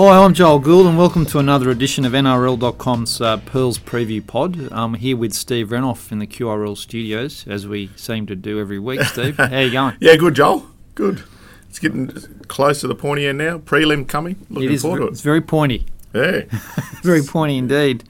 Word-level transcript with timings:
Hi, 0.00 0.24
I'm 0.24 0.32
Joel 0.32 0.60
Gould, 0.60 0.86
and 0.86 0.96
welcome 0.96 1.26
to 1.26 1.40
another 1.40 1.70
edition 1.70 2.04
of 2.04 2.12
NRL.com's 2.12 3.20
uh, 3.20 3.38
Pearls 3.38 3.78
Preview 3.80 4.24
Pod. 4.24 4.68
I'm 4.70 4.94
here 4.94 5.16
with 5.16 5.34
Steve 5.34 5.70
Renouf 5.70 6.12
in 6.12 6.20
the 6.20 6.26
QRL 6.28 6.76
studios, 6.78 7.44
as 7.48 7.66
we 7.66 7.90
seem 7.96 8.24
to 8.26 8.36
do 8.36 8.60
every 8.60 8.78
week. 8.78 9.00
Steve, 9.02 9.36
how 9.38 9.58
you 9.58 9.72
going? 9.72 9.96
Yeah, 9.98 10.14
good, 10.14 10.34
Joel. 10.36 10.64
Good. 10.94 11.24
It's 11.68 11.80
getting 11.80 12.06
close 12.46 12.80
to 12.82 12.86
the 12.86 12.94
pointy 12.94 13.26
end 13.26 13.38
now. 13.38 13.58
Prelim 13.58 14.06
coming. 14.06 14.36
Looking 14.48 14.68
it 14.70 14.74
is. 14.74 14.82
forward 14.82 14.98
to 15.00 15.06
it. 15.06 15.10
It's 15.10 15.20
very 15.20 15.40
pointy. 15.40 15.84
Yeah. 16.14 16.42
Very 17.02 17.22
pointy 17.26 17.58
indeed. 17.58 18.02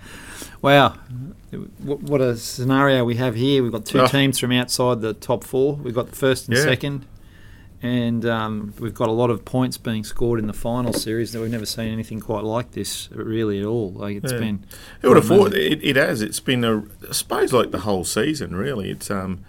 Wow. 0.62 0.94
What 1.78 2.00
what 2.02 2.20
a 2.20 2.36
scenario 2.36 3.02
we 3.04 3.16
have 3.16 3.34
here. 3.34 3.62
We've 3.62 3.72
got 3.72 3.86
two 3.86 4.00
Oh. 4.00 4.06
teams 4.06 4.38
from 4.38 4.52
outside 4.52 5.00
the 5.00 5.14
top 5.14 5.42
four. 5.42 5.74
We've 5.74 5.94
got 5.94 6.10
the 6.10 6.16
first 6.16 6.46
and 6.48 6.56
Yeah. 6.56 6.62
second. 6.62 7.06
And 7.80 8.26
um, 8.26 8.74
we've 8.80 8.94
got 8.94 9.08
a 9.08 9.12
lot 9.12 9.30
of 9.30 9.44
points 9.44 9.78
being 9.78 10.02
scored 10.02 10.40
in 10.40 10.48
the 10.48 10.52
final 10.52 10.92
series 10.92 11.30
that 11.32 11.40
we've 11.40 11.50
never 11.50 11.64
seen 11.66 11.92
anything 11.92 12.18
quite 12.18 12.42
like 12.42 12.72
this, 12.72 13.08
really, 13.12 13.60
at 13.60 13.66
all. 13.66 13.92
Like 13.92 14.16
it's 14.16 14.32
Yeah. 14.32 14.38
been. 14.40 14.64
Who 15.00 15.08
would 15.08 15.16
have 15.16 15.26
thought? 15.26 15.54
It, 15.54 15.82
it 15.84 15.94
has. 15.94 16.20
It's 16.20 16.40
been 16.40 16.64
a, 16.64 16.78
I 17.08 17.12
suppose, 17.12 17.52
like 17.52 17.70
the 17.70 17.80
whole 17.80 18.04
season. 18.04 18.56
Really, 18.56 18.90
it's 18.90 19.10
um, 19.12 19.44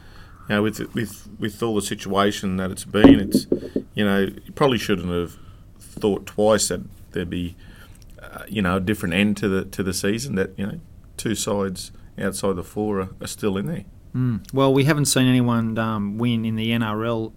you 0.47 0.55
know, 0.55 0.61
with 0.63 0.93
with 0.93 1.27
with 1.39 1.63
all 1.63 1.73
the 1.75 1.81
situation 1.81 2.57
that 2.57 2.69
it's 2.69 2.85
been, 2.85 3.19
it's 3.19 3.47
you 3.95 4.05
know, 4.05 4.19
you 4.19 4.51
probably 4.53 4.77
shouldn't 4.77 5.09
have 5.09 5.35
thought 5.79 6.27
twice 6.27 6.67
that 6.67 6.81
there'd 7.13 7.31
be, 7.31 7.55
uh, 8.21 8.43
you 8.47 8.61
know, 8.61 8.77
a 8.77 8.79
different 8.79 9.15
end 9.15 9.37
to 9.37 9.47
the 9.49 9.65
to 9.65 9.81
the 9.81 9.93
season. 9.93 10.35
That 10.35 10.51
you 10.55 10.67
know, 10.67 10.79
two 11.17 11.33
sides 11.33 11.91
outside 12.19 12.57
the 12.57 12.63
four 12.63 12.99
are, 12.99 13.09
are 13.21 13.27
still 13.27 13.57
in 13.57 13.65
there. 13.65 13.85
Mm. 14.15 14.53
Well, 14.53 14.71
we 14.71 14.83
haven't 14.83 15.05
seen 15.05 15.25
anyone 15.27 15.77
um, 15.79 16.19
win 16.19 16.45
in 16.45 16.55
the 16.55 16.69
NRL 16.71 17.31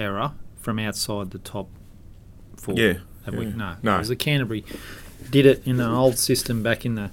era 0.00 0.34
from 0.60 0.78
outside 0.78 1.30
the 1.30 1.38
top 1.38 1.68
four. 2.56 2.74
Yeah, 2.76 2.94
Have 3.26 3.34
we? 3.34 3.46
yeah. 3.46 3.52
No. 3.56 3.76
No. 3.82 3.92
Because 3.96 4.08
the 4.08 4.16
Canterbury 4.16 4.64
did 5.30 5.46
it 5.46 5.66
in 5.66 5.78
an 5.80 5.90
old 5.90 6.18
system 6.18 6.62
back 6.62 6.84
in 6.84 6.94
the 6.96 7.10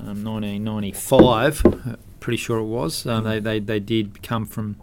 um, 0.00 0.24
1995. 0.24 1.64
uh, 1.64 1.96
Pretty 2.20 2.36
sure 2.38 2.58
it 2.58 2.64
was. 2.64 3.06
Uh, 3.06 3.20
they, 3.20 3.38
they 3.38 3.58
they 3.60 3.78
did 3.80 4.22
come 4.22 4.46
from 4.46 4.76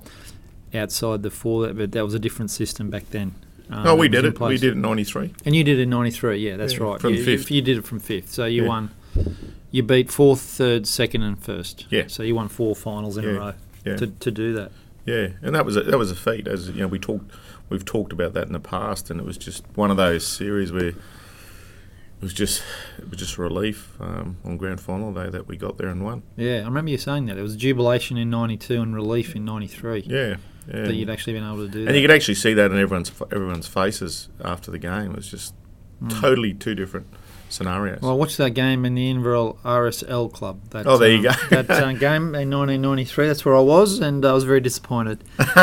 outside 0.76 1.24
the 1.24 1.32
four, 1.32 1.74
but 1.74 1.92
that 1.92 2.04
was 2.04 2.14
a 2.14 2.20
different 2.20 2.52
system 2.52 2.90
back 2.92 3.10
then. 3.10 3.34
Um, 3.70 3.84
No, 3.84 3.96
we 3.96 4.08
did 4.10 4.26
it. 4.26 4.40
We 4.40 4.58
did 4.58 4.70
it 4.70 4.74
in 4.74 4.82
'93. 4.82 5.34
And 5.46 5.56
you 5.56 5.64
did 5.64 5.80
it 5.80 5.84
in 5.84 5.90
'93. 5.90 6.38
Yeah, 6.38 6.56
that's 6.58 6.74
Yeah, 6.74 6.84
right. 6.84 7.02
from 7.02 7.16
you, 7.16 7.24
fifth. 7.26 7.50
You 7.50 7.62
did 7.64 7.78
it 7.80 7.86
from 7.86 8.00
fifth, 8.00 8.30
so 8.32 8.46
you 8.46 8.62
Yeah. 8.64 8.68
won. 8.70 8.92
You 9.72 9.82
beat 9.84 10.12
fourth, 10.12 10.42
third, 10.42 10.86
second, 10.86 11.24
and 11.24 11.40
first. 11.42 11.88
Yeah. 11.90 12.04
So 12.08 12.22
you 12.24 12.36
won 12.36 12.48
four 12.48 12.76
finals 12.76 13.18
in 13.18 13.26
a 13.26 13.34
row 13.34 13.54
yeah. 13.86 13.96
to, 13.96 14.08
to 14.08 14.30
do 14.32 14.54
that. 14.54 14.72
Yeah, 15.06 15.30
and 15.42 15.56
that 15.56 15.66
was 15.66 15.76
a, 15.78 15.82
that 15.84 15.98
was 15.98 16.12
a 16.12 16.16
feat. 16.16 16.48
As 16.48 16.70
you 16.70 16.82
know, 16.82 16.88
we 16.88 17.00
talked, 17.00 17.32
we've 17.70 17.86
talked 17.86 18.14
about 18.14 18.34
that 18.34 18.48
in 18.48 18.54
the 18.54 18.60
past, 18.60 19.10
and 19.10 19.20
it 19.20 19.26
was 19.26 19.38
just 19.38 19.64
one 19.76 19.90
of 19.92 19.98
those 19.98 20.26
series 20.26 20.72
where 20.72 20.90
it 20.90 20.96
was 22.22 22.34
just 22.34 22.62
it 23.00 23.10
was 23.10 23.18
just 23.20 23.38
relief 23.38 23.96
um, 24.00 24.38
on 24.46 24.58
grand 24.58 24.80
final 24.80 25.12
day 25.14 25.30
that 25.30 25.48
we 25.48 25.58
got 25.58 25.78
there 25.78 25.88
and 25.88 26.04
won. 26.04 26.22
Yeah, 26.38 26.58
I 26.62 26.66
remember 26.66 26.92
you 26.92 26.98
saying 26.98 27.26
that. 27.28 27.38
It 27.38 27.42
was 27.42 27.56
jubilation 27.56 28.18
in 28.18 28.30
'92 28.30 28.82
and 28.82 28.94
relief 28.94 29.36
in 29.36 29.44
'93 29.44 30.02
Yeah, 30.06 30.36
yeah. 30.68 30.84
that 30.84 30.94
you'd 30.94 31.10
actually 31.10 31.34
been 31.34 31.44
able 31.46 31.66
to 31.66 31.68
do 31.68 31.72
that. 31.72 31.78
and 31.80 31.88
that. 31.90 32.00
you 32.00 32.08
could 32.08 32.16
actually 32.16 32.36
see 32.36 32.54
that 32.54 32.72
in 32.72 32.78
everyone's 32.78 33.12
everyone's 33.32 33.68
faces 33.68 34.30
after 34.44 34.70
the 34.70 34.80
game. 34.80 35.12
It 35.12 35.16
was 35.16 35.32
just 35.32 35.56
totally 36.10 36.54
two 36.54 36.74
different 36.76 37.08
scenarios. 37.52 38.02
Well, 38.02 38.12
I 38.12 38.14
watched 38.16 38.38
that 38.38 38.52
game 38.52 38.86
in 38.86 38.96
the 38.96 39.10
Inverell 39.10 39.58
RSL 39.64 40.32
club. 40.32 40.60
That, 40.72 40.88
Oh, 40.88 40.98
there 40.98 41.10
you 41.12 41.18
um, 41.30 41.36
go. 41.50 41.62
that 41.64 41.70
uh, 41.70 41.94
game 41.94 42.34
in 42.36 42.50
1993. 42.50 43.28
That's 43.28 43.44
where 43.46 43.56
I 43.56 43.60
was, 43.62 44.00
and 44.00 44.26
I 44.26 44.34
was 44.34 44.44
very 44.44 44.62
disappointed. 44.62 45.24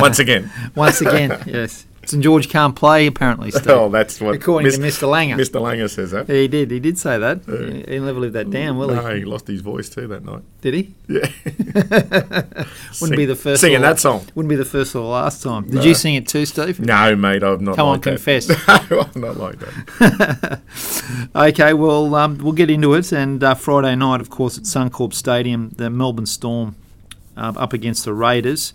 Once 0.00 0.18
again, 0.18 0.50
Once 0.74 1.00
again, 1.00 1.42
yes. 1.46 1.86
St 2.06 2.22
George 2.22 2.48
can't 2.48 2.74
play 2.76 3.06
apparently. 3.06 3.50
Steve. 3.50 3.68
oh, 3.68 3.88
that's 3.88 4.20
what 4.20 4.34
According 4.34 4.70
to 4.72 4.78
Mr. 4.78 5.08
Langer. 5.08 5.36
Mr. 5.36 5.60
Langer 5.60 5.88
says 5.90 6.10
that. 6.12 6.28
He 6.28 6.48
did. 6.48 6.70
He 6.70 6.80
did 6.80 6.98
say 6.98 7.18
that. 7.18 7.40
Yeah. 7.48 7.92
He 7.92 7.98
never 7.98 8.20
lived 8.20 8.34
that 8.34 8.50
down, 8.50 8.76
will 8.78 8.88
no, 8.88 8.94
he? 9.00 9.00
No, 9.08 9.14
he 9.16 9.24
lost 9.24 9.46
his 9.46 9.60
voice 9.60 9.88
too 9.88 10.06
that 10.08 10.24
night. 10.24 10.42
Did 10.60 10.74
he? 10.74 10.94
Yeah, 11.08 11.28
Wouldn't 13.00 13.16
be 13.16 13.24
the 13.26 13.36
first. 13.36 13.60
singing 13.60 13.78
or- 13.78 13.80
that 13.82 13.98
song. 14.00 14.26
Wouldn't 14.34 14.48
be 14.48 14.56
the 14.56 14.64
first 14.64 14.94
or 14.94 15.00
the 15.00 15.08
last 15.08 15.42
time. 15.42 15.64
Did 15.64 15.74
No. 15.74 15.82
you 15.82 15.94
sing 15.94 16.14
it 16.14 16.26
too, 16.28 16.46
Steve? 16.46 16.80
No, 16.80 17.14
mate, 17.16 17.42
I've 17.42 17.60
not. 17.60 17.76
Come 17.76 17.86
on, 17.88 17.92
like 17.94 18.02
that. 18.02 18.10
confess. 18.10 18.48
no, 18.90 19.00
I'm 19.14 19.20
not 19.20 19.36
like 19.36 19.58
that. 19.58 20.60
Okay, 21.36 21.74
well, 21.74 22.14
um, 22.14 22.38
we'll 22.38 22.52
get 22.52 22.70
into 22.70 22.94
it. 22.94 23.12
And 23.12 23.42
uh, 23.42 23.54
Friday 23.54 23.94
night, 23.96 24.20
of 24.20 24.30
course, 24.30 24.56
at 24.56 24.64
Suncorp 24.64 25.12
Stadium, 25.12 25.70
the 25.76 25.90
Melbourne 25.90 26.26
Storm 26.26 26.76
um, 27.36 27.56
up 27.58 27.72
against 27.72 28.04
the 28.04 28.14
Raiders. 28.14 28.72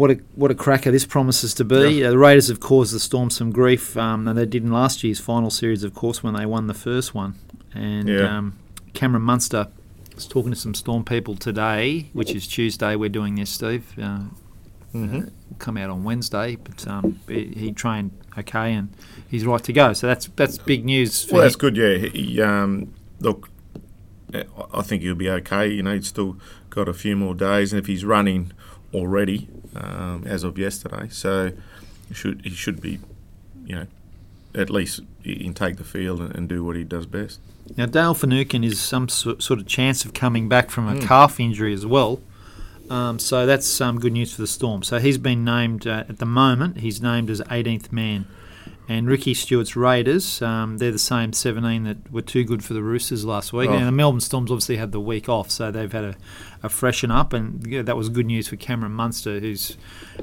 What 0.00 0.10
a 0.12 0.14
what 0.34 0.50
a 0.50 0.54
cracker 0.54 0.90
this 0.90 1.04
promises 1.04 1.52
to 1.54 1.64
be. 1.64 1.90
Yeah. 2.00 2.06
Uh, 2.06 2.10
the 2.12 2.18
Raiders 2.18 2.48
have 2.48 2.58
caused 2.58 2.94
the 2.94 2.98
Storm 3.00 3.28
some 3.28 3.50
grief, 3.50 3.98
um, 3.98 4.26
and 4.26 4.38
they 4.38 4.46
did 4.46 4.62
in 4.64 4.72
last 4.72 5.04
year's 5.04 5.20
final 5.20 5.50
series, 5.50 5.84
of 5.84 5.92
course, 5.92 6.22
when 6.22 6.32
they 6.32 6.46
won 6.46 6.68
the 6.68 6.74
first 6.74 7.14
one. 7.14 7.34
And 7.74 8.08
Yeah. 8.08 8.38
um, 8.38 8.54
Cameron 8.94 9.24
Munster 9.24 9.68
was 10.14 10.26
talking 10.26 10.52
to 10.52 10.56
some 10.58 10.72
Storm 10.72 11.04
people 11.04 11.34
today, 11.36 12.08
which 12.14 12.30
is 12.34 12.46
Tuesday. 12.46 12.96
We're 12.96 13.10
doing 13.10 13.34
this, 13.34 13.50
Steve. 13.50 13.84
Uh, 14.02 14.20
hmm 14.92 15.18
will 15.18 15.56
come 15.58 15.76
out 15.76 15.90
on 15.90 16.02
Wednesday, 16.02 16.56
but 16.56 16.88
um, 16.88 17.20
he, 17.28 17.70
trained 17.70 18.10
okay 18.38 18.72
and 18.72 18.88
he's 19.28 19.44
right 19.44 19.62
to 19.64 19.72
go. 19.74 19.92
So 19.92 20.06
that's 20.06 20.30
that's 20.34 20.56
big 20.56 20.86
news. 20.86 21.24
For 21.24 21.34
Well, 21.34 21.42
that's 21.42 21.56
him. 21.56 21.60
good. 21.60 21.76
Yeah, 21.76 22.08
he, 22.08 22.40
um, 22.40 22.94
look, 23.20 23.50
I- 24.32 24.46
I 24.72 24.80
think 24.80 25.02
he'll 25.02 25.14
be 25.14 25.28
okay. 25.28 25.68
You 25.68 25.82
know, 25.82 25.94
he's 25.94 26.06
still 26.06 26.38
got 26.70 26.88
a 26.88 26.94
few 26.94 27.16
more 27.16 27.34
days, 27.34 27.74
and 27.74 27.78
if 27.78 27.86
he's 27.86 28.02
running 28.02 28.52
already 28.94 29.48
um, 29.74 30.24
as 30.26 30.44
of 30.44 30.58
yesterday, 30.58 31.08
so 31.10 31.52
he 32.08 32.14
should 32.14 32.40
he 32.44 32.50
should 32.50 32.80
be, 32.80 32.98
you 33.64 33.74
know, 33.76 33.86
at 34.54 34.70
least 34.70 35.00
take 35.54 35.76
the 35.76 35.84
field 35.84 36.20
and, 36.20 36.34
and 36.34 36.48
do 36.48 36.64
what 36.64 36.76
he 36.76 36.84
does 36.84 37.06
best. 37.06 37.40
Now 37.76 37.86
Dale 37.86 38.14
Finucane 38.14 38.64
is 38.64 38.80
some 38.80 39.08
so, 39.08 39.38
sort 39.38 39.60
of 39.60 39.66
chance 39.66 40.04
of 40.04 40.12
coming 40.14 40.48
back 40.48 40.70
from 40.70 40.88
a 40.88 40.94
Mm. 40.94 41.02
calf 41.02 41.38
injury 41.38 41.72
as 41.72 41.86
well. 41.86 42.20
Um, 42.88 43.20
so 43.20 43.46
that's 43.46 43.80
um, 43.80 44.00
good 44.00 44.12
news 44.12 44.34
for 44.34 44.40
the 44.40 44.48
Storm. 44.48 44.82
So 44.82 44.98
he's 44.98 45.18
been 45.18 45.44
named 45.44 45.86
uh, 45.86 46.02
at 46.08 46.18
the 46.18 46.26
moment. 46.26 46.78
He's 46.78 47.00
named 47.00 47.30
as 47.30 47.40
18th 47.42 47.92
man. 47.92 48.26
And 48.90 49.06
Ricky 49.06 49.34
Stewart's 49.34 49.76
Raiders, 49.76 50.42
um, 50.42 50.78
they're 50.78 50.90
the 50.90 50.98
same 50.98 51.32
17 51.32 51.84
that 51.84 52.10
were 52.10 52.22
too 52.22 52.42
good 52.42 52.64
for 52.64 52.74
the 52.74 52.82
Roosters 52.82 53.24
last 53.24 53.52
week. 53.52 53.70
Oh. 53.70 53.78
Now 53.78 53.84
the 53.84 53.92
Melbourne 53.92 54.18
Storms 54.18 54.50
obviously 54.50 54.78
had 54.78 54.90
the 54.90 54.98
week 54.98 55.28
off, 55.28 55.48
so 55.48 55.70
they've 55.70 55.92
had 55.92 56.02
a, 56.02 56.16
a 56.64 56.68
freshen 56.68 57.12
up, 57.12 57.32
and 57.32 57.64
yeah, 57.64 57.82
that 57.82 57.96
was 57.96 58.08
good 58.08 58.26
news 58.26 58.48
for 58.48 58.56
Cameron 58.56 58.90
Munster, 58.90 59.38
who's 59.38 59.76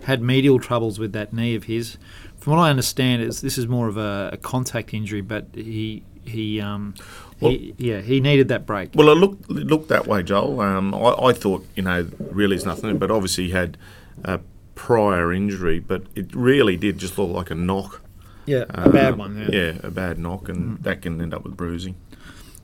had 0.03 0.21
medial 0.21 0.59
troubles 0.59 0.99
with 0.99 1.13
that 1.13 1.31
knee 1.31 1.55
of 1.55 1.63
his. 1.63 1.97
From 2.35 2.57
what 2.57 2.59
I 2.59 2.69
understand, 2.69 3.21
is 3.21 3.39
this 3.39 3.57
is 3.57 3.67
more 3.67 3.87
of 3.87 3.95
a, 3.95 4.31
a 4.33 4.37
contact 4.37 4.93
injury, 4.93 5.21
but 5.21 5.47
he 5.53 6.03
he 6.25 6.59
um 6.59 6.93
he, 7.39 7.73
yeah 7.77 8.01
he 8.01 8.19
needed 8.19 8.49
that 8.49 8.65
break. 8.65 8.89
Well, 8.95 9.07
it 9.07 9.15
looked 9.15 9.49
it 9.49 9.67
looked 9.67 9.87
that 9.87 10.07
way, 10.07 10.23
Joel. 10.23 10.59
Um, 10.59 10.93
I, 10.93 11.13
I 11.27 11.31
thought, 11.31 11.65
you 11.77 11.83
know, 11.83 12.09
really 12.19 12.57
is 12.57 12.65
nothing, 12.65 12.97
but 12.97 13.11
obviously 13.11 13.45
he 13.45 13.51
had 13.51 13.77
a 14.25 14.41
prior 14.75 15.31
injury, 15.31 15.79
but 15.79 16.03
it 16.15 16.35
really 16.35 16.75
did 16.75 16.97
just 16.97 17.17
look 17.17 17.29
like 17.29 17.49
a 17.49 17.55
knock. 17.55 18.01
Yeah, 18.47 18.63
Um, 18.73 19.47
Yeah, 19.51 19.73
a 19.83 19.91
bad 19.91 20.17
knock, 20.17 20.49
and 20.49 20.81
that 20.83 21.01
can 21.03 21.21
end 21.21 21.33
up 21.33 21.43
with 21.43 21.55
bruising. 21.55 21.95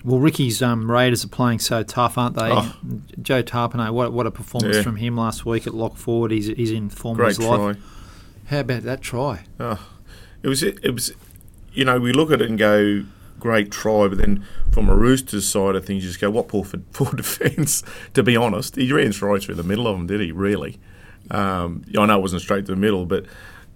Well, 0.04 0.20
Ricky's 0.20 0.62
um, 0.62 0.90
Raiders 0.92 1.24
are 1.24 1.30
playing 1.30 1.60
so 1.60 1.84
tough, 1.84 2.18
aren't 2.18 2.36
they? 2.36 2.50
Oh. 2.52 2.76
Joe 3.22 3.42
Tapine, 3.44 3.92
what 3.94 4.12
what 4.12 4.26
a 4.26 4.32
performance 4.32 4.78
Yeah. 4.78 4.82
from 4.84 4.96
him 4.98 5.16
last 5.16 5.46
week 5.46 5.68
at 5.68 5.74
lock 5.74 5.96
forward. 5.98 6.32
He's 6.32 6.48
he's 6.48 6.72
in 6.72 6.90
form 6.90 7.14
of 7.14 7.18
Great 7.18 7.28
his 7.38 7.38
try. 7.38 7.56
life. 7.56 7.78
How 8.48 8.60
about 8.62 8.84
that 8.84 9.02
try? 9.02 9.44
Oh, 9.60 9.80
it 10.42 10.48
was 10.50 10.62
it 10.64 10.94
was, 10.94 11.14
you 11.74 11.86
know, 11.86 12.00
we 12.00 12.12
look 12.12 12.32
at 12.32 12.42
it 12.42 12.50
and 12.50 12.58
go, 12.60 13.04
great 13.40 13.72
try, 13.72 14.08
but 14.10 14.18
then 14.18 14.44
from 14.72 14.90
a 14.90 14.96
Roosters 14.96 15.48
side 15.48 15.76
of 15.76 15.86
things, 15.86 16.04
you 16.04 16.10
just 16.10 16.20
go, 16.20 16.30
what 16.30 16.48
poor, 16.50 16.66
poor 16.94 17.12
defence. 17.14 17.82
To 18.14 18.24
be 18.24 18.36
honest, 18.36 18.76
he 18.76 18.92
ran 18.92 19.12
right 19.22 19.42
through 19.42 19.56
the 19.56 19.64
middle 19.64 19.88
of 19.88 19.96
them, 19.98 20.08
did 20.08 20.20
he? 20.20 20.32
Really? 20.34 20.80
Um, 21.32 21.84
I 21.98 22.06
know 22.06 22.18
it 22.18 22.22
wasn't 22.22 22.42
straight 22.42 22.66
to 22.66 22.74
the 22.74 22.80
middle, 22.80 23.06
but 23.06 23.26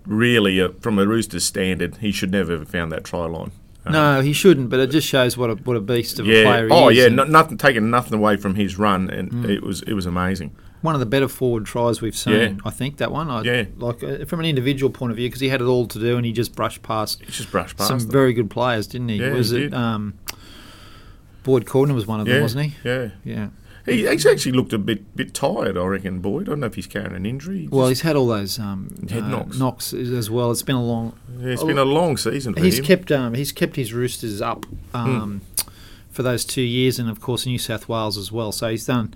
really, 0.07 0.59
uh, 0.61 0.69
from 0.81 0.97
a 0.97 1.05
Roosters 1.05 1.43
standard, 1.45 1.97
he 1.97 2.11
should 2.11 2.31
never 2.31 2.53
have 2.57 2.67
found 2.69 2.91
that 2.91 3.03
try 3.03 3.25
line. 3.25 3.51
Um, 3.85 3.93
no, 3.93 4.21
he 4.21 4.33
shouldn't. 4.33 4.69
But 4.69 4.79
it 4.79 4.89
just 4.91 5.07
shows 5.07 5.37
what 5.37 5.49
a 5.49 5.55
what 5.55 5.77
a 5.77 5.79
beast 5.81 6.19
of 6.19 6.27
a 6.27 6.43
player 6.43 6.67
he 6.67 6.73
Oh, 6.73 6.89
is. 6.89 6.97
Oh 6.97 7.01
yeah. 7.03 7.07
No, 7.09 7.23
nothing 7.23 7.57
taking 7.57 7.89
nothing 7.89 8.17
away 8.17 8.35
from 8.37 8.55
his 8.55 8.77
run, 8.77 9.09
and 9.09 9.31
Mm. 9.31 9.49
it 9.49 9.63
was 9.63 9.81
it 9.83 9.93
was 9.93 10.05
amazing. 10.05 10.51
one 10.81 10.93
of 10.93 10.99
the 10.99 11.05
better 11.07 11.27
forward 11.27 11.65
tries 11.65 12.01
we've 12.01 12.15
seen. 12.15 12.33
Yeah. 12.33 12.53
I 12.63 12.69
think 12.69 12.97
that 12.97 13.11
one. 13.11 13.29
I, 13.31 13.41
Yeah. 13.41 13.65
Like 13.77 14.03
uh, 14.03 14.25
from 14.25 14.39
an 14.41 14.45
individual 14.45 14.91
point 14.91 15.11
of 15.11 15.17
view, 15.17 15.27
because 15.27 15.41
he 15.41 15.49
had 15.49 15.59
it 15.61 15.65
all 15.65 15.87
to 15.87 15.99
do, 15.99 16.17
and 16.17 16.25
he 16.25 16.31
just 16.31 16.55
brushed 16.55 16.81
past 16.83 17.19
He 17.21 17.31
just 17.31 17.49
brushed 17.51 17.77
past 17.77 17.87
some 17.87 17.97
it. 17.97 18.03
very 18.11 18.31
good 18.33 18.49
players, 18.49 18.85
didn't 18.87 19.09
he? 19.09 19.15
Yeah, 19.17 19.31
was 19.31 19.49
he 19.51 19.57
it 19.57 19.59
did. 19.61 19.73
um, 19.73 20.13
Boyd 21.43 21.65
Cordner 21.65 21.95
was 21.95 22.05
one 22.05 22.19
of 22.19 22.25
them, 22.25 22.35
yeah, 22.35 22.41
wasn't 22.41 22.65
he? 22.65 22.75
Yeah. 22.83 23.09
Yeah. 23.23 23.47
He, 23.87 24.05
he's 24.05 24.25
actually 24.25 24.51
looked 24.51 24.73
a 24.73 24.77
bit 24.77 25.15
bit 25.15 25.33
tired, 25.33 25.77
I 25.77 25.85
reckon, 25.85 26.19
Boyd. 26.19 26.43
I 26.47 26.51
don't 26.51 26.59
know 26.59 26.67
if 26.67 26.75
he's 26.75 26.87
carrying 26.87 27.15
an 27.15 27.25
injury. 27.25 27.59
He 27.61 27.67
Well, 27.69 27.87
he's 27.87 28.01
had 28.01 28.15
all 28.15 28.27
those 28.27 28.59
um, 28.59 28.89
Head 29.09 29.23
uh, 29.23 29.27
knocks. 29.29 29.57
knocks 29.57 29.93
as 29.93 30.29
well. 30.29 30.51
It's 30.51 30.61
been 30.61 30.75
a 30.75 30.83
long. 30.83 31.17
yeah, 31.39 31.49
it's 31.53 31.63
been 31.63 31.77
a 31.77 31.85
long 31.85 32.17
season 32.17 32.53
for 32.53 32.61
He's 32.61 32.79
him. 32.79 32.85
kept 32.85 33.11
um, 33.11 33.33
he's 33.33 33.51
kept 33.51 33.75
his 33.77 33.93
Roosters 33.93 34.41
up 34.41 34.65
um, 34.93 35.41
for 36.11 36.21
those 36.23 36.43
two 36.45 36.61
years, 36.61 36.99
and 36.99 37.09
of 37.09 37.21
course 37.21 37.45
New 37.45 37.57
South 37.59 37.87
Wales 37.87 38.17
as 38.17 38.31
well. 38.31 38.51
So 38.51 38.69
he's 38.69 38.85
done. 38.85 39.13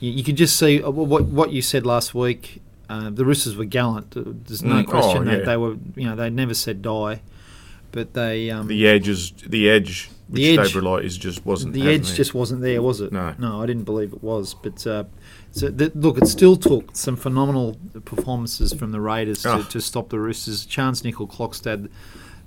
You, 0.00 0.10
you 0.10 0.24
could 0.24 0.36
just 0.36 0.58
see 0.58 0.82
uh, 0.82 0.90
what 0.90 1.24
what 1.26 1.52
you 1.52 1.62
said 1.62 1.86
last 1.86 2.14
week. 2.14 2.60
Uh, 2.90 3.08
the 3.08 3.24
Roosters 3.24 3.56
were 3.56 3.64
gallant. 3.64 4.10
There's 4.46 4.62
no 4.62 4.82
Mm, 4.82 4.86
question 4.86 5.22
oh, 5.22 5.24
that 5.30 5.38
yeah. 5.40 5.44
they 5.44 5.56
were. 5.56 5.76
You 5.94 6.06
know, 6.08 6.16
they 6.16 6.28
never 6.28 6.54
said 6.54 6.82
die. 6.82 7.20
But 7.92 8.14
they 8.14 8.50
um, 8.50 8.66
The 8.68 8.86
edge 8.88 9.08
is 9.08 9.32
the 9.46 9.68
edge 9.70 10.10
which 10.28 10.40
The 10.40 10.58
edge- 10.58 11.04
is 11.04 11.18
just 11.18 11.44
wasn't 11.44 11.74
the 11.74 11.82
edge 11.88 12.06
there. 12.08 12.16
just 12.16 12.32
wasn't 12.32 12.62
there, 12.62 12.80
was 12.80 13.00
it? 13.02 13.12
No. 13.12 13.34
no, 13.38 13.62
I 13.62 13.66
didn't 13.66 13.84
believe 13.84 14.12
it 14.14 14.22
was. 14.22 14.54
But 14.54 14.86
uh, 14.86 15.04
so 15.50 15.70
th- 15.70 15.92
look, 15.94 16.16
it 16.16 16.26
still 16.26 16.56
took 16.56 16.96
some 16.96 17.16
phenomenal 17.16 17.76
performances 18.06 18.72
from 18.72 18.92
the 18.92 19.00
Raiders 19.00 19.42
to, 19.42 19.52
Oh. 19.52 19.62
to 19.64 19.80
stop 19.80 20.08
the 20.08 20.18
Roosters. 20.18 20.64
Charnze 20.66 21.02
Nicoll-Klokstad, 21.02 21.90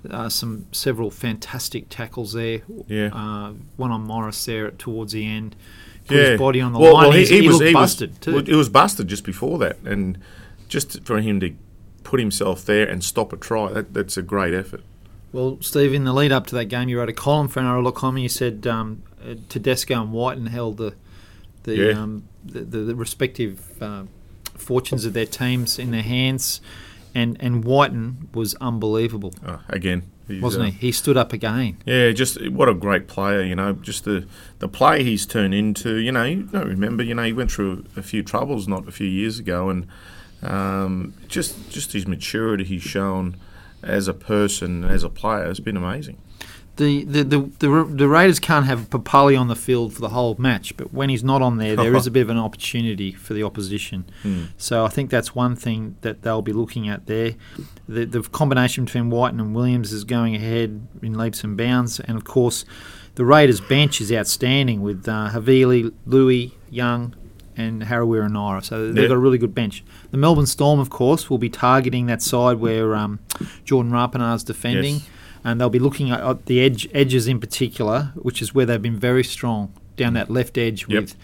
uh, 0.10 0.30
some 0.30 0.66
several 0.72 1.12
fantastic 1.12 1.86
tackles 1.90 2.34
there. 2.34 2.62
Yeah. 2.88 3.10
uh, 3.14 3.54
one 3.78 3.92
on 3.92 4.02
Morris 4.02 4.44
there 4.46 4.72
towards 4.72 5.14
the 5.14 5.26
end. 5.28 5.56
Put 6.08 6.18
yeah. 6.18 6.24
his 6.32 6.40
body 6.40 6.62
on 6.62 6.74
the 6.74 6.80
well, 6.80 6.94
line. 6.96 7.10
Well, 7.10 7.18
he, 7.18 7.26
he 7.26 7.42
he 7.42 7.48
was 7.48 7.60
he 7.60 7.72
busted 7.74 8.10
was, 8.12 8.20
too. 8.20 8.34
well, 8.34 8.50
it 8.50 8.56
was 8.56 8.70
busted 8.70 9.08
just 9.08 9.24
before 9.24 9.60
that, 9.60 9.78
and 9.84 10.18
just 10.70 11.04
for 11.04 11.22
him 11.22 11.40
to 11.40 11.54
put 12.04 12.20
himself 12.20 12.66
there 12.66 12.88
and 12.88 13.04
stop 13.04 13.32
a 13.34 13.38
try, 13.38 13.72
that, 13.74 13.94
that's 13.94 14.16
a 14.18 14.22
great 14.24 14.54
effort. 14.56 14.82
Well, 15.36 15.58
Steve, 15.60 15.94
in 15.94 16.06
the 16.06 16.14
lead 16.14 16.32
up 16.32 16.48
to 16.48 16.56
that 16.56 16.66
game, 16.66 16.88
you 16.88 16.98
wrote 16.98 17.10
a 17.10 17.14
column 17.14 17.50
for 17.50 17.60
NRL.com 17.60 18.16
and 18.16 18.24
you 18.24 18.30
said 18.30 18.66
um, 18.66 19.04
uh, 19.22 19.36
Tedesco 19.50 20.02
and 20.02 20.14
Wighton 20.14 20.46
held 20.46 20.78
the 20.78 20.96
the, 21.64 21.76
Yeah. 21.76 21.90
um, 22.02 22.24
the, 22.46 22.62
the, 22.62 22.78
the 22.80 22.96
respective 22.96 23.60
uh, 23.82 24.04
fortunes 24.56 25.04
of 25.04 25.12
their 25.12 25.26
teams 25.26 25.78
in 25.78 25.92
their 25.92 26.04
hands, 26.04 26.62
and 27.14 27.36
and 27.42 27.66
Wighton 27.66 28.30
was 28.34 28.56
unbelievable, 28.62 29.34
Uh, 29.46 29.58
again, 29.68 30.04
wasn't 30.30 30.64
uh, 30.64 30.72
he? 30.72 30.88
He 30.88 30.92
stood 30.94 31.18
up 31.18 31.34
again. 31.34 31.78
Yeah, 31.86 32.12
just 32.12 32.50
what 32.52 32.70
a 32.70 32.74
great 32.74 33.08
player, 33.10 33.42
you 33.42 33.56
know. 33.56 33.74
Just 33.74 34.06
the 34.06 34.28
the 34.60 34.70
play 34.70 35.04
he's 35.04 35.26
turned 35.26 35.54
into. 35.54 35.96
You 35.98 36.14
know, 36.14 36.24
you 36.24 36.44
don't 36.44 36.68
remember. 36.70 37.04
You 37.04 37.16
know, 37.16 37.24
he 37.24 37.34
went 37.34 37.52
through 37.52 37.84
a 37.98 38.02
few 38.02 38.24
troubles 38.24 38.68
not 38.70 38.88
a 38.88 38.92
few 38.92 39.08
years 39.08 39.38
ago, 39.40 39.70
and 39.70 39.88
um, 40.44 41.14
just 41.28 41.70
just 41.72 41.92
his 41.92 42.08
maturity 42.08 42.64
he's 42.64 42.84
shown 42.84 43.36
as 43.86 44.08
a 44.08 44.14
person, 44.14 44.84
as 44.84 45.04
a 45.04 45.10
player, 45.10 45.46
has 45.46 45.60
been 45.60 45.78
amazing. 45.78 46.18
The, 46.78 47.06
the, 47.06 47.24
the, 47.24 47.40
the, 47.60 47.86
the 47.90 48.08
Raiders 48.10 48.40
can't 48.40 48.66
have 48.66 48.90
Papalii 48.90 49.40
on 49.40 49.48
the 49.48 49.56
field 49.56 49.94
for 49.94 50.02
the 50.02 50.10
whole 50.10 50.36
match, 50.38 50.76
but 50.76 50.94
when 50.94 51.08
he's 51.08 51.24
not 51.24 51.42
on 51.42 51.58
there, 51.58 51.78
there 51.78 51.96
is 51.96 52.06
a 52.06 52.12
bit 52.12 52.22
of 52.22 52.30
an 52.30 52.38
opportunity 52.38 53.14
for 53.14 53.34
the 53.34 53.44
opposition. 53.44 54.06
Hmm. 54.26 54.46
So 54.58 54.84
I 54.84 54.88
think 54.88 55.12
that's 55.12 55.36
one 55.36 55.56
thing 55.56 55.98
that 56.02 56.24
they'll 56.24 56.42
be 56.42 56.54
looking 56.54 56.90
at 56.90 57.06
there. 57.06 57.36
The, 57.88 58.06
the 58.06 58.24
combination 58.24 58.86
between 58.86 59.12
Wighton 59.12 59.40
and 59.40 59.54
Williams 59.54 59.92
is 59.92 60.04
going 60.04 60.36
ahead 60.36 60.88
in 61.04 61.16
leaps 61.16 61.44
and 61.44 61.56
bounds, 61.56 62.00
and 62.00 62.18
of 62.18 62.24
course, 62.24 62.66
the 63.16 63.24
Raiders' 63.24 63.62
bench 63.62 64.02
is 64.02 64.12
outstanding 64.12 64.82
with 64.82 65.08
uh, 65.08 65.30
Havili, 65.32 65.94
Louis, 66.08 66.58
Young, 66.72 67.14
and 67.58 67.84
Harawira 67.84 68.26
and 68.26 68.34
Naera. 68.34 68.62
So 68.64 68.88
they've 68.92 69.04
Yeah. 69.04 69.08
got 69.10 69.16
a 69.16 69.20
really 69.20 69.38
good 69.38 69.56
bench. 69.56 69.84
The 70.12 70.18
Melbourne 70.18 70.46
Storm, 70.46 70.80
of 70.80 70.90
course, 70.90 71.30
will 71.30 71.38
be 71.38 71.50
targeting 71.50 72.06
that 72.08 72.22
side 72.22 72.58
where 72.60 72.96
um, 72.96 73.20
Jordan 73.64 73.92
Rapana 73.92 74.36
is 74.36 74.44
defending 74.44 74.96
Yes. 74.96 75.10
and 75.44 75.60
they'll 75.60 75.70
be 75.70 75.80
looking 75.80 76.12
at, 76.12 76.22
at 76.22 76.46
the 76.48 76.60
edge 76.62 76.88
edges 76.94 77.28
in 77.28 77.40
particular, 77.40 78.12
which 78.16 78.42
is 78.42 78.54
where 78.54 78.66
they've 78.66 78.82
been 78.82 79.00
very 79.00 79.24
strong 79.24 79.72
down 79.96 80.14
that 80.14 80.30
left 80.30 80.58
edge 80.58 80.86
Yep. 80.90 81.02
with 81.02 81.16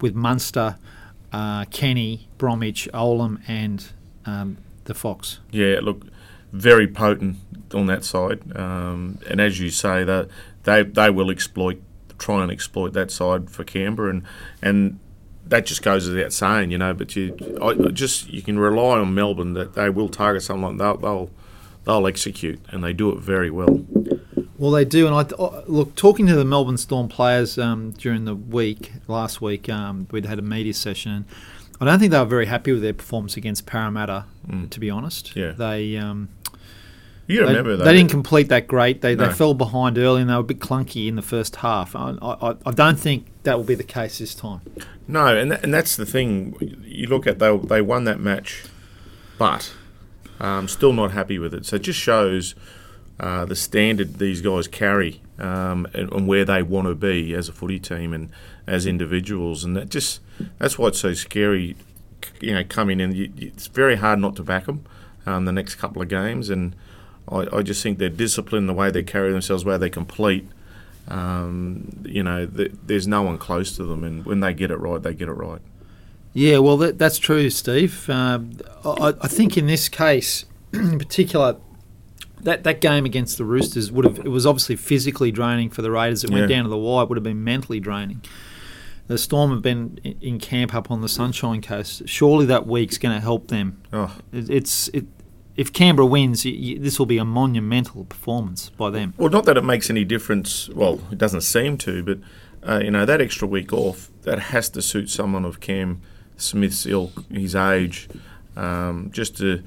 with 0.00 0.14
Munster, 0.14 0.76
uh, 1.32 1.64
Kenny, 1.66 2.28
Bromwich, 2.38 2.88
Olam, 2.94 3.40
and 3.46 3.84
um, 4.26 4.56
the 4.84 4.94
Fox. 4.94 5.40
Yeah, 5.50 5.80
look, 5.82 6.06
very 6.52 6.86
potent 6.88 7.36
on 7.74 7.86
that 7.86 8.04
side. 8.04 8.40
Um, 8.56 9.18
and 9.28 9.40
as 9.40 9.60
you 9.60 9.70
say, 9.70 10.04
that 10.04 10.28
they 10.64 10.82
they 10.84 11.10
will 11.10 11.30
exploit, 11.30 11.80
try 12.18 12.42
and 12.42 12.50
exploit 12.52 12.92
that 12.94 13.10
side 13.10 13.50
for 13.50 13.64
Canberra, 13.64 14.10
and 14.10 14.22
and 14.62 14.98
that 15.50 15.66
just 15.66 15.82
goes 15.82 16.08
without 16.08 16.32
saying, 16.32 16.70
you 16.70 16.78
know. 16.78 16.94
But 16.94 17.14
you, 17.14 17.36
I, 17.62 17.74
just 17.90 18.28
you 18.30 18.42
can 18.42 18.58
rely 18.58 18.98
on 18.98 19.14
Melbourne 19.14 19.52
that 19.54 19.74
they 19.74 19.90
will 19.90 20.08
target 20.08 20.42
someone. 20.42 20.78
They'll 20.78 20.96
they'll 20.96 21.30
they'll 21.84 22.06
execute, 22.06 22.60
and 22.70 22.82
they 22.82 22.92
do 22.92 23.10
it 23.10 23.18
very 23.18 23.50
well. 23.50 23.84
Well, 24.56 24.70
they 24.72 24.84
do, 24.84 25.06
and 25.06 25.14
I 25.14 25.24
look 25.66 25.94
talking 25.94 26.26
to 26.26 26.34
the 26.34 26.44
Melbourne 26.44 26.76
Storm 26.76 27.08
players 27.08 27.56
um, 27.58 27.92
during 27.92 28.24
the 28.26 28.34
week 28.34 28.92
last 29.08 29.40
week. 29.40 29.68
Um, 29.70 30.06
we'd 30.10 30.26
had 30.26 30.38
a 30.38 30.42
media 30.42 30.74
session, 30.74 31.24
I 31.80 31.86
don't 31.86 31.98
think 31.98 32.12
they 32.12 32.18
were 32.18 32.26
very 32.26 32.44
happy 32.44 32.72
with 32.72 32.82
their 32.82 32.92
performance 32.92 33.38
against 33.38 33.64
Parramatta. 33.64 34.26
To 34.70 34.80
be 34.80 34.90
honest, 34.90 35.34
Yeah. 35.34 35.52
they. 35.52 35.96
Um, 35.96 36.28
You 37.30 37.40
They, 37.40 37.46
remember 37.46 37.76
they 37.76 37.84
that? 37.84 37.92
didn't 37.92 38.10
complete 38.10 38.48
that 38.48 38.66
great. 38.66 39.00
They, 39.02 39.14
No. 39.14 39.26
they 39.28 39.32
fell 39.32 39.54
behind 39.54 39.96
early 39.98 40.20
and 40.22 40.28
they 40.30 40.34
were 40.34 40.40
a 40.40 40.44
bit 40.44 40.58
clunky 40.58 41.06
in 41.08 41.16
the 41.16 41.22
first 41.22 41.56
half. 41.56 41.94
I, 41.94 42.14
I, 42.20 42.54
I 42.66 42.70
don't 42.72 42.98
think 42.98 43.26
that 43.44 43.56
will 43.56 43.64
be 43.64 43.74
the 43.74 43.84
case 43.84 44.18
this 44.18 44.34
time. 44.34 44.60
No, 45.06 45.36
and 45.36 45.50
that, 45.52 45.62
and 45.64 45.72
that's 45.72 45.96
the 45.96 46.06
thing. 46.06 46.56
You 46.84 47.06
look 47.08 47.26
at 47.26 47.38
they 47.38 47.56
they 47.56 47.80
won 47.82 48.04
that 48.04 48.20
match, 48.20 48.64
but 49.38 49.72
um, 50.40 50.68
still 50.68 50.92
not 50.92 51.12
happy 51.12 51.38
with 51.38 51.54
it. 51.54 51.66
So 51.66 51.76
it 51.76 51.82
just 51.82 51.98
shows 51.98 52.54
uh, 53.18 53.44
the 53.44 53.56
standard 53.56 54.18
these 54.18 54.40
guys 54.40 54.66
carry 54.68 55.20
um, 55.38 55.86
and, 55.94 56.12
and 56.12 56.26
where 56.26 56.44
they 56.44 56.62
want 56.62 56.86
to 56.88 56.94
be 56.94 57.34
as 57.34 57.48
a 57.48 57.52
footy 57.52 57.78
team 57.78 58.12
and 58.12 58.30
as 58.66 58.86
individuals, 58.86 59.64
and 59.64 59.76
that 59.76 59.88
just 59.88 60.20
that's 60.58 60.78
why 60.78 60.88
it's 60.88 61.00
so 61.00 61.12
scary. 61.12 61.76
You 62.40 62.54
know, 62.54 62.64
coming 62.64 63.00
in, 63.00 63.12
you- 63.14 63.32
it's 63.36 63.66
very 63.66 63.96
hard 63.96 64.18
not 64.18 64.36
to 64.36 64.42
back 64.42 64.66
them 64.66 64.84
um, 65.26 65.44
the 65.44 65.52
next 65.52 65.74
couple 65.76 66.02
of 66.02 66.08
games, 66.08 66.50
and 66.50 66.74
I, 67.30 67.46
I 67.58 67.62
just 67.62 67.82
think 67.82 67.98
their 67.98 68.08
discipline, 68.08 68.66
the 68.66 68.72
way 68.74 68.90
they 68.90 69.02
carry 69.02 69.30
themselves, 69.32 69.62
the 69.64 69.70
way 69.70 69.78
they 69.78 69.90
complete. 69.90 70.48
Um, 71.08 71.88
you 72.04 72.22
know, 72.22 72.46
th- 72.46 72.72
there's 72.86 73.06
no 73.06 73.22
one 73.22 73.38
close 73.38 73.74
to 73.76 73.84
them, 73.84 74.04
and 74.04 74.24
when 74.24 74.40
they 74.40 74.54
get 74.54 74.70
it 74.70 74.76
right, 74.76 75.02
they 75.02 75.14
get 75.14 75.28
it 75.28 75.32
right. 75.32 75.60
Yeah, 76.32 76.58
well, 76.58 76.76
that, 76.78 76.98
that's 76.98 77.18
true, 77.18 77.50
Steve. 77.50 78.08
Um, 78.08 78.52
I, 78.84 79.14
I 79.20 79.28
think 79.28 79.56
in 79.58 79.66
this 79.66 79.88
case, 79.88 80.44
in 80.72 80.98
particular, 80.98 81.56
that, 82.42 82.62
that 82.64 82.80
game 82.80 83.04
against 83.04 83.38
the 83.38 83.44
Roosters 83.44 83.90
would 83.90 84.04
have 84.04 84.18
it 84.20 84.28
was 84.28 84.46
obviously 84.46 84.76
physically 84.76 85.32
draining 85.32 85.70
for 85.70 85.82
the 85.82 85.90
Raiders. 85.90 86.22
It 86.24 86.30
went 86.30 86.48
Yeah. 86.48 86.56
down 86.56 86.64
to 86.64 86.70
the 86.70 86.78
wire. 86.78 87.02
It 87.04 87.08
would 87.08 87.16
have 87.16 87.24
been 87.24 87.42
mentally 87.44 87.80
draining. 87.80 88.22
The 89.08 89.18
Storm 89.18 89.50
have 89.50 89.60
been 89.62 89.98
in, 90.04 90.16
in 90.20 90.38
camp 90.38 90.72
up 90.72 90.88
on 90.90 91.00
the 91.00 91.08
Sunshine 91.08 91.60
Coast. 91.60 92.02
Surely 92.08 92.46
that 92.46 92.66
week's 92.68 92.96
going 92.96 93.14
to 93.14 93.20
help 93.20 93.48
them. 93.48 93.82
Oh, 93.92 94.16
It, 94.32 94.48
it's 94.48 94.86
it, 94.88 95.06
if 95.60 95.74
Canberra 95.74 96.06
wins, 96.06 96.44
this 96.44 96.98
will 96.98 97.04
be 97.04 97.18
a 97.18 97.24
monumental 97.24 98.06
performance 98.06 98.70
by 98.70 98.88
them. 98.88 99.12
well, 99.18 99.28
not 99.28 99.44
that 99.44 99.58
it 99.58 99.62
makes 99.62 99.90
any 99.90 100.04
difference. 100.06 100.70
Well, 100.70 101.02
it 101.12 101.18
doesn't 101.18 101.42
seem 101.42 101.76
to, 101.78 102.02
but 102.02 102.18
uh, 102.66 102.80
you 102.82 102.90
know 102.90 103.04
that 103.04 103.20
extra 103.20 103.46
week 103.46 103.70
off 103.70 104.08
that 104.22 104.38
has 104.38 104.70
to 104.70 104.80
suit 104.80 105.10
someone 105.10 105.44
of 105.44 105.60
Cam 105.60 106.00
Smith's 106.38 106.86
ilk, 106.86 107.30
his 107.30 107.54
age, 107.54 108.08
um, 108.56 109.10
just 109.12 109.36
to 109.36 109.62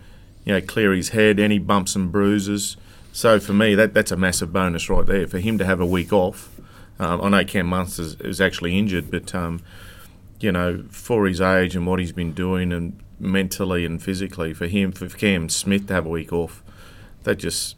you 0.46 0.54
know 0.54 0.62
clear 0.62 0.94
his 0.94 1.10
head, 1.10 1.40
any 1.40 1.60
bumps 1.60 1.96
and 1.96 2.12
bruises. 2.12 2.76
So 3.12 3.40
for 3.40 3.54
me, 3.54 3.76
that 3.76 3.94
that's 3.94 4.12
a 4.12 4.18
massive 4.18 4.52
bonus 4.52 4.90
right 4.90 5.06
there 5.06 5.28
for 5.28 5.38
him 5.38 5.60
to 5.60 5.66
have 5.66 5.80
a 5.80 5.86
week 5.86 6.12
off. 6.12 6.60
Um, 6.98 7.22
I 7.22 7.30
know 7.30 7.46
Cam 7.46 7.68
Munster 7.68 8.02
is, 8.02 8.16
is 8.16 8.42
actually 8.42 8.80
injured, 8.80 9.12
but 9.12 9.36
um, 9.36 9.62
you 10.40 10.52
know 10.52 10.86
for 10.90 11.28
his 11.28 11.40
age 11.40 11.76
and 11.76 11.86
what 11.86 12.00
he's 12.00 12.14
been 12.14 12.34
doing 12.34 12.74
and 12.74 13.00
mentally 13.24 13.86
and 13.86 14.02
physically 14.02 14.54
for 14.54 14.68
him, 14.68 14.92
for 14.92 15.08
Cam 15.10 15.50
Smith 15.50 15.88
to 15.88 15.94
have 15.94 16.06
a 16.06 16.10
week 16.10 16.32
off, 16.34 16.64
that 17.24 17.36
just 17.36 17.76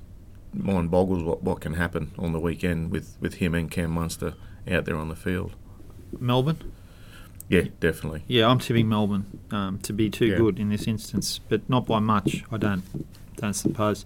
mind 0.54 0.90
boggles 0.90 1.24
what, 1.24 1.44
what 1.44 1.62
can 1.62 1.74
happen 1.74 2.12
on 2.18 2.34
the 2.34 2.40
weekend 2.40 2.92
with, 2.92 3.18
with 3.20 3.36
him 3.36 3.54
and 3.54 3.70
Cam 3.70 3.92
Munster 3.92 4.34
out 4.70 4.86
there 4.86 4.96
on 4.98 5.10
the 5.10 5.16
field. 5.16 5.54
Melbourne. 6.20 6.72
Yeah, 7.48 7.66
definitely. 7.80 8.24
Yeah, 8.28 8.48
I'm 8.48 8.58
tipping 8.60 8.90
Melbourne 8.90 9.40
um, 9.52 9.78
to 9.84 9.94
be 9.94 10.10
too 10.10 10.26
Yeah. 10.28 10.38
good 10.38 10.60
in 10.60 10.70
this 10.70 10.88
instance, 10.88 11.40
but 11.48 11.70
not 11.70 11.86
by 11.86 12.00
much. 12.00 12.44
I 12.52 12.58
don't, 12.58 12.82
don't 13.38 13.54
suppose. 13.54 14.06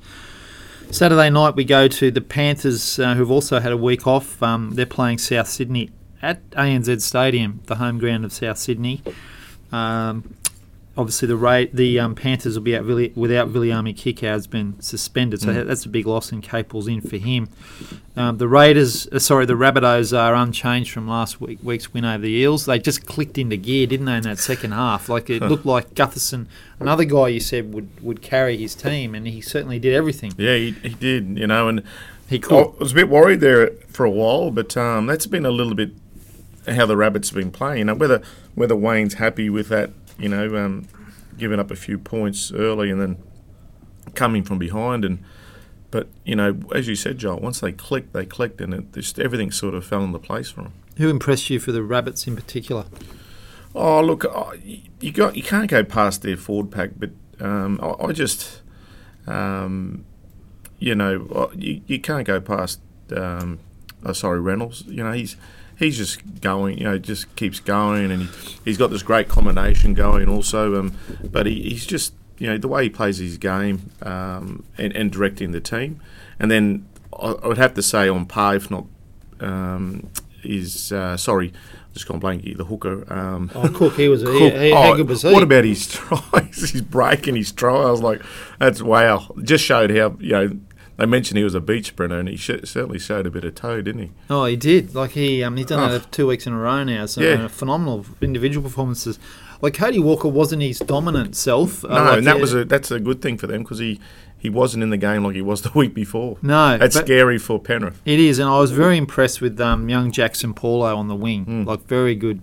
Saturday 0.92 1.30
night 1.30 1.56
we 1.56 1.64
go 1.64 1.88
to 1.88 2.12
the 2.12 2.20
Panthers, 2.20 3.00
uh, 3.00 3.14
who've 3.14 3.32
also 3.32 3.60
had 3.60 3.72
a 3.72 3.78
week 3.78 4.08
off. 4.08 4.42
Um, 4.44 4.72
they're 4.72 4.86
playing 4.86 5.20
South 5.20 5.48
Sydney 5.48 5.92
at 6.22 6.50
ANZ 6.52 7.02
Stadium, 7.02 7.62
the 7.68 7.76
home 7.76 7.98
ground 8.00 8.26
of 8.26 8.34
South 8.34 8.58
Sydney. 8.58 9.02
Um, 9.72 10.34
obviously, 11.00 11.28
the 11.28 11.38
Ra- 11.38 11.66
the 11.74 12.00
um, 12.00 12.14
Panthers 12.14 12.56
will 12.56 12.64
be 12.64 12.76
out 12.76 12.84
Villi- 12.84 13.14
without 13.16 13.48
Viliami 13.52 13.96
Kikau 13.96 14.28
has 14.28 14.46
been 14.48 14.80
suspended, 14.82 15.42
so 15.42 15.48
Mm. 15.50 15.66
that's 15.68 15.86
a 15.86 15.90
big 15.90 16.06
loss 16.06 16.32
in 16.32 16.42
Capel's 16.42 16.88
in 16.88 17.02
for 17.02 17.18
him. 17.18 17.48
Um, 18.18 18.38
the 18.38 18.48
Raiders, 18.48 19.08
uh, 19.12 19.20
sorry, 19.20 19.46
the 19.46 19.54
Rabbitohs 19.54 20.16
are 20.18 20.36
unchanged 20.36 20.92
from 20.92 21.08
last 21.08 21.40
week, 21.40 21.60
week's 21.64 21.94
win 21.94 22.04
over 22.06 22.22
the 22.22 22.32
Eels. 22.32 22.66
They 22.66 22.78
just 22.80 23.06
clicked 23.06 23.38
into 23.38 23.56
gear, 23.56 23.88
didn't 23.88 24.06
they, 24.08 24.18
in 24.18 24.24
that 24.24 24.40
second 24.40 24.72
half? 24.74 25.08
Like 25.10 25.30
it 25.30 25.42
looked 25.50 25.66
like 25.66 25.94
Gutherson, 25.96 26.48
another 26.80 27.06
guy 27.06 27.30
you 27.30 27.40
said 27.40 27.74
would, 27.74 27.88
would 28.04 28.22
carry 28.22 28.58
his 28.58 28.76
team, 28.76 29.16
and 29.16 29.26
he 29.26 29.40
certainly 29.42 29.80
did 29.80 29.94
everything 29.94 30.34
Yeah, 30.38 30.56
he, 30.56 30.72
he 30.84 30.90
did, 30.90 31.38
you 31.38 31.48
know, 31.48 31.68
and 31.70 31.82
he 32.30 32.44
I 32.52 32.64
was 32.78 32.92
a 32.92 32.96
bit 32.96 33.10
worried 33.10 33.40
there 33.40 33.72
for 33.88 34.06
a 34.06 34.12
while, 34.12 34.52
but 34.52 34.76
um, 34.78 35.08
that's 35.08 35.26
been 35.26 35.46
a 35.46 35.52
little 35.52 35.74
bit 35.76 35.92
how 36.68 36.86
the 36.86 36.96
Rabbits 36.98 37.30
have 37.30 37.38
been 37.38 37.50
playing. 37.52 37.80
You 37.80 37.86
know, 37.86 37.96
whether 37.96 38.22
whether 38.54 38.76
Wayne's 38.76 39.16
happy 39.16 39.50
with 39.50 39.70
that, 39.70 39.90
you 40.20 40.30
know, 40.30 40.56
um, 40.58 40.88
giving 41.38 41.60
up 41.60 41.72
a 41.72 41.76
few 41.76 41.98
points 41.98 42.52
early 42.52 42.92
and 42.92 43.02
then 43.02 43.18
coming 44.16 44.44
from 44.44 44.60
behind, 44.60 45.06
and 45.06 45.24
but 45.92 46.08
you 46.24 46.36
know, 46.36 46.60
as 46.74 46.88
you 46.88 46.96
said, 46.96 47.18
Joel, 47.18 47.40
once 47.40 47.60
they 47.60 47.72
clicked, 47.72 48.14
they 48.14 48.26
clicked, 48.26 48.62
and 48.62 48.74
it 48.74 48.94
just 48.94 49.20
everything 49.20 49.52
sort 49.52 49.74
of 49.74 49.86
fell 49.86 50.04
into 50.04 50.20
place 50.20 50.50
for 50.50 50.64
them. 50.64 50.74
Who 50.98 51.10
impressed 51.10 51.50
you 51.50 51.60
for 51.60 51.72
the 51.72 51.84
Rabbits 51.84 52.28
in 52.28 52.36
particular? 52.36 52.86
Oh, 53.74 54.02
look, 54.02 54.26
oh, 54.26 54.54
you 55.00 55.12
got 55.12 55.36
you 55.36 55.44
can't 55.44 55.70
go 55.70 55.84
past 55.84 56.22
their 56.22 56.38
forward 56.38 56.72
pack, 56.72 56.92
but 56.98 57.12
um, 57.40 57.80
I, 57.82 58.06
I 58.06 58.12
just, 58.12 58.62
um, 59.28 60.06
you 60.80 60.96
know, 60.96 61.52
you, 61.56 61.82
you 61.88 62.00
can't 62.00 62.26
go 62.26 62.42
past. 62.42 62.82
Um, 63.16 63.60
oh, 64.04 64.14
sorry, 64.14 64.40
Reynolds. 64.40 64.84
You 64.88 65.04
know, 65.04 65.12
he's 65.12 65.36
he's 65.80 65.98
just 65.98 66.42
going. 66.42 66.78
You 66.78 66.84
know, 66.84 66.98
just 67.00 67.34
keeps 67.36 67.60
going, 67.60 68.12
and 68.12 68.24
he, 68.24 68.56
he's 68.66 68.78
got 68.78 68.92
this 68.92 69.02
great 69.02 69.28
combination 69.30 69.94
going 69.94 70.30
also. 70.30 70.80
Um, 70.80 70.96
but 71.24 71.46
he, 71.48 71.70
he's 71.70 71.86
just 71.86 72.14
you 72.38 72.48
know 72.48 72.58
the 72.58 72.68
way 72.68 72.84
he 72.84 72.90
plays 72.90 73.18
his 73.18 73.38
game 73.38 73.92
um, 74.02 74.64
and, 74.78 74.96
and 74.96 75.12
directing 75.12 75.52
the 75.52 75.62
team, 75.62 76.00
and 76.40 76.52
then 76.52 76.88
I, 77.18 77.28
I 77.32 77.48
would 77.48 77.58
have 77.58 77.74
to 77.76 77.82
say 77.82 78.08
on 78.08 78.26
par, 78.26 78.56
if 78.56 78.70
not, 78.70 78.86
um, 79.40 80.10
is 80.44 80.92
uh, 80.92 81.18
sorry. 81.18 81.54
Just 81.92 82.08
gone 82.08 82.20
blank. 82.20 82.44
The 82.44 82.66
hooker. 82.66 83.12
Um, 83.12 83.50
Oh, 83.56 83.68
Cook, 83.68 83.96
he 83.96 84.08
was. 84.10 84.22
Cook. 84.22 84.34
He, 84.36 84.50
he, 84.68 84.72
Oh, 84.72 84.76
how 84.84 84.96
good 84.96 85.10
was 85.10 85.24
he? 85.24 85.34
What 85.34 85.42
about 85.42 85.64
his 85.64 85.88
tries? 85.92 86.72
his 86.72 86.84
break 86.84 87.26
and 87.26 87.36
his 87.36 87.52
try. 87.52 87.74
I 87.76 87.90
was 87.90 88.04
like, 88.04 88.22
that's 88.60 88.80
wow. 88.80 89.34
Just 89.42 89.66
showed 89.66 89.90
how 89.90 90.16
you 90.20 90.32
know. 90.32 90.60
They 91.00 91.06
mentioned 91.06 91.38
he 91.38 91.44
was 91.44 91.56
a 91.56 91.62
beach 91.62 91.88
sprinter, 91.88 92.20
and 92.20 92.28
he 92.30 92.36
sh- 92.38 92.52
certainly 92.66 93.00
showed 93.00 93.26
a 93.26 93.32
bit 93.32 93.44
of 93.46 93.56
toe, 93.56 93.82
didn't 93.82 94.02
he? 94.02 94.10
Oh, 94.30 94.46
he 94.46 94.56
did. 94.56 94.94
Like 94.94 95.12
he, 95.12 95.44
um, 95.44 95.56
he's 95.58 95.66
done 95.68 95.90
Oh. 95.92 95.96
it 95.96 96.12
two 96.12 96.28
weeks 96.28 96.46
in 96.46 96.54
a 96.54 96.58
row 96.58 96.84
now. 96.84 97.06
So 97.06 97.22
Yeah. 97.22 97.46
uh, 97.46 97.48
phenomenal 97.48 98.06
individual 98.22 98.64
performances. 98.64 99.18
Like 99.62 99.74
Cody 99.74 100.00
Walker 100.00 100.28
wasn't 100.28 100.62
his 100.62 100.80
dominant 100.80 101.36
self. 101.36 101.84
uh, 101.84 101.88
No, 101.88 101.94
like 101.96 102.18
and 102.20 102.28
that 102.28 102.40
was 102.40 102.54
a 102.54 102.64
that's 102.66 102.92
a 102.92 103.00
good 103.00 103.22
thing 103.22 103.38
for 103.38 103.48
them 103.48 103.64
because 103.64 103.80
he 103.80 104.00
he 104.38 104.50
wasn't 104.50 104.82
in 104.84 104.90
the 104.90 104.98
game 104.98 105.24
like 105.26 105.36
he 105.36 105.42
was 105.42 105.62
the 105.68 105.72
week 105.76 105.94
before. 105.94 106.38
no. 106.42 106.78
That's 106.78 106.96
scary 106.98 107.38
for 107.38 107.60
Penrith. 107.60 108.02
It 108.06 108.20
is, 108.20 108.40
and 108.40 108.48
I 108.50 108.60
was 108.60 108.72
very 108.72 108.98
impressed 108.98 109.42
with 109.42 109.60
um, 109.60 109.90
young 109.90 110.12
Jaxson 110.12 110.56
Paulo 110.56 110.96
on 110.96 111.08
the 111.08 111.16
wing. 111.16 111.66
Like 111.66 111.86
very 111.88 112.16
good. 112.16 112.40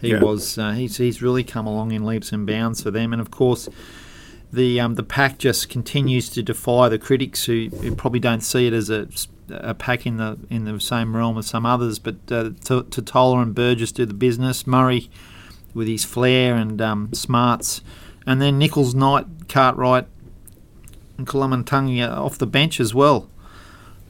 He. 0.00 0.10
Yeah. 0.10 0.20
was. 0.20 0.58
Uh, 0.58 0.72
he's 0.72 0.96
he's 0.96 1.22
really 1.22 1.44
come 1.44 1.66
along 1.68 1.92
in 1.92 2.04
leaps 2.04 2.32
and 2.32 2.46
bounds 2.46 2.82
for 2.82 2.90
them, 2.90 3.12
and 3.12 3.20
of 3.22 3.30
course. 3.30 3.68
The 4.56 4.80
um, 4.80 4.94
the 4.94 5.02
pack 5.02 5.38
just 5.38 5.68
continues 5.68 6.28
to 6.30 6.42
defy 6.42 6.88
the 6.88 6.98
critics 6.98 7.44
who, 7.44 7.68
who 7.80 7.94
probably 7.94 8.20
don't 8.20 8.40
see 8.40 8.66
it 8.66 8.72
as 8.72 8.90
a, 8.90 9.06
a 9.50 9.74
pack 9.74 10.06
in 10.06 10.16
the 10.16 10.38
in 10.50 10.64
the 10.64 10.80
same 10.80 11.14
realm 11.14 11.38
as 11.38 11.46
some 11.46 11.66
others. 11.66 11.98
But 11.98 12.16
uh, 12.30 12.50
to, 12.64 12.82
to 12.82 13.02
Toller 13.02 13.42
and 13.42 13.54
Burgess 13.54 13.92
do 13.92 14.06
the 14.06 14.14
business. 14.14 14.66
Murray 14.66 15.10
with 15.74 15.88
his 15.88 16.04
flair 16.04 16.56
and 16.56 16.80
um, 16.80 17.12
smarts, 17.12 17.82
and 18.26 18.40
then 18.40 18.58
Nichols, 18.58 18.94
Knight, 18.94 19.26
Cartwright, 19.48 20.06
and 21.18 21.26
Koloamatangi 21.26 22.08
off 22.10 22.38
the 22.38 22.46
bench 22.46 22.80
as 22.80 22.94
well. 22.94 23.28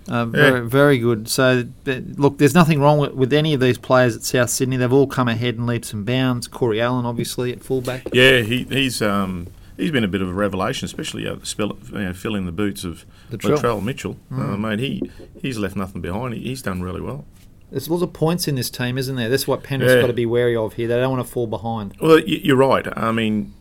Uh, 0.08 0.24
very, 0.24 0.68
very 0.68 0.98
good. 0.98 1.28
So, 1.28 1.64
look, 1.84 2.38
there's 2.38 2.54
nothing 2.54 2.80
wrong 2.80 2.98
with, 2.98 3.14
with 3.14 3.32
any 3.32 3.54
of 3.54 3.60
these 3.60 3.78
players 3.78 4.14
at 4.14 4.22
South 4.22 4.50
Sydney. 4.50 4.76
They've 4.76 4.92
all 4.92 5.08
come 5.08 5.26
ahead 5.26 5.56
in 5.56 5.66
leaps 5.66 5.92
and 5.92 6.06
bounds. 6.06 6.46
Corey 6.46 6.80
Allan, 6.80 7.04
obviously, 7.04 7.52
at 7.52 7.60
fullback. 7.60 8.06
Yeah, 8.12 8.42
he, 8.42 8.62
he's 8.64 9.02
um, 9.02 9.48
he's 9.76 9.90
been 9.90 10.04
a 10.04 10.08
bit 10.08 10.22
of 10.22 10.28
a 10.28 10.32
revelation, 10.32 10.86
especially 10.86 11.26
uh, 11.26 11.36
spell, 11.42 11.76
you 11.92 11.98
know, 11.98 12.12
filling 12.12 12.46
the 12.46 12.52
boots 12.52 12.84
of 12.84 13.04
Latrell. 13.30 13.58
Latrell 13.58 13.82
Mitchell. 13.82 14.16
Uh, 14.30 14.56
mate, 14.56 14.78
he 14.78 15.10
he's 15.40 15.58
left 15.58 15.76
nothing 15.76 16.00
behind. 16.00 16.34
He, 16.34 16.40
he's 16.40 16.62
done 16.62 16.82
really 16.82 17.00
well. 17.00 17.24
There's 17.70 17.88
lots 17.90 18.02
of 18.02 18.12
points 18.12 18.46
in 18.46 18.54
this 18.54 18.70
team, 18.70 18.96
isn't 18.96 19.16
there? 19.16 19.28
That's 19.28 19.46
what 19.48 19.62
Penrith's 19.62 19.94
Yeah. 19.94 20.00
got 20.00 20.06
to 20.06 20.12
be 20.12 20.24
wary 20.26 20.54
of 20.54 20.74
here. 20.74 20.86
They 20.86 20.96
don't 20.96 21.10
want 21.16 21.26
to 21.26 21.30
fall 21.32 21.46
behind. 21.48 21.94
Well, 22.00 22.20
you're 22.20 22.56
right. 22.56 22.86
I 22.96 23.10
mean, 23.10 23.54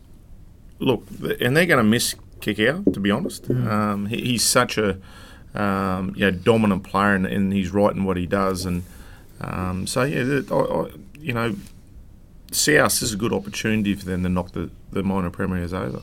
look, 0.78 1.02
and 1.40 1.56
they're 1.56 1.66
going 1.66 1.78
to 1.78 1.90
miss 1.90 2.14
Kikau. 2.40 2.92
To 2.92 3.00
be 3.00 3.10
honest, 3.10 3.50
um, 3.50 4.06
he, 4.06 4.16
he's 4.22 4.44
such 4.44 4.78
a 4.78 4.98
um, 5.54 6.12
you 6.14 6.20
know, 6.20 6.30
dominant 6.30 6.84
player, 6.84 7.14
and, 7.14 7.26
and 7.26 7.52
he's 7.52 7.70
right 7.70 7.94
in 7.94 8.04
what 8.04 8.16
he 8.16 8.26
does. 8.26 8.64
And 8.64 8.84
um, 9.40 9.86
so, 9.86 10.02
yeah, 10.04 10.40
I, 10.50 10.54
I, 10.54 10.90
you 11.18 11.32
know, 11.32 11.56
South 12.52 13.02
is 13.02 13.12
a 13.12 13.16
good 13.16 13.32
opportunity 13.32 13.94
for 13.94 14.04
them 14.04 14.22
to 14.22 14.28
knock 14.28 14.52
the, 14.52 14.70
the 14.92 15.02
minor 15.02 15.30
premiers 15.30 15.72
over. 15.72 16.02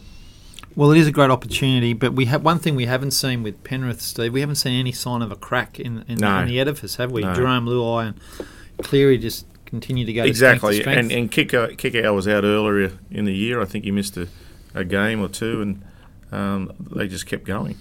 Well, 0.76 0.92
it 0.92 0.98
is 0.98 1.08
a 1.08 1.12
great 1.12 1.30
opportunity, 1.30 1.94
but 1.94 2.14
we 2.14 2.26
have 2.26 2.44
one 2.44 2.58
thing 2.60 2.76
we 2.76 2.86
haven't 2.88 3.12
seen 3.12 3.44
with 3.44 3.64
Penrith, 3.64 4.02
Steve. 4.02 4.34
We 4.34 4.40
haven't 4.40 4.56
seen 4.56 4.80
any 4.80 4.92
sign 4.92 5.22
of 5.22 5.32
a 5.32 5.36
crack 5.36 5.80
in, 5.80 6.04
in, 6.08 6.18
No. 6.18 6.40
in 6.40 6.48
the 6.48 6.60
edifice, 6.60 6.96
have 6.96 7.12
we? 7.12 7.22
No. 7.22 7.34
Jarome 7.34 7.68
Luai 7.68 8.08
and 8.08 8.48
Cleary 8.84 9.20
just 9.20 9.46
continue 9.66 10.04
to 10.06 10.14
go 10.14 10.24
exactly, 10.24 10.78
to 10.78 10.82
strength 10.82 10.96
to 10.96 11.00
and 11.00 11.32
strength. 11.32 11.52
and 11.52 11.78
Kikau 11.78 11.78
Kikau 11.78 12.16
was 12.16 12.28
out 12.28 12.44
earlier 12.44 12.92
in 13.12 13.26
the 13.26 13.34
year. 13.34 13.62
I 13.62 13.66
think 13.66 13.86
he 13.86 13.92
missed 13.92 14.18
a, 14.18 14.28
a 14.74 14.84
game 14.84 15.22
or 15.22 15.28
two, 15.28 15.62
and 15.62 15.84
um, 16.32 16.72
they 16.80 17.08
just 17.08 17.28
kept 17.28 17.44
going. 17.44 17.78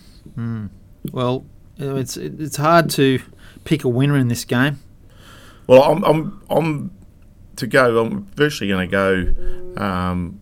well, 1.13 1.47
it's 1.79 2.17
it's 2.19 2.57
hard 2.57 2.91
to 2.91 3.21
pick 3.65 3.85
a 3.85 3.89
winner 3.89 4.17
in 4.19 4.29
this 4.29 4.45
game. 4.45 4.81
Well, 5.67 5.83
I'm 5.83 6.05
I'm, 6.05 6.43
I'm 6.51 6.91
to 7.57 7.67
go. 7.67 8.05
I'm 8.05 8.25
virtually 8.35 8.69
going 8.69 8.89
to 8.89 8.93
go. 9.77 9.83
Um, 9.83 10.41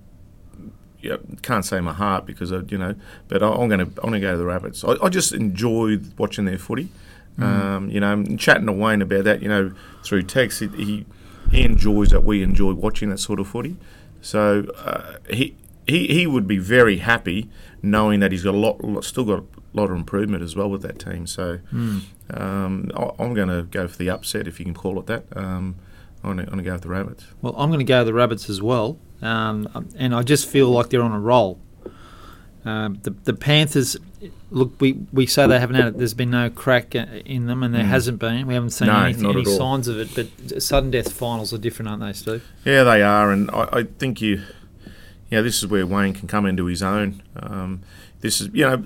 yeah, 1.01 1.17
can't 1.43 1.65
say 1.65 1.81
my 1.81 1.95
heart 1.95 2.27
because 2.27 2.53
I, 2.53 2.61
you 2.69 2.77
know, 2.77 2.95
but 3.29 3.43
I, 3.43 3.49
I'm 3.49 3.69
going 3.69 3.81
to 3.81 3.87
I'm 4.03 4.11
going 4.11 4.15
to 4.15 4.21
go 4.21 4.33
to 4.33 4.39
the 4.39 4.45
Rabbits. 4.45 4.85
I, 4.85 4.97
I 5.03 5.09
just 5.09 5.33
enjoy 5.33 5.99
watching 6.19 6.45
their 6.45 6.59
footy. 6.59 6.91
Um, 7.39 7.89
you 7.89 8.01
know, 8.01 8.23
chatting 8.37 8.67
to 8.67 8.73
Wayne 8.73 9.01
about 9.01 9.25
that. 9.25 9.41
You 9.41 9.49
know, 9.49 9.73
through 10.05 10.25
text, 10.25 10.61
he 10.61 11.07
he, 11.51 11.63
enjoys 11.65 12.11
that. 12.11 12.23
We 12.23 12.43
enjoy 12.43 12.75
watching 12.75 13.09
that 13.09 13.19
sort 13.19 13.41
of 13.41 13.49
footy. 13.49 13.77
So 14.21 14.67
uh, 14.77 15.17
he. 15.31 15.57
He, 15.87 16.07
he 16.07 16.25
would 16.25 16.47
be 16.47 16.59
very 16.59 16.99
happy 16.99 17.51
knowing 17.83 18.21
that 18.21 18.31
he's 18.31 18.45
got 18.45 18.55
a 18.55 18.59
lot, 18.59 18.85
lot 18.85 19.03
still 19.03 19.25
got 19.25 19.41
a 19.41 19.45
lot 19.73 19.91
of 19.91 19.97
improvement 19.97 20.41
as 20.41 20.55
well 20.55 20.71
with 20.71 20.83
that 20.83 21.01
team. 21.01 21.27
So 21.27 21.59
um, 22.33 22.93
I, 22.95 23.11
I'm 23.19 23.35
going 23.35 23.49
to 23.49 23.65
go 23.65 23.89
for 23.89 23.97
the 23.97 24.09
upset 24.09 24.47
if 24.47 24.61
you 24.61 24.67
can 24.67 24.75
call 24.75 25.01
it 25.01 25.07
that. 25.07 25.25
Um, 25.37 25.75
I'm 26.23 26.37
going 26.37 26.59
to 26.59 26.63
go 26.63 26.73
with 26.73 26.83
the 26.83 26.89
Rabbits. 26.89 27.25
Well, 27.41 27.55
I'm 27.57 27.71
going 27.71 27.81
to 27.81 27.85
go 27.85 27.99
with 27.99 28.07
the 28.09 28.15
Rabbits 28.15 28.51
as 28.51 28.61
well, 28.61 28.99
um, 29.23 29.89
and 29.97 30.15
I 30.15 30.23
just 30.23 30.47
feel 30.49 30.69
like 30.69 30.91
they're 30.91 31.03
on 31.03 31.13
a 31.13 31.21
roll. 31.21 31.59
Um, 32.63 32.99
the 33.03 33.11
the 33.25 33.33
Panthers, 33.33 33.97
look, 34.51 34.79
we, 34.81 34.93
we 35.15 35.25
say 35.25 35.47
they 35.47 35.59
haven't 35.59 35.77
had 35.77 35.87
it. 35.87 35.99
There's 35.99 36.13
been 36.13 36.31
no 36.31 36.51
crack 36.51 36.95
uh, 36.95 37.07
in 37.25 37.47
them, 37.47 37.63
and 37.63 37.75
there 37.75 37.85
hasn't 37.85 38.19
been. 38.19 38.47
We 38.47 38.53
haven't 38.53 38.71
seen 38.71 38.89
Mm. 38.89 39.19
No, 39.19 39.31
any, 39.31 39.41
any 39.41 39.45
signs 39.57 39.89
of 39.89 39.99
it. 39.99 40.15
But 40.15 40.63
sudden 40.63 40.91
death 40.91 41.11
finals 41.11 41.55
are 41.55 41.59
different, 41.59 41.89
aren't 41.89 42.03
they, 42.03 42.13
Steve? 42.13 42.45
Yeah, 42.67 42.85
they 42.85 43.03
are, 43.03 43.33
and 43.33 43.51
I, 43.51 43.69
I 43.73 43.83
think 43.85 44.21
you, 44.21 44.43
you 45.31 45.39
know, 45.39 45.43
this 45.43 45.63
is 45.63 45.69
where 45.69 45.87
Wayne 45.87 46.13
can 46.13 46.29
come 46.29 46.45
into 46.45 46.67
his 46.67 46.83
own. 46.83 47.23
Um, 47.37 47.81
this 48.21 48.43
is, 48.43 48.51
you 48.53 48.69
know, 48.69 48.85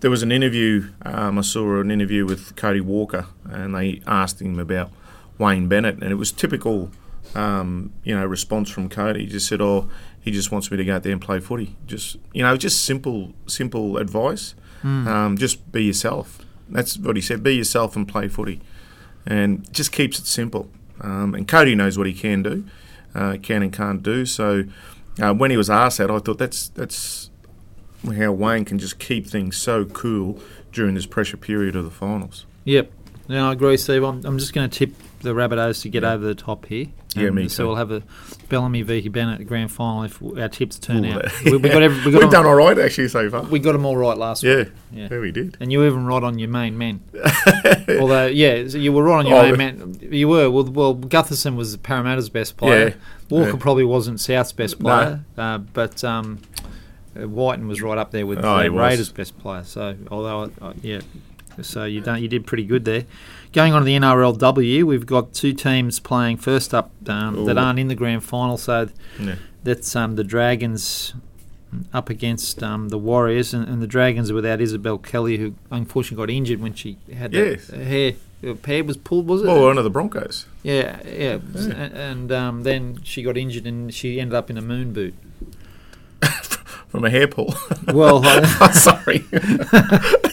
there 0.00 0.10
was 0.10 0.22
an 0.22 0.30
interview. 0.30 0.90
Um, 1.02 1.38
I 1.38 1.42
saw 1.42 1.80
an 1.80 1.90
interview 1.90 2.24
with 2.26 2.54
Cody 2.54 2.80
Walker, 2.80 3.26
and 3.44 3.74
they 3.74 4.02
asked 4.06 4.40
him 4.40 4.60
about 4.60 4.92
Wayne 5.38 5.68
Bennett, 5.68 6.02
and 6.02 6.10
it 6.10 6.16
was 6.16 6.32
typical, 6.32 6.90
um, 7.34 7.92
you 8.04 8.14
know, 8.14 8.24
response 8.24 8.70
from 8.70 8.88
Cody. 8.88 9.20
He 9.20 9.26
just 9.26 9.46
said, 9.48 9.60
"Oh, 9.60 9.88
he 10.20 10.30
just 10.30 10.50
wants 10.50 10.70
me 10.70 10.76
to 10.76 10.84
go 10.84 10.96
out 10.96 11.02
there 11.02 11.12
and 11.12 11.20
play 11.20 11.40
footy." 11.40 11.76
Just, 11.86 12.16
you 12.32 12.42
know, 12.42 12.56
just 12.56 12.84
simple, 12.84 13.32
simple 13.46 13.98
advice. 13.98 14.54
Um, 14.84 15.36
just 15.36 15.72
be 15.72 15.84
yourself. 15.84 16.38
That's 16.68 16.96
what 16.96 17.16
he 17.16 17.22
said. 17.22 17.42
Be 17.42 17.56
yourself 17.56 17.96
and 17.96 18.06
play 18.06 18.28
footy, 18.28 18.60
and 19.26 19.70
just 19.72 19.90
keeps 19.90 20.18
it 20.18 20.26
simple. 20.26 20.70
Um, 21.00 21.34
and 21.34 21.46
Cody 21.48 21.74
knows 21.74 21.98
what 21.98 22.06
he 22.06 22.14
can 22.14 22.42
do, 22.42 22.64
uh, 23.14 23.36
can 23.42 23.62
and 23.62 23.72
can't 23.72 24.02
do. 24.02 24.24
So 24.24 24.64
uh, 25.20 25.34
when 25.34 25.50
he 25.50 25.56
was 25.56 25.68
asked 25.70 25.98
that, 25.98 26.10
I 26.10 26.18
thought 26.18 26.38
that's 26.38 26.68
that's 26.68 27.30
how 28.04 28.32
Wayne 28.32 28.64
can 28.64 28.78
just 28.78 28.98
keep 28.98 29.26
things 29.26 29.56
so 29.56 29.84
cool 29.86 30.40
during 30.72 30.94
this 30.94 31.06
pressure 31.06 31.36
period 31.36 31.74
of 31.74 31.84
the 31.84 31.90
finals. 31.90 32.46
Yep. 32.64 32.90
No, 33.28 33.48
I 33.48 33.52
agree, 33.52 33.76
Steve. 33.76 34.02
I'm, 34.04 34.24
I'm 34.24 34.38
just 34.38 34.52
going 34.54 34.68
to 34.70 34.78
tip 34.78 34.94
the 35.20 35.30
Rabbitohs 35.34 35.82
to 35.82 35.88
get 35.88 36.04
over 36.04 36.24
the 36.24 36.34
top 36.34 36.66
here. 36.66 36.86
Yeah, 37.16 37.30
me 37.30 37.48
So 37.48 37.62
too. 37.62 37.66
we'll 37.68 37.76
have 37.76 37.90
a 37.90 38.02
Bellamy 38.50 38.82
v 38.82 39.08
Bennett 39.08 39.46
grand 39.46 39.72
final 39.72 40.02
if 40.04 40.22
our 40.22 40.48
tips 40.48 40.78
turn 40.78 41.04
Ooh, 41.06 41.12
out. 41.14 41.24
we, 41.44 41.56
we 41.56 41.68
got 41.70 41.82
every, 41.82 41.96
we 42.04 42.12
got 42.12 42.20
We've 42.20 42.20
them, 42.20 42.30
done 42.30 42.46
all 42.46 42.54
right 42.54 42.78
actually 42.78 43.08
so 43.08 43.28
far. 43.30 43.42
we 43.44 43.58
got 43.58 43.72
them 43.72 43.86
all 43.86 43.96
right 43.96 44.16
last 44.18 44.42
yeah, 44.42 44.56
week. 44.56 44.68
Yeah. 44.92 45.08
yeah, 45.10 45.18
we 45.18 45.32
did. 45.32 45.56
And 45.58 45.72
you 45.72 45.78
were 45.78 45.86
even 45.86 46.04
right 46.06 46.22
on 46.22 46.38
your 46.38 46.50
main 46.50 46.76
men. 46.76 47.00
Although, 47.88 48.26
yeah, 48.26 48.68
so 48.68 48.78
you 48.78 48.92
were 48.92 49.02
right 49.02 49.20
on 49.20 49.26
your 49.26 49.38
Oh, 49.38 49.56
main 49.56 49.56
man. 49.56 49.98
You 50.02 50.28
were. 50.28 50.50
Well, 50.50 50.64
well, 50.64 50.94
Gutherson 50.94 51.56
was 51.56 51.76
Parramatta's 51.78 52.28
best 52.28 52.56
player. 52.58 52.88
Yeah, 52.90 52.94
Walker 53.30 53.50
yeah. 53.52 53.56
probably 53.58 53.84
wasn't 53.84 54.20
South's 54.20 54.52
best 54.52 54.78
No. 54.80 54.84
player. 54.84 55.24
Uh, 55.38 55.58
but 55.58 56.04
um, 56.04 56.40
uh, 57.18 57.26
Wighton 57.26 57.66
was 57.66 57.80
right 57.80 57.96
up 57.98 58.10
there 58.10 58.26
with 58.26 58.44
Oh, 58.44 58.60
he 58.60 58.68
was. 58.68 58.78
Raiders' 58.78 59.08
best 59.10 59.38
player. 59.38 59.64
So, 59.64 59.96
although, 60.10 60.50
uh, 60.60 60.74
yeah, 60.82 61.00
so 61.62 61.84
you 61.84 62.00
done, 62.00 62.22
you 62.22 62.28
did 62.28 62.46
pretty 62.46 62.64
good 62.64 62.84
there. 62.84 63.04
Going 63.52 63.72
on 63.72 63.80
to 63.82 63.86
the 63.86 63.96
NRLW, 63.96 64.82
we've 64.84 65.06
got 65.06 65.32
two 65.32 65.52
teams 65.52 65.98
playing 66.00 66.36
first 66.38 66.74
up 66.74 66.90
um, 67.08 67.44
that 67.46 67.56
aren't 67.58 67.78
in 67.78 67.88
the 67.88 67.94
grand 67.94 68.24
final. 68.24 68.56
So 68.58 68.88
Yeah. 69.18 69.36
that's 69.64 69.94
um, 69.96 70.16
the 70.16 70.24
Dragons 70.24 71.14
up 71.92 72.08
against 72.10 72.62
um, 72.62 72.88
the 72.90 72.98
Warriors, 72.98 73.52
and, 73.52 73.68
and 73.68 73.82
the 73.82 73.86
Dragons 73.86 74.30
are 74.30 74.34
without 74.34 74.60
Isabel 74.60 74.98
Kelly, 74.98 75.36
who 75.38 75.54
unfortunately 75.70 76.26
got 76.26 76.32
injured 76.34 76.60
when 76.60 76.74
she 76.74 76.96
had 77.14 77.32
Yes. 77.32 77.66
that 77.68 77.80
hair. 77.80 78.12
Her 78.42 78.54
hair 78.64 78.84
was 78.84 78.96
pulled, 78.98 79.26
was 79.26 79.42
it? 79.42 79.48
Oh, 79.48 79.66
of 79.68 79.82
the 79.82 79.90
Broncos. 79.90 80.46
Yeah, 80.62 81.00
yeah. 81.06 81.38
And, 81.54 81.72
and 81.94 82.32
um, 82.32 82.62
then 82.64 83.00
she 83.02 83.22
got 83.22 83.36
injured 83.36 83.66
and 83.66 83.92
she 83.92 84.20
ended 84.20 84.34
up 84.34 84.50
in 84.50 84.58
a 84.58 84.62
moon 84.62 84.92
boot. 84.92 85.14
From 86.96 87.04
a 87.04 87.10
hair 87.10 87.28
pull. 87.28 87.54
Well, 87.92 88.22
I- 88.24 88.70
sorry. 88.72 89.18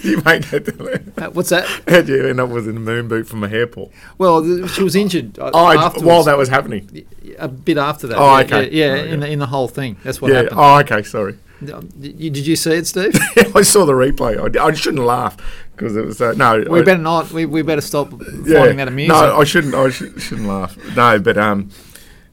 you 0.02 0.22
make 0.24 0.48
that. 0.50 1.12
uh, 1.18 1.30
what's 1.32 1.50
that? 1.50 1.68
How'd 1.90 2.08
you 2.08 2.26
end 2.28 2.40
up 2.40 2.50
with 2.50 2.68
a 2.70 2.74
moon 2.74 3.10
boot 3.10 3.28
from 3.28 3.44
a 3.44 3.50
hair 3.50 3.68
pull? 3.68 3.92
Well, 4.18 4.66
she 4.68 4.82
was 4.82 4.96
injured. 4.96 5.38
uh, 5.38 5.52
Oh, 5.54 5.72
afterwards. 5.78 6.04
while 6.06 6.24
that 6.24 6.38
was 6.38 6.48
happening. 6.48 7.06
a 7.38 7.50
bit 7.50 7.78
after 7.78 8.08
that. 8.08 8.18
Oh, 8.18 8.38
yeah, 8.38 8.44
okay. 8.46 8.70
Yeah, 8.72 8.96
yeah, 8.96 9.02
Oh, 9.02 9.06
in 9.06 9.20
the 9.20 9.28
in 9.30 9.40
the 9.40 9.46
whole 9.48 9.68
thing. 9.68 9.98
That's 10.04 10.22
what 10.22 10.32
yeah. 10.32 10.44
happened. 10.44 10.60
Oh, 10.60 10.80
okay. 10.80 11.04
Sorry. 11.04 11.38
Did 11.64 12.38
you, 12.38 12.56
see 12.56 12.72
it, 12.72 12.88
Steve? 12.88 13.14
I 13.56 13.62
saw 13.62 13.86
the 13.86 13.94
replay. 13.94 14.58
I, 14.58 14.66
I 14.66 14.74
shouldn't 14.74 15.04
laugh 15.06 15.36
because 15.76 15.96
it 15.98 16.06
was 16.06 16.22
uh, 16.22 16.32
no. 16.38 16.64
We 16.70 16.80
I- 16.80 16.84
better 16.84 17.02
not. 17.02 17.32
We, 17.32 17.46
we 17.46 17.62
better 17.62 17.82
stop 17.82 18.10
yeah. 18.46 18.60
finding 18.60 18.78
that 18.78 18.88
amusing. 18.88 19.10
No, 19.16 19.38
I 19.38 19.44
shouldn't. 19.44 19.76
I 19.76 19.90
should, 19.90 20.22
shouldn't 20.22 20.48
laugh. 20.48 20.78
No, 20.96 21.20
but 21.20 21.38
um, 21.38 21.70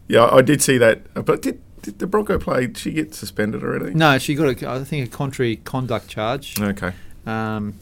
yeah, 0.08 0.28
I 0.32 0.40
did 0.40 0.62
see 0.62 0.78
that. 0.78 1.02
But 1.26 1.42
did, 1.42 1.60
did 1.82 1.98
the 1.98 2.06
Bronco 2.06 2.38
play? 2.38 2.66
Did 2.66 2.78
she 2.78 2.92
get 2.92 3.14
suspended 3.14 3.62
already? 3.62 3.94
No, 3.94 4.18
she 4.18 4.34
got 4.34 4.62
a, 4.62 4.70
I 4.70 4.84
think 4.84 5.06
a 5.06 5.10
contrary 5.10 5.56
conduct 5.56 6.08
charge, 6.08 6.60
Okay. 6.60 6.92
um, 7.26 7.74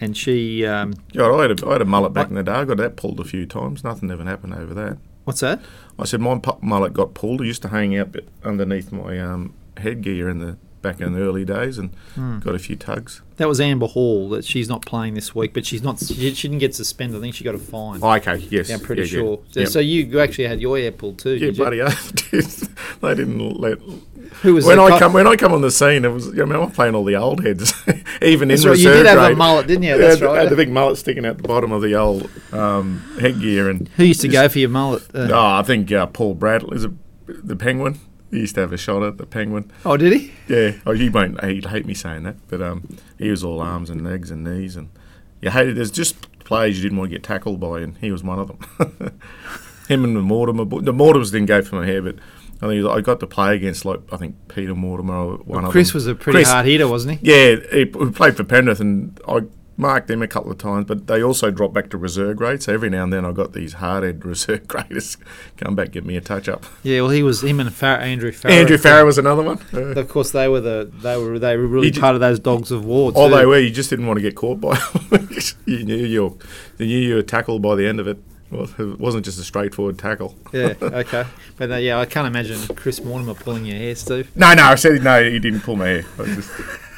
and 0.00 0.16
she 0.16 0.64
um, 0.66 0.94
Yeah, 1.12 1.30
I 1.30 1.42
had 1.42 1.60
a, 1.62 1.66
I 1.68 1.72
had 1.72 1.82
a 1.82 1.86
mullet 1.86 2.12
back 2.12 2.28
in 2.28 2.34
the 2.34 2.42
day. 2.42 2.52
I 2.52 2.64
got 2.64 2.76
that 2.78 2.96
pulled 2.96 3.20
a 3.20 3.24
few 3.24 3.46
times. 3.46 3.84
Nothing 3.84 4.10
ever 4.10 4.24
happened 4.24 4.54
over 4.54 4.74
that. 4.74 4.98
what's 5.24 5.40
that? 5.40 5.60
I 5.98 6.04
said 6.04 6.20
my 6.20 6.40
mullet 6.60 6.92
got 6.92 7.14
pulled. 7.14 7.40
It 7.42 7.46
used 7.46 7.62
to 7.62 7.68
hang 7.68 7.96
out 7.96 8.12
bit 8.12 8.28
underneath 8.44 8.90
my 8.92 9.18
um, 9.20 9.54
headgear 9.76 10.28
in 10.28 10.38
the 10.38 10.56
back 10.82 11.00
in 11.00 11.12
the 11.12 11.20
early 11.20 11.44
days, 11.44 11.78
and 11.78 11.90
Hmm. 12.14 12.40
got 12.40 12.54
a 12.54 12.58
few 12.58 12.76
tugs. 12.76 13.22
That 13.36 13.48
was 13.48 13.60
Amber 13.60 13.86
Hall. 13.86 14.28
That 14.28 14.44
she's 14.44 14.68
not 14.68 14.84
playing 14.84 15.14
this 15.14 15.34
week, 15.34 15.54
but 15.54 15.64
she's 15.64 15.82
not. 15.82 15.98
She, 16.00 16.34
she 16.34 16.48
didn't 16.48 16.58
get 16.60 16.74
suspended. 16.74 17.16
I 17.18 17.20
think 17.22 17.34
she 17.34 17.44
got 17.44 17.54
a 17.54 17.58
fine. 17.58 18.00
Oh, 18.02 18.10
okay, 18.12 18.36
yes, 18.50 18.68
yeah, 18.68 18.74
I'm 18.76 18.80
pretty 18.82 19.02
yeah, 19.02 19.08
sure. 19.08 19.38
Yeah, 19.46 19.52
So, 19.52 19.60
yeah. 19.60 19.66
so 19.66 19.78
you, 19.80 20.20
actually 20.20 20.44
had 20.48 20.60
your 20.60 20.76
air 20.76 20.92
pulled 20.92 21.18
too. 21.18 21.30
Yeah, 21.34 21.46
did 21.46 21.56
bloody 21.56 21.78
they 22.30 23.14
didn't 23.14 23.60
let. 23.60 23.78
Who 24.42 24.54
was 24.54 24.64
when 24.64 24.78
I 24.78 24.88
co- 24.90 24.98
come 24.98 25.12
when 25.12 25.26
I 25.26 25.36
come 25.36 25.52
on 25.52 25.60
the 25.60 25.70
scene, 25.70 26.04
it 26.04 26.08
was. 26.08 26.28
I 26.28 26.44
mean, 26.44 26.54
I'm 26.54 26.70
playing 26.70 26.94
all 26.94 27.04
the 27.04 27.16
old 27.16 27.44
heads, 27.44 27.72
even 28.22 28.48
That's 28.48 28.64
in 28.64 28.70
right, 28.70 28.78
you 28.78 28.88
did 28.92 29.06
have 29.06 29.32
a 29.32 29.36
mullet, 29.36 29.66
didn't 29.66 29.82
you? 29.84 29.90
Yeah, 29.90 29.96
That's 29.98 30.20
had- 30.20 30.26
right. 30.26 30.40
Had 30.42 30.50
the 30.50 30.56
big 30.56 30.70
mullet 30.70 30.98
sticking 30.98 31.24
out 31.26 31.36
the 31.36 31.42
bottom 31.48 31.70
of 31.72 31.82
the 31.82 31.94
old 31.94 32.28
um, 32.52 33.02
headgear, 33.20 33.68
and 33.68 33.88
Who 33.96 34.04
used 34.04 34.20
to 34.22 34.28
go 34.28 34.48
for 34.48 34.58
your 34.58 34.68
mullet? 34.70 35.02
Uh, 35.14 35.28
oh, 35.32 35.46
I 35.58 35.62
think 35.62 35.90
uh, 35.92 36.06
Paul 36.06 36.34
Bradley 36.34 36.76
is 36.76 36.84
it 36.84 36.92
the 37.26 37.56
Penguin. 37.56 37.98
He 38.32 38.40
used 38.40 38.54
to 38.56 38.62
have 38.62 38.72
a 38.72 38.76
shot 38.76 39.02
at 39.04 39.18
the 39.18 39.26
Penguin. 39.26 39.70
oh, 39.84 39.96
did 39.96 40.12
he? 40.18 40.32
Yeah, 40.48 40.72
oh, 40.86 40.92
he 40.92 41.08
won't. 41.08 41.44
He'd 41.44 41.66
hate 41.66 41.86
me 41.86 41.94
saying 41.94 42.24
that, 42.24 42.36
but 42.48 42.60
um, 42.60 42.98
he 43.18 43.30
was 43.30 43.44
all 43.44 43.60
arms 43.60 43.90
and 43.90 44.02
legs 44.02 44.30
and 44.32 44.42
knees, 44.42 44.74
and 44.74 44.88
you 45.40 45.50
hated. 45.50 45.76
There's 45.76 45.90
just 45.90 46.28
players 46.40 46.76
you 46.78 46.82
didn't 46.82 46.98
want 46.98 47.10
to 47.10 47.16
get 47.16 47.22
tackled 47.22 47.60
by, 47.60 47.80
and 47.80 47.96
he 47.98 48.10
was 48.10 48.24
one 48.24 48.38
of 48.40 48.48
them. 48.48 49.20
Him 49.88 50.02
and 50.04 50.16
the 50.16 50.20
Mortimer. 50.22 50.64
The 50.64 50.92
Mortimers 50.92 51.30
didn't 51.30 51.46
go 51.46 51.60
for 51.62 51.76
my 51.76 51.86
hair, 51.86 52.00
but 52.00 52.16
I 52.62 52.68
think 52.68 52.86
I 52.86 53.00
got 53.00 53.20
to 53.20 53.26
play 53.26 53.54
against 53.54 53.84
like 53.84 54.00
I 54.12 54.16
think 54.16 54.36
Peter 54.48 54.74
Mortimer 54.74 55.14
or 55.14 55.36
one 55.38 55.64
of 55.64 55.70
Chris 55.70 55.88
them. 55.90 55.96
was 55.96 56.06
a 56.06 56.14
pretty 56.14 56.38
Chris- 56.38 56.48
hard 56.50 56.64
hitter, 56.66 56.88
wasn't 56.88 57.18
he? 57.20 57.30
Yeah, 57.30 57.56
he 57.70 57.84
played 57.84 58.36
for 58.36 58.44
Penrith, 58.44 58.80
and 58.80 59.18
I 59.28 59.40
marked 59.82 60.08
them 60.08 60.22
a 60.22 60.26
couple 60.26 60.50
of 60.50 60.56
times, 60.56 60.86
but 60.86 61.06
they 61.06 61.22
also 61.22 61.50
dropped 61.50 61.74
back 61.74 61.90
to 61.90 61.98
reserve 61.98 62.38
grade. 62.38 62.62
So 62.62 62.72
every 62.72 62.88
now 62.88 63.04
and 63.04 63.12
then 63.12 63.26
I 63.26 63.32
got 63.32 63.52
these 63.52 63.74
hard-head 63.74 64.24
reserve 64.24 64.66
graders 64.66 65.18
come 65.58 65.74
back 65.74 65.90
give 65.90 66.06
me 66.06 66.16
a 66.16 66.22
touch 66.22 66.48
up. 66.48 66.64
Yeah, 66.82 67.02
well, 67.02 67.10
he 67.10 67.22
was 67.22 67.42
him 67.42 67.60
and 67.60 67.70
Far- 67.74 67.98
Andrew 67.98 68.32
Farrar. 68.32 68.54
Andrew 68.54 68.78
Farrar 68.78 69.04
was 69.04 69.18
another 69.18 69.42
one. 69.42 69.58
Uh, 69.74 70.00
Of 70.00 70.08
course, 70.08 70.30
they 70.30 70.48
were 70.48 70.60
the 70.62 70.90
they 71.02 71.18
were 71.18 71.38
they 71.38 71.56
were 71.58 71.66
really 71.66 71.88
He 71.88 71.90
ju- 71.90 72.00
part 72.00 72.14
of 72.14 72.22
those 72.22 72.38
dogs 72.38 72.70
of 72.70 72.84
war. 72.86 73.12
Oh, 73.14 73.28
they 73.28 73.44
were. 73.44 73.58
You 73.58 73.70
just 73.70 73.90
didn't 73.90 74.06
want 74.06 74.16
to 74.16 74.22
get 74.22 74.34
caught 74.36 74.60
by. 74.60 74.78
them. 75.10 75.28
you 75.66 75.84
knew 75.84 75.96
you 75.96 76.22
were, 76.24 76.30
you 76.78 76.86
knew 76.86 76.98
you 77.08 77.14
were 77.16 77.22
tackled 77.22 77.60
by 77.60 77.74
the 77.74 77.86
end 77.86 78.00
of 78.00 78.06
it. 78.08 78.18
Well, 78.50 78.68
it 78.78 79.00
wasn't 79.00 79.24
just 79.24 79.38
a 79.38 79.44
straightforward 79.44 79.98
tackle. 79.98 80.36
Yeah, 80.52 80.74
okay, 80.82 81.24
but 81.56 81.70
uh, 81.70 81.76
yeah, 81.76 81.98
I 81.98 82.04
can't 82.04 82.26
imagine 82.26 82.58
Chris 82.76 83.02
Mortimer 83.02 83.32
pulling 83.32 83.64
your 83.64 83.78
hair, 83.78 83.94
Steve. 83.94 84.30
No, 84.36 84.52
no, 84.52 84.64
I 84.64 84.74
said 84.74 85.02
no. 85.02 85.24
He 85.24 85.38
didn't 85.38 85.60
pull 85.60 85.76
my 85.76 85.86
hair. 85.88 86.04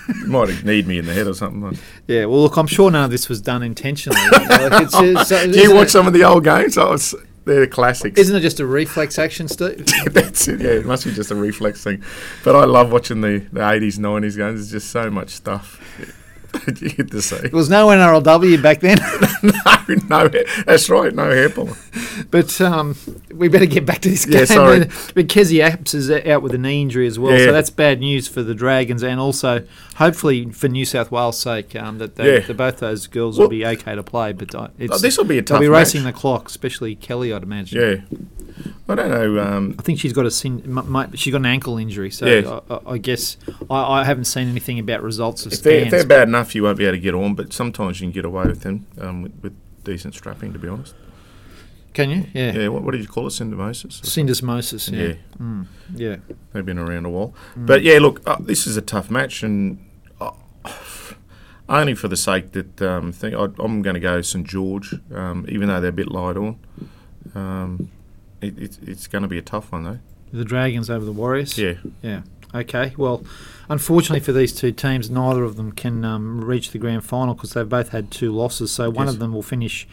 I 0.09 0.13
might 0.27 0.49
have 0.51 0.65
kneed 0.65 0.87
me 0.87 0.99
in 0.99 1.07
the 1.07 1.13
head 1.15 1.27
or 1.27 1.35
something. 1.35 1.79
Yeah, 2.07 2.27
well, 2.27 2.43
look, 2.43 2.57
I'm 2.57 2.67
sure 2.67 2.91
none 2.91 3.05
of 3.05 3.11
this 3.11 3.29
was 3.29 3.41
done 3.41 3.63
intentionally. 3.63 4.21
Like, 4.33 4.83
it's, 4.85 4.95
it's, 4.99 5.29
so- 5.29 5.51
Do 5.51 5.59
you 5.61 5.75
watch 5.75 5.89
it- 5.89 5.91
some 5.91 6.07
of 6.07 6.13
the 6.13 6.25
old 6.25 6.45
games? 6.45 6.77
Oh, 6.79 6.93
it's, 6.93 7.15
they're 7.45 7.67
classics. 7.67 8.19
Isn't 8.19 8.37
it 8.37 8.41
just 8.41 8.61
a 8.61 8.67
reflex 8.67 9.19
action, 9.19 9.49
Steve? 9.49 9.87
That's 10.13 10.49
it. 10.49 10.61
Yeah, 10.61 10.71
it 10.71 10.87
must 10.87 11.05
be 11.05 11.13
just 11.13 11.31
a 11.31 11.35
reflex 11.35 11.83
thing. 11.85 12.03
But 12.43 12.57
I 12.57 12.65
love 12.65 12.91
watching 12.93 13.21
the, 13.21 13.39
the 13.53 13.61
80s, 13.61 13.99
90s 13.99 14.23
games. 14.23 14.37
There's 14.37 14.71
just 14.71 14.91
so 14.91 15.11
much 15.11 15.31
stuff 15.31 15.81
you 16.81 16.91
get 16.91 17.11
to 17.11 17.23
see. 17.23 17.37
There 17.37 17.51
was 17.53 17.69
no 17.71 17.89
NRLW 17.89 18.63
back 18.63 18.81
then, 18.81 18.99
no, 20.09 20.29
no, 20.29 20.31
that's 20.67 20.89
right. 20.89 21.15
No 21.15 21.31
hair 21.31 21.51
pulling. 21.51 21.75
but 22.31 22.61
um, 22.61 22.97
we 23.33 23.49
better 23.49 23.67
get 23.67 23.85
back 23.87 24.01
to 24.03 24.09
this 24.11 24.27
Yeah, 24.27 24.39
game. 24.39 24.47
sorry. 24.47 24.79
But 25.15 25.29
Kezie 25.29 25.65
Apps 25.67 25.95
is 25.95 26.11
out 26.11 26.43
with 26.43 26.55
a 26.55 26.59
knee 26.59 26.83
injury 26.83 27.07
as 27.07 27.19
well, 27.19 27.39
Yeah. 27.39 27.47
so 27.47 27.53
that's 27.53 27.71
bad 27.71 28.01
news 28.01 28.27
for 28.29 28.43
the 28.43 28.55
Dragons, 28.55 29.03
and 29.03 29.21
also 29.21 29.65
hopefully 29.97 30.51
for 30.51 30.69
New 30.69 30.85
South 30.85 31.11
Wales' 31.11 31.39
sake 31.39 31.75
um, 31.77 31.99
that, 31.99 32.17
they, 32.17 32.35
Yeah. 32.35 32.41
that 32.41 32.57
both 32.57 32.79
those 32.79 33.07
girls 33.07 33.39
Well- 33.39 33.47
will 33.47 33.51
be 33.51 33.65
okay 33.67 33.95
to 33.95 34.03
play. 34.03 34.33
But 34.33 34.55
uh, 34.55 34.69
it's, 34.79 34.95
Oh, 34.95 34.99
this 34.99 35.17
will 35.19 35.25
be 35.25 35.39
a 35.39 35.43
tough. 35.43 35.61
they'll 35.61 35.69
be 35.71 35.75
racing 35.75 36.05
match. 36.05 36.15
the 36.15 36.21
clock, 36.21 36.49
especially 36.49 36.95
Kelly, 36.95 37.33
I'd 37.33 37.43
imagine. 37.43 37.81
Yeah. 38.11 38.19
I 38.89 38.95
don't 38.95 39.09
know. 39.11 39.41
Um, 39.41 39.75
I 39.79 39.83
think 39.83 39.99
she's 39.99 40.13
got 40.13 40.27
a 40.27 40.31
sin, 40.31 40.63
might, 40.67 41.19
she's 41.19 41.33
got 41.33 41.39
an 41.39 41.47
ankle 41.47 41.79
injury, 41.79 42.11
so 42.11 42.27
Yeah. 42.27 42.61
I, 42.71 42.93
I- 42.93 42.99
guess 42.99 43.37
I, 43.71 44.01
I 44.01 44.05
haven't 44.05 44.25
seen 44.27 44.49
anything 44.49 44.79
about 44.79 45.03
results 45.03 45.45
of 45.47 45.53
if, 45.53 45.63
they're, 45.63 45.81
scans. 45.81 45.87
if 45.87 45.91
they're 46.09 46.19
bad 46.19 46.29
enough, 46.29 46.44
you 46.53 46.65
won't 46.65 46.79
be 46.79 46.85
able 46.85 46.97
to 46.97 47.01
get 47.01 47.15
on, 47.15 47.35
but 47.37 47.53
sometimes 47.53 48.01
you 48.01 48.07
can 48.07 48.13
get 48.13 48.25
away 48.25 48.47
with 48.47 48.63
them 48.63 48.87
um, 49.01 49.23
with, 49.23 49.33
with 49.41 49.85
decent 49.85 50.15
strapping, 50.15 50.53
to 50.53 50.59
be 50.59 50.67
honest. 50.67 50.95
Can 51.93 52.11
you? 52.11 52.27
Yeah. 52.35 52.53
Yeah, 52.53 52.69
what, 52.69 52.83
what 52.83 52.91
did 52.91 53.03
you 53.03 53.07
call 53.07 53.29
it? 53.29 53.31
Syndesmosis? 53.31 54.01
Syndesmosis. 54.03 54.91
Yeah. 54.93 55.07
Yeah. 55.07 55.15
Mm, 55.39 55.67
yeah. 55.95 56.17
They've 56.53 56.67
been 56.67 56.79
around 56.79 57.07
a 57.07 57.11
while. 57.11 57.33
But 57.57 57.85
yeah, 57.85 57.99
look, 58.01 58.21
uh, 58.27 58.37
this 58.41 58.67
is 58.67 58.77
a 58.77 58.83
tough 58.83 59.13
match, 59.13 59.45
and 59.45 59.79
uh, 60.21 60.33
only 61.69 61.95
for 61.95 62.09
the 62.09 62.17
sake 62.17 62.51
that 62.53 62.83
um, 62.83 63.13
think, 63.13 63.37
I, 63.37 63.45
I'm 63.63 63.81
going 63.83 63.95
to 63.95 64.01
go 64.01 64.21
St 64.23 64.45
George, 64.45 64.97
um, 65.15 65.47
even 65.49 65.69
though 65.69 65.81
they're 65.81 65.91
a 65.91 65.93
bit 65.93 66.11
light 66.11 66.37
on. 66.37 66.59
Um, 67.37 67.91
it, 68.41 68.59
it's 68.59 68.79
it's 68.85 69.07
going 69.07 69.23
to 69.23 69.29
be 69.29 69.39
a 69.39 69.43
tough 69.43 69.71
one, 69.71 69.85
though. 69.85 69.99
The 70.33 70.45
Dragons 70.45 70.91
over 70.91 71.05
the 71.05 71.13
Warriors. 71.13 71.57
Yeah. 71.57 71.75
Yeah. 72.03 72.23
Okay. 72.55 72.95
Well, 72.97 73.25
unfortunately 73.69 74.21
for 74.21 74.33
these 74.33 74.53
two 74.53 74.71
teams, 74.71 75.11
neither 75.11 75.43
of 75.43 75.57
them 75.57 75.73
can 75.73 76.05
um, 76.05 76.45
reach 76.45 76.71
the 76.71 76.79
grand 76.79 77.05
final 77.05 77.35
because 77.35 77.53
they've 77.53 77.69
both 77.69 77.89
had 77.89 78.11
two 78.11 78.31
losses. 78.33 78.71
So 78.71 78.91
one 78.91 79.07
Yes. 79.07 79.15
of 79.15 79.19
them 79.21 79.33
will 79.33 79.43
finish 79.43 79.89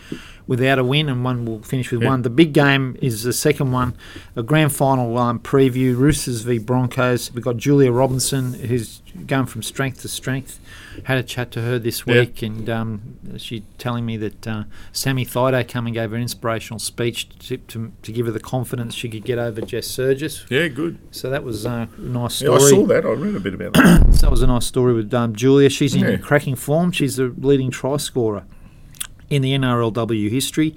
without 0.46 0.78
a 0.78 0.84
win, 0.84 1.10
and 1.10 1.24
one 1.24 1.46
will 1.46 1.62
finish 1.64 1.92
with 1.92 2.02
Yeah. 2.04 2.10
one. 2.10 2.22
The 2.22 2.30
big 2.30 2.54
game 2.54 2.98
is 3.02 3.24
the 3.24 3.34
second 3.34 3.72
one, 3.72 3.96
a 4.36 4.44
grand 4.44 4.74
final 4.74 5.18
um, 5.18 5.40
preview: 5.40 5.98
Roosters 5.98 6.42
v 6.42 6.60
Broncos. 6.60 7.32
We've 7.34 7.44
got 7.44 7.58
Julia 7.58 7.92
Robinson, 7.92 8.54
who's 8.54 9.01
going 9.28 9.46
from 9.46 9.62
strength 9.64 10.02
to 10.02 10.08
strength. 10.08 10.60
Had 11.04 11.18
a 11.18 11.24
chat 11.24 11.52
to 11.52 11.62
her 11.62 11.80
this 11.80 12.04
Yeah. 12.06 12.22
week, 12.22 12.42
and 12.42 12.70
um, 12.70 13.02
she 13.38 13.64
telling 13.78 14.06
me 14.06 14.18
that 14.18 14.48
uh, 14.48 14.64
Sammy 14.92 15.26
Thaiday 15.26 15.68
came 15.68 15.86
and 15.86 15.94
gave 15.96 16.10
her 16.12 16.16
an 16.16 16.22
inspirational 16.22 16.80
speech 16.80 17.30
to, 17.48 17.58
to, 17.58 17.92
to 18.02 18.12
give 18.12 18.26
her 18.26 18.32
the 18.32 18.40
confidence 18.40 18.94
she 18.96 19.10
could 19.10 19.24
get 19.24 19.38
over 19.40 19.62
Jess 19.62 19.88
Sergis. 19.88 20.50
Yeah, 20.50 20.68
good. 20.68 20.98
So 21.12 21.30
that 21.30 21.44
was 21.44 21.66
a 21.66 21.88
nice 21.98 22.42
Yeah, 22.42 22.58
story. 22.58 22.64
I 22.64 22.70
saw 22.70 22.86
that. 22.88 23.06
I 23.06 23.12
read 23.12 23.36
a 23.36 23.40
bit 23.40 23.54
about 23.54 23.74
that. 23.74 24.08
So 24.14 24.28
that 24.28 24.32
was 24.32 24.42
a 24.42 24.48
nice 24.48 24.66
story 24.66 24.94
with 24.94 25.14
um, 25.14 25.36
Julia. 25.36 25.70
She's 25.70 25.96
in 25.96 26.02
Yeah. 26.02 26.18
cracking 26.18 26.56
form. 26.56 26.92
She's 26.92 27.16
the 27.16 27.34
leading 27.38 27.72
try 27.72 27.98
scorer 27.98 28.44
in 29.30 29.42
the 29.42 29.54
NRLW 29.54 30.30
history. 30.30 30.76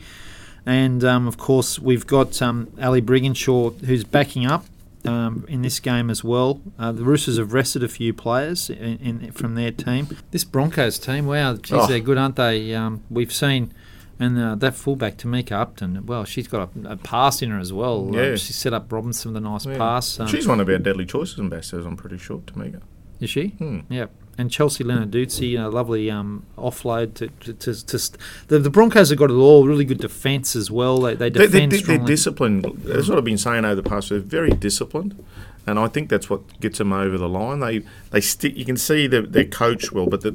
And 0.66 1.04
um, 1.04 1.28
of 1.28 1.36
course, 1.36 1.78
we've 1.78 2.06
got 2.06 2.40
um, 2.40 2.68
Ali 2.80 3.02
Brigginshaw 3.02 3.80
who's 3.84 4.04
backing 4.04 4.46
up 4.46 4.64
um, 5.06 5.44
in 5.48 5.62
this 5.62 5.80
game 5.80 6.10
as 6.10 6.22
well. 6.24 6.60
Uh, 6.78 6.92
the 6.92 7.04
Roosters 7.04 7.38
have 7.38 7.52
rested 7.52 7.82
a 7.84 7.88
few 7.88 8.12
players 8.14 8.70
in, 8.70 8.98
in, 8.98 9.32
from 9.32 9.54
their 9.54 9.70
team. 9.70 10.08
This 10.30 10.44
Broncos 10.44 10.98
team, 10.98 11.26
wow, 11.26 11.54
geez, 11.56 11.72
Oh. 11.72 11.86
they're 11.86 12.00
good, 12.00 12.18
aren't 12.18 12.36
they? 12.36 12.74
Um, 12.74 13.02
we've 13.10 13.32
seen. 13.32 13.72
And 14.18 14.38
uh, 14.38 14.54
that 14.56 14.74
fullback, 14.76 15.16
Tamika 15.18 15.52
Upton, 15.52 16.06
well, 16.06 16.24
she's 16.24 16.46
got 16.46 16.70
a, 16.84 16.92
a 16.92 16.96
pass 16.96 17.42
in 17.42 17.50
her 17.50 17.58
as 17.58 17.72
well. 17.72 18.06
Um, 18.08 18.14
Yeah. 18.14 18.36
she 18.36 18.52
set 18.52 18.72
up 18.72 18.92
Robinson 18.92 19.32
with 19.32 19.42
a 19.42 19.46
nice 19.48 19.66
Yeah. 19.66 19.76
pass. 19.76 20.20
Um, 20.20 20.28
She's 20.28 20.46
one 20.46 20.60
of 20.60 20.68
our 20.68 20.78
deadly 20.78 21.04
choices 21.04 21.38
ambassadors, 21.40 21.84
I'm 21.84 21.96
pretty 21.96 22.18
sure, 22.18 22.38
Tamika. 22.38 22.80
is 23.20 23.28
she? 23.30 23.48
Hmm. 23.48 23.80
Yeah, 23.90 24.06
and 24.36 24.50
Chelsea 24.50 24.82
Dootsy, 24.84 25.58
a 25.62 25.68
lovely 25.68 26.10
um, 26.10 26.44
offload 26.58 27.14
to 27.14 27.28
to, 27.28 27.52
to, 27.54 27.86
to 27.86 27.98
st- 27.98 28.20
the, 28.48 28.58
the 28.58 28.70
Broncos 28.70 29.10
have 29.10 29.18
got 29.18 29.30
it 29.30 29.34
all. 29.34 29.66
Really 29.66 29.84
good 29.84 29.98
defence 29.98 30.56
as 30.56 30.70
well. 30.70 31.00
They 31.00 31.14
they 31.14 31.30
They, 31.30 31.46
defend 31.46 31.52
they, 31.72 31.76
they're 31.76 31.84
strongly. 31.84 32.06
disciplined. 32.06 32.64
That's 32.84 33.08
what 33.08 33.18
I've 33.18 33.24
been 33.24 33.38
saying 33.38 33.64
over 33.64 33.74
the 33.76 33.88
past. 33.88 34.08
They're 34.10 34.18
very 34.18 34.50
disciplined, 34.50 35.22
and 35.66 35.78
I 35.78 35.88
think 35.88 36.08
that's 36.08 36.28
what 36.28 36.60
gets 36.60 36.78
them 36.78 36.92
over 36.92 37.16
the 37.18 37.28
line. 37.28 37.60
They 37.60 37.82
they 38.10 38.20
stick. 38.20 38.56
You 38.56 38.64
can 38.64 38.76
see 38.76 39.06
that 39.06 39.32
their 39.32 39.44
coach 39.46 39.92
well, 39.92 40.06
but 40.06 40.22
the, 40.22 40.34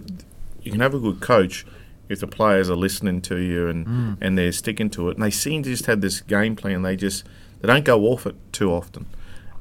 you 0.63 0.71
can 0.71 0.81
have 0.81 0.93
a 0.93 0.99
good 0.99 1.19
coach 1.19 1.65
if 2.09 2.19
the 2.19 2.27
players 2.27 2.69
are 2.69 2.75
listening 2.75 3.21
to 3.21 3.37
you 3.37 3.67
and 3.67 3.85
Mm. 3.85 4.17
and 4.21 4.37
they're 4.37 4.51
sticking 4.51 4.89
to 4.91 5.09
it. 5.09 5.15
And 5.17 5.23
they 5.23 5.29
seem 5.31 5.61
to 5.63 5.69
just 5.69 5.85
have 5.85 6.01
this 6.01 6.21
game 6.21 6.55
plan. 6.55 6.81
They 6.81 6.95
just 6.95 7.23
they 7.61 7.67
don't 7.67 7.85
go 7.85 8.05
off 8.05 8.25
it 8.25 8.35
too 8.51 8.71
often. 8.71 9.05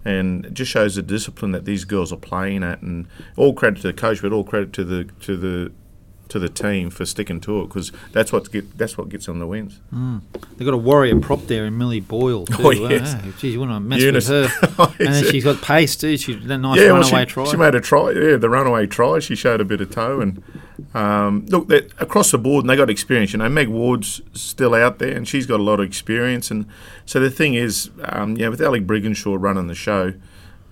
And 0.09 0.47
it 0.47 0.55
just 0.55 0.71
shows 0.71 0.95
the 0.95 1.03
discipline 1.03 1.53
that 1.53 1.67
these 1.67 1.85
girls 1.85 2.13
are 2.13 2.17
playing 2.17 2.63
at, 2.63 2.81
and 2.81 3.07
all 3.37 3.53
credit 3.53 3.83
to 3.83 3.89
the 3.89 3.93
coach, 3.93 4.23
but 4.23 4.33
all 4.33 4.45
credit 4.45 4.73
to 4.75 4.85
the 4.85 5.05
to 5.21 5.37
the 5.37 5.71
to 6.29 6.39
the 6.39 6.49
team 6.49 6.91
for 6.91 7.05
sticking 7.05 7.41
to 7.41 7.61
it 7.61 7.69
because 7.69 7.93
that's 8.13 8.33
what 8.33 8.51
get 8.51 8.79
that's 8.79 8.97
what 8.97 9.09
gets 9.09 9.27
them 9.27 9.39
the 9.39 9.47
wins. 9.47 9.81
They've 10.57 10.65
got 10.65 10.75
a 10.75 10.79
warrior 10.79 11.19
prop 11.21 11.47
there 11.47 11.67
in 11.67 11.77
Millie 11.77 12.01
Boyle 12.01 12.47
too. 12.47 12.55
Oh, 12.59 12.71
yes. 12.71 13.17
Ah, 13.17 13.33
geez, 13.39 13.55
you 13.55 13.61
want 13.61 13.73
to 13.73 13.81
mess 13.81 14.01
Eunice. 14.01 14.29
with 14.29 14.51
her. 14.51 14.69
Oh, 14.79 14.95
and 15.01 15.13
then 15.13 15.25
she's 15.25 15.45
got 15.45 15.61
pace 15.61 15.97
too. 15.97 16.17
She's 16.17 16.37
a 16.37 16.57
nice 16.57 16.79
well, 16.79 16.95
runaway 16.95 17.25
she, 17.25 17.27
try. 17.27 17.45
She 17.45 17.57
made 17.57 17.75
a 17.75 17.81
try. 17.81 18.13
Yeah, 18.13 18.37
the 18.37 18.49
runaway 18.49 18.87
try. 18.87 19.19
She 19.19 19.35
showed 19.35 19.61
a 19.61 19.65
bit 19.65 19.81
of 19.81 19.91
toe, 19.91 20.21
and 20.21 20.43
um, 20.95 21.47
look, 21.47 21.71
across 22.01 22.31
the 22.31 22.39
board, 22.39 22.65
and 22.65 22.71
they 22.71 22.77
got 22.77 22.91
experience. 22.91 23.33
You 23.33 23.39
know, 23.39 23.49
Meg 23.49 23.69
Ward's 23.69 24.21
still 24.33 24.75
out 24.75 24.99
there, 24.99 25.17
and 25.17 25.27
she's 25.27 25.47
got 25.47 25.61
a 25.61 25.63
lot 25.63 25.81
of 25.81 25.87
experience. 25.87 26.51
And 26.51 26.67
so 27.07 27.21
the 27.21 27.31
thing 27.31 27.55
is, 27.55 27.91
um, 28.05 28.37
yeah, 28.37 28.49
with 28.49 28.63
Ali 28.63 28.81
Brigginshaw 28.81 29.37
running 29.39 29.67
the 29.67 29.75
show, 29.75 30.15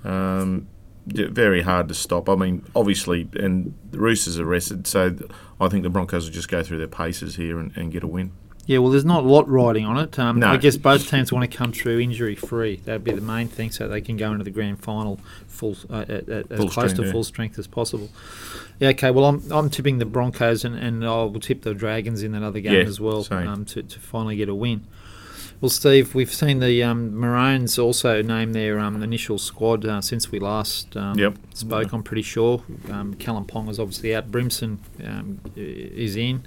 um, 0.05 0.69
very 1.07 1.63
hard 1.63 1.89
to 1.89 1.95
stop. 1.95 2.29
I 2.29 2.35
mean, 2.35 2.65
obviously, 2.75 3.29
and 3.35 3.75
the 3.91 3.99
Roosters 3.99 4.39
are 4.39 4.45
rested, 4.45 4.87
so 4.87 5.17
I 5.61 5.69
think 5.69 5.83
the 5.83 5.91
Broncos 5.91 6.27
will 6.27 6.35
just 6.35 6.49
go 6.49 6.63
through 6.63 6.79
their 6.79 6.89
paces 6.89 7.37
here 7.37 7.59
and, 7.59 7.77
and 7.77 7.93
get 7.93 8.03
a 8.03 8.09
win. 8.09 8.33
Yeah, 8.67 8.79
well, 8.79 8.91
there's 8.91 9.05
not 9.05 9.23
a 9.25 9.27
lot 9.29 9.49
riding 9.49 9.85
on 9.87 9.97
it. 9.99 10.19
Um, 10.19 10.41
No. 10.41 10.49
I 10.49 10.57
guess 10.57 10.77
both 10.77 11.09
teams 11.09 11.33
want 11.33 11.49
to 11.49 11.57
come 11.57 11.71
through 11.73 12.01
injury 12.01 12.35
free. 12.35 12.81
That'd 12.85 13.05
be 13.05 13.13
the 13.13 13.21
main 13.21 13.47
thing, 13.47 13.71
so 13.71 13.87
they 13.87 14.01
can 14.01 14.17
go 14.17 14.33
into 14.33 14.43
the 14.43 14.51
grand 14.51 14.83
final 14.83 15.21
full 15.47 15.77
uh, 15.89 16.01
at, 16.09 16.29
at, 16.29 16.51
as 16.51 16.59
close 16.59 16.73
strength, 16.73 16.97
to 16.97 17.05
yeah. 17.07 17.13
full 17.13 17.25
strength 17.25 17.59
as 17.59 17.69
possible. 17.69 18.11
Yeah, 18.81 18.89
okay. 18.91 19.11
Well, 19.13 19.25
I'm 19.25 19.43
I'm 19.53 19.71
tipping 19.71 19.99
the 19.99 20.05
Broncos, 20.05 20.65
and, 20.65 20.77
and 20.77 21.05
I 21.05 21.23
will 21.23 21.41
tip 21.41 21.63
the 21.63 21.75
Dragons 21.75 22.23
in 22.23 22.33
that 22.33 22.43
other 22.43 22.61
game 22.61 22.73
Yeah, 22.75 22.81
as 22.81 22.99
well 23.01 23.25
um, 23.31 23.65
to 23.67 23.83
to 23.83 24.01
finally 24.01 24.37
get 24.37 24.49
a 24.49 24.55
win. 24.55 24.85
Well, 25.61 25.71
Steve, 25.71 26.15
we've 26.15 26.33
seen 26.33 26.61
the 26.61 26.83
um, 26.83 27.19
Maroons 27.19 27.79
also 27.79 28.21
name 28.21 28.53
their 28.53 28.79
um, 28.79 29.03
initial 29.03 29.39
squad 29.39 29.87
uh, 29.87 30.03
since 30.03 30.31
we 30.31 30.39
last 30.39 30.95
um, 30.99 31.19
Yep. 31.19 31.39
spoke. 31.55 31.93
I'm 31.95 32.03
pretty 32.03 32.21
sure. 32.23 32.63
Um, 32.91 33.15
Kalyn 33.15 33.47
Ponga 33.47 33.71
is 33.71 33.81
obviously 33.81 34.15
out. 34.15 34.31
Brimson 34.31 34.81
um, 35.03 35.41
is 35.57 36.15
in. 36.17 36.43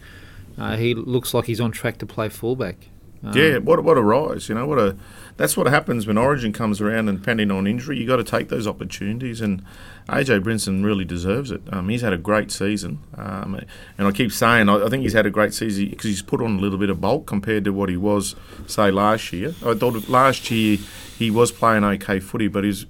Uh, 0.60 0.76
he 0.76 0.94
looks 0.94 1.34
like 1.34 1.46
he's 1.46 1.62
on 1.62 1.72
track 1.72 1.98
to 2.00 2.06
play 2.06 2.30
fullback. 2.30 2.90
Um, 3.24 3.34
Yeah, 3.36 3.58
what 3.58 3.84
what 3.84 3.98
a 3.98 4.02
rise! 4.02 4.50
You 4.50 4.56
know 4.56 4.66
what 4.66 4.80
a 4.80 4.96
that's 5.38 5.56
what 5.56 5.68
happens 5.68 6.06
when 6.06 6.18
Origin 6.18 6.52
comes 6.52 6.82
around 6.82 7.08
and 7.08 7.18
depending 7.20 7.50
on 7.50 7.66
injury, 7.66 7.98
you 7.98 8.06
got 8.06 8.18
to 8.18 8.26
take 8.26 8.50
those 8.50 8.68
opportunities. 8.68 9.40
And 9.40 9.64
AJ 10.10 10.44
Brimson 10.44 10.84
really 10.84 11.06
deserves 11.06 11.50
it. 11.50 11.62
Um, 11.72 11.88
he's 11.88 12.02
had 12.02 12.12
a 12.12 12.18
great 12.18 12.52
season, 12.52 13.00
um, 13.18 13.60
and 13.98 14.08
I 14.08 14.12
keep 14.12 14.32
saying 14.32 14.68
I, 14.68 14.86
I 14.86 14.90
think 14.90 15.04
he's 15.04 15.14
had 15.14 15.26
a 15.26 15.32
great 15.32 15.54
season 15.54 15.90
because 15.90 16.06
he's 16.06 16.22
put 16.22 16.42
on 16.42 16.58
a 16.58 16.60
little 16.60 16.78
bit 16.78 16.90
of 16.90 17.00
bulk 17.00 17.26
compared 17.26 17.64
to 17.66 17.72
what 17.72 17.90
he 17.90 17.98
was 17.98 18.36
say 18.68 18.92
last 18.92 19.32
year. 19.32 19.54
I 19.66 19.74
thought 19.76 20.10
last 20.10 20.52
year 20.52 20.78
he 21.18 21.32
was 21.32 21.52
playing 21.52 21.84
okay 21.84 22.20
footy, 22.20 22.48
but 22.48 22.64
he's 22.64 22.86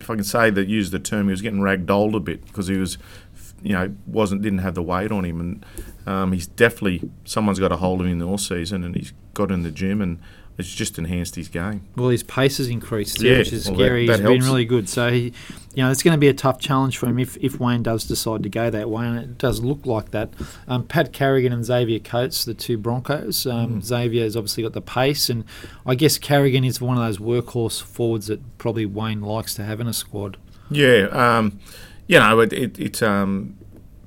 if 0.00 0.08
I 0.10 0.14
can 0.14 0.24
say 0.24 0.50
that 0.50 0.68
use 0.68 0.90
the 0.90 0.98
term, 0.98 1.26
he 1.26 1.32
was 1.32 1.42
getting 1.42 1.60
ragdolled 1.60 2.14
a 2.14 2.20
bit 2.20 2.44
because 2.46 2.68
he 2.68 2.76
was, 2.76 2.98
you 3.62 3.72
know, 3.72 3.94
wasn't 4.06 4.42
didn't 4.42 4.58
have 4.60 4.74
the 4.74 4.82
weight 4.82 5.10
on 5.10 5.24
him, 5.24 5.40
and 5.40 5.66
um, 6.06 6.32
he's 6.32 6.46
definitely 6.46 7.08
someone's 7.24 7.58
got 7.58 7.72
a 7.72 7.76
hold 7.76 8.00
of 8.00 8.06
him 8.06 8.12
in 8.12 8.18
the 8.18 8.26
all 8.26 8.38
season, 8.38 8.84
and 8.84 8.94
he's 8.94 9.12
got 9.34 9.50
in 9.50 9.62
the 9.62 9.70
gym, 9.70 10.00
and 10.00 10.18
it's 10.58 10.74
just 10.74 10.98
enhanced 10.98 11.36
his 11.36 11.46
game. 11.46 11.86
Well, 11.96 12.08
his 12.08 12.24
pace 12.24 12.56
has 12.58 12.66
increased 12.68 13.20
too, 13.20 13.28
Yeah, 13.28 13.38
which 13.38 13.52
is 13.52 13.68
well, 13.68 13.78
scary. 13.78 14.06
that 14.08 14.18
He's 14.18 14.28
been 14.28 14.42
really 14.42 14.64
good. 14.64 14.88
So, 14.88 15.08
he, 15.08 15.32
you 15.72 15.84
know, 15.84 15.90
it's 15.92 16.02
going 16.02 16.16
to 16.16 16.18
be 16.18 16.26
a 16.26 16.34
tough 16.34 16.58
challenge 16.58 16.98
for 16.98 17.06
him 17.06 17.20
if, 17.20 17.36
if 17.36 17.60
Wayne 17.60 17.84
does 17.84 18.02
decide 18.04 18.42
to 18.42 18.48
go 18.48 18.68
that 18.68 18.90
way, 18.90 19.06
and 19.06 19.18
it 19.18 19.38
does 19.38 19.60
look 19.60 19.86
like 19.86 20.10
that. 20.10 20.30
Um, 20.66 20.82
Pat 20.84 21.12
Carrigan 21.12 21.52
and 21.52 21.64
Xavier 21.64 22.00
Coates, 22.00 22.44
the 22.44 22.54
two 22.54 22.76
Broncos. 22.76 23.46
Um, 23.46 23.80
Mm. 23.80 23.84
Xavier 23.84 24.24
has 24.24 24.36
obviously 24.36 24.64
got 24.64 24.72
the 24.72 24.80
pace, 24.82 25.30
and 25.30 25.44
I 25.86 25.94
guess 25.94 26.18
Carrigan 26.18 26.64
is 26.64 26.80
one 26.80 26.96
of 26.98 27.04
those 27.04 27.18
workhorse 27.18 27.80
forwards 27.80 28.26
that 28.26 28.58
probably 28.58 28.84
Wayne 28.84 29.20
likes 29.20 29.54
to 29.54 29.62
have 29.64 29.78
in 29.80 29.86
a 29.86 29.92
squad. 29.92 30.38
Yeah, 30.70 31.06
um, 31.12 31.60
you 32.08 32.18
know, 32.18 32.40
it, 32.40 32.52
it, 32.52 32.78
it's 32.78 33.02
um, 33.02 33.56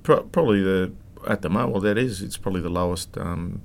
pro- 0.03 0.23
probably 0.23 0.61
the 0.61 0.91
at 1.27 1.41
the 1.41 1.49
moment. 1.49 1.71
Well, 1.71 1.81
that 1.81 1.97
is 1.97 2.21
it's 2.21 2.35
probably 2.37 2.61
the 2.61 2.69
lowest 2.69 3.17
um, 3.17 3.61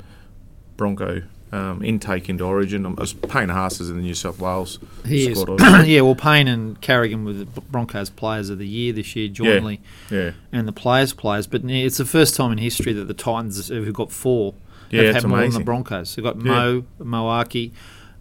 Bronco 0.77 1.23
um, 1.53 1.83
intake 1.83 2.29
into 2.29 2.45
Origin. 2.45 2.85
Um, 2.85 2.99
as 3.01 3.13
Payne 3.15 3.49
Haas 3.49 3.81
is 3.81 3.89
in 3.91 3.97
the 3.97 4.03
New 4.03 4.15
South 4.15 4.39
Wales 4.39 4.79
He 5.07 5.35
squad. 5.35 5.61
yeah, 5.87 6.03
well, 6.03 6.15
Payne 6.15 6.49
and 6.49 6.81
Carrigan 6.81 7.25
were 7.25 7.33
the 7.33 7.47
Broncos 7.47 8.11
Players 8.11 8.51
of 8.51 8.59
the 8.59 8.67
Year 8.69 8.93
this 8.93 9.17
year 9.17 9.29
jointly. 9.29 9.81
yeah, 10.11 10.33
and 10.53 10.69
the 10.69 10.73
players 10.73 11.13
players. 11.13 11.47
But 11.47 11.65
it's 11.65 11.97
the 11.97 12.05
first 12.05 12.37
time 12.37 12.53
in 12.53 12.59
history 12.59 12.93
that 12.93 13.05
the 13.09 13.15
Titans 13.15 13.69
have 13.69 13.93
got 13.95 14.13
four 14.13 14.55
Yeah, 14.91 15.03
have 15.05 15.15
had 15.15 15.25
more 15.25 15.39
than 15.39 15.45
amazing. 15.47 15.61
the 15.61 15.65
Broncos. 15.65 16.15
They've 16.15 16.23
got 16.25 16.37
Yeah. 16.37 16.43
Mo, 16.43 16.85
Moeaki, 17.01 17.71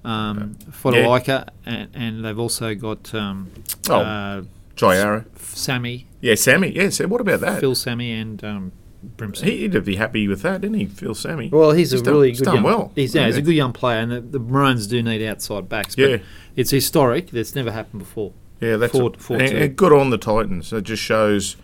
um, 0.05 0.55
Fotuaika, 0.71 1.49
and, 1.65 1.89
and 1.93 2.23
they've 2.23 2.39
also 2.39 2.73
got 2.75 3.13
um, 3.13 3.51
Oh. 3.89 3.99
uh, 4.01 4.43
Jai 4.75 4.97
Arrow. 4.97 5.25
Sammy, 5.37 6.07
Yeah, 6.21 6.35
Sammy. 6.35 6.71
Yeah, 6.75 6.89
Sam. 6.89 7.09
What 7.09 7.21
about 7.21 7.39
that? 7.41 7.59
Phil 7.59 7.75
Sami, 7.75 8.11
and 8.11 8.43
um, 8.43 8.71
Brimson. 9.17 9.43
He- 9.45 9.57
He'd 9.67 9.83
be 9.85 9.95
happy 9.95 10.27
with 10.27 10.41
that, 10.41 10.61
didn't 10.61 10.77
he, 10.77 10.85
Phil 10.85 11.15
Sami? 11.15 11.49
well, 11.49 11.71
he's, 11.71 11.91
He's 11.91 12.01
a 12.01 12.03
done- 12.03 12.13
really 12.15 12.29
he's 12.29 12.39
good 12.39 12.45
done 12.45 12.55
young. 12.55 12.63
well. 12.63 12.91
He's, 12.95 13.15
yeah, 13.15 13.25
he's 13.27 13.37
a 13.37 13.41
good 13.41 13.53
young 13.55 13.71
player, 13.73 13.99
and 13.99 14.11
the, 14.11 14.21
the 14.21 14.39
Maroons 14.39 14.87
do 14.87 15.01
need 15.01 15.25
outside 15.25 15.69
backs. 15.69 15.95
But 15.95 16.09
Yeah. 16.09 16.17
it's 16.55 16.71
historic. 16.71 17.29
That's 17.31 17.55
never 17.55 17.71
happened 17.71 17.99
before. 17.99 18.33
Yeah, 18.59 18.77
that's 18.77 18.91
Four- 18.93 19.11
a- 19.15 19.19
four 19.19 19.37
and, 19.37 19.49
and 19.57 19.75
good 19.75 19.93
on 19.93 20.09
the 20.09 20.17
Titans. 20.17 20.71
It 20.73 20.83
just 20.83 21.03
shows 21.03 21.55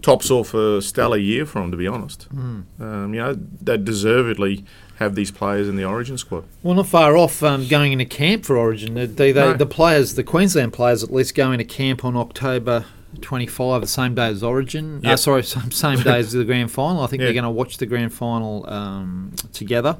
tops 0.00 0.30
off 0.30 0.54
a 0.54 0.80
stellar 0.80 1.16
year 1.18 1.44
for 1.44 1.60
them, 1.60 1.70
to 1.72 1.76
be 1.76 1.86
honest. 1.86 2.24
Hmm. 2.24 2.60
Um, 2.80 3.14
you 3.14 3.20
know, 3.20 3.34
they 3.60 3.76
deservedly 3.76 4.64
have 4.98 5.14
these 5.14 5.30
players 5.30 5.68
in 5.68 5.76
the 5.76 5.84
Origin 5.84 6.18
squad. 6.18 6.44
Well, 6.62 6.74
not 6.74 6.86
far 6.86 7.16
off 7.16 7.42
um, 7.42 7.66
going 7.68 7.92
into 7.92 8.04
camp 8.04 8.44
for 8.44 8.56
Origin. 8.56 8.94
They, 8.94 9.06
they, 9.06 9.32
No. 9.32 9.54
The 9.54 9.66
players, 9.66 10.14
the 10.14 10.24
Queensland 10.24 10.72
players, 10.72 11.02
at 11.02 11.12
least 11.12 11.34
go 11.34 11.52
into 11.52 11.64
camp 11.64 12.04
on 12.04 12.16
October 12.16 12.84
25, 13.20 13.80
the 13.80 13.86
same 13.86 14.14
day 14.14 14.26
as 14.26 14.42
Origin. 14.42 15.04
Uh, 15.06 15.16
sorry, 15.16 15.42
same, 15.44 15.70
same 15.70 16.00
day 16.00 16.18
as 16.18 16.32
the 16.32 16.44
grand 16.50 16.70
final. 16.72 17.02
I 17.02 17.06
think 17.06 17.20
Yeah. 17.20 17.26
they're 17.26 17.34
going 17.34 17.44
to 17.44 17.50
watch 17.50 17.78
the 17.78 17.86
grand 17.86 18.12
final 18.12 18.68
um, 18.68 19.32
together 19.52 19.98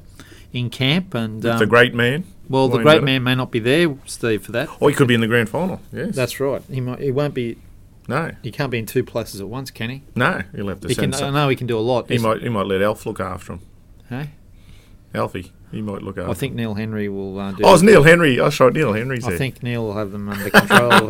in 0.53 0.69
camp. 0.69 1.13
And 1.13 1.41
the 1.41 1.55
um, 1.55 1.69
great 1.69 1.93
man. 1.93 2.25
well, 2.49 2.67
the 2.67 2.79
great 2.79 3.01
man 3.03 3.23
may 3.23 3.35
not 3.35 3.51
be 3.51 3.59
there, 3.59 3.95
Steve, 4.05 4.43
for 4.43 4.51
that. 4.51 4.69
Or 4.81 4.89
he 4.89 4.95
could 4.95 5.07
be 5.07 5.13
in 5.15 5.21
the 5.21 5.27
grand 5.27 5.49
final. 5.49 5.79
Yes. 5.93 6.15
That's 6.15 6.39
right. 6.39 6.61
He 6.69 6.81
might. 6.81 6.99
He 6.99 7.11
won't 7.11 7.33
be. 7.33 7.57
no, 8.09 8.31
He 8.43 8.51
can't 8.51 8.69
be 8.71 8.79
in 8.79 8.85
two 8.85 9.03
places 9.05 9.39
at 9.39 9.47
once, 9.47 9.71
can 9.71 9.89
he? 9.91 10.03
no. 10.15 10.41
He'll 10.53 10.67
have 10.67 10.81
to 10.81 10.87
He 10.89 10.95
can. 10.95 11.13
send. 11.13 11.37
I 11.37 11.41
know 11.43 11.47
he 11.49 11.55
can 11.55 11.67
do 11.67 11.77
a 11.77 11.79
lot. 11.79 12.09
he 12.09 12.17
might. 12.17 12.41
He 12.41 12.49
might 12.49 12.65
let 12.67 12.81
Alf 12.81 13.05
look 13.05 13.19
after 13.21 13.53
him. 13.53 13.61
Hey? 14.09 14.31
Alfie. 15.13 15.51
He 15.71 15.81
might 15.81 16.01
look 16.01 16.17
after. 16.17 16.29
I 16.29 16.33
think 16.33 16.55
Neil 16.55 16.73
Henry 16.73 17.09
will 17.09 17.39
uh, 17.39 17.51
do. 17.51 17.63
Oh, 17.63 17.73
it's 17.73 17.83
Neil 17.83 18.03
Henry. 18.03 18.37
That's 18.37 18.59
right. 18.59 18.73
Neil 18.73 18.93
Henry's 18.93 19.25
I 19.25 19.29
there. 19.29 19.37
think 19.37 19.61
Neil 19.61 19.85
will 19.85 19.93
have 19.93 20.11
them 20.11 20.27
under 20.29 20.49
control. 20.49 21.09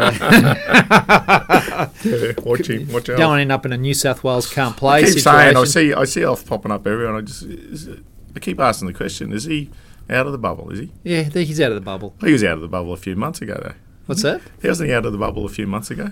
Yeah, 2.04 2.34
watch 2.44 2.70
him. 2.70 2.92
Watch 2.92 3.10
out. 3.10 3.18
Don't 3.18 3.40
end 3.40 3.52
up 3.52 3.66
in 3.66 3.74
a 3.74 3.78
New 3.78 3.94
South 3.94 4.24
Wales 4.24 4.52
can't 4.52 4.76
play 4.76 4.98
I 4.98 5.00
keep 5.04 5.14
situation. 5.20 5.56
saying, 5.56 5.58
I 5.58 5.64
see, 5.66 5.94
I 5.94 6.04
see 6.06 6.24
Alf 6.24 6.46
popping 6.46 6.72
up 6.72 6.86
everywhere, 6.86 7.16
and 7.16 7.18
I 7.18 7.22
just, 7.22 7.44
is, 7.44 7.90
I 8.36 8.40
keep 8.40 8.60
asking 8.60 8.88
the 8.88 8.94
question: 8.94 9.32
Is 9.32 9.46
he 9.46 9.70
out 10.10 10.26
of 10.26 10.32
the 10.32 10.38
bubble? 10.38 10.70
Is 10.72 10.80
he? 10.80 10.92
Yeah, 11.04 11.24
he's 11.24 11.60
out 11.62 11.72
of 11.72 11.76
the 11.76 11.82
bubble. 11.82 12.16
He 12.22 12.32
was 12.32 12.44
out 12.44 12.54
of 12.54 12.62
the 12.62 12.68
bubble 12.68 12.94
a 12.94 12.98
few 12.98 13.16
months 13.16 13.42
ago, 13.42 13.60
though. 13.64 13.76
What's 14.06 14.24
that? 14.24 14.42
He 14.62 14.68
wasn't 14.68 14.90
he 14.90 14.96
out 14.96 15.06
of 15.06 15.12
the 15.12 15.18
bubble 15.18 15.46
a 15.46 15.50
few 15.50 15.68
months 15.68 15.92
ago. 15.92 16.12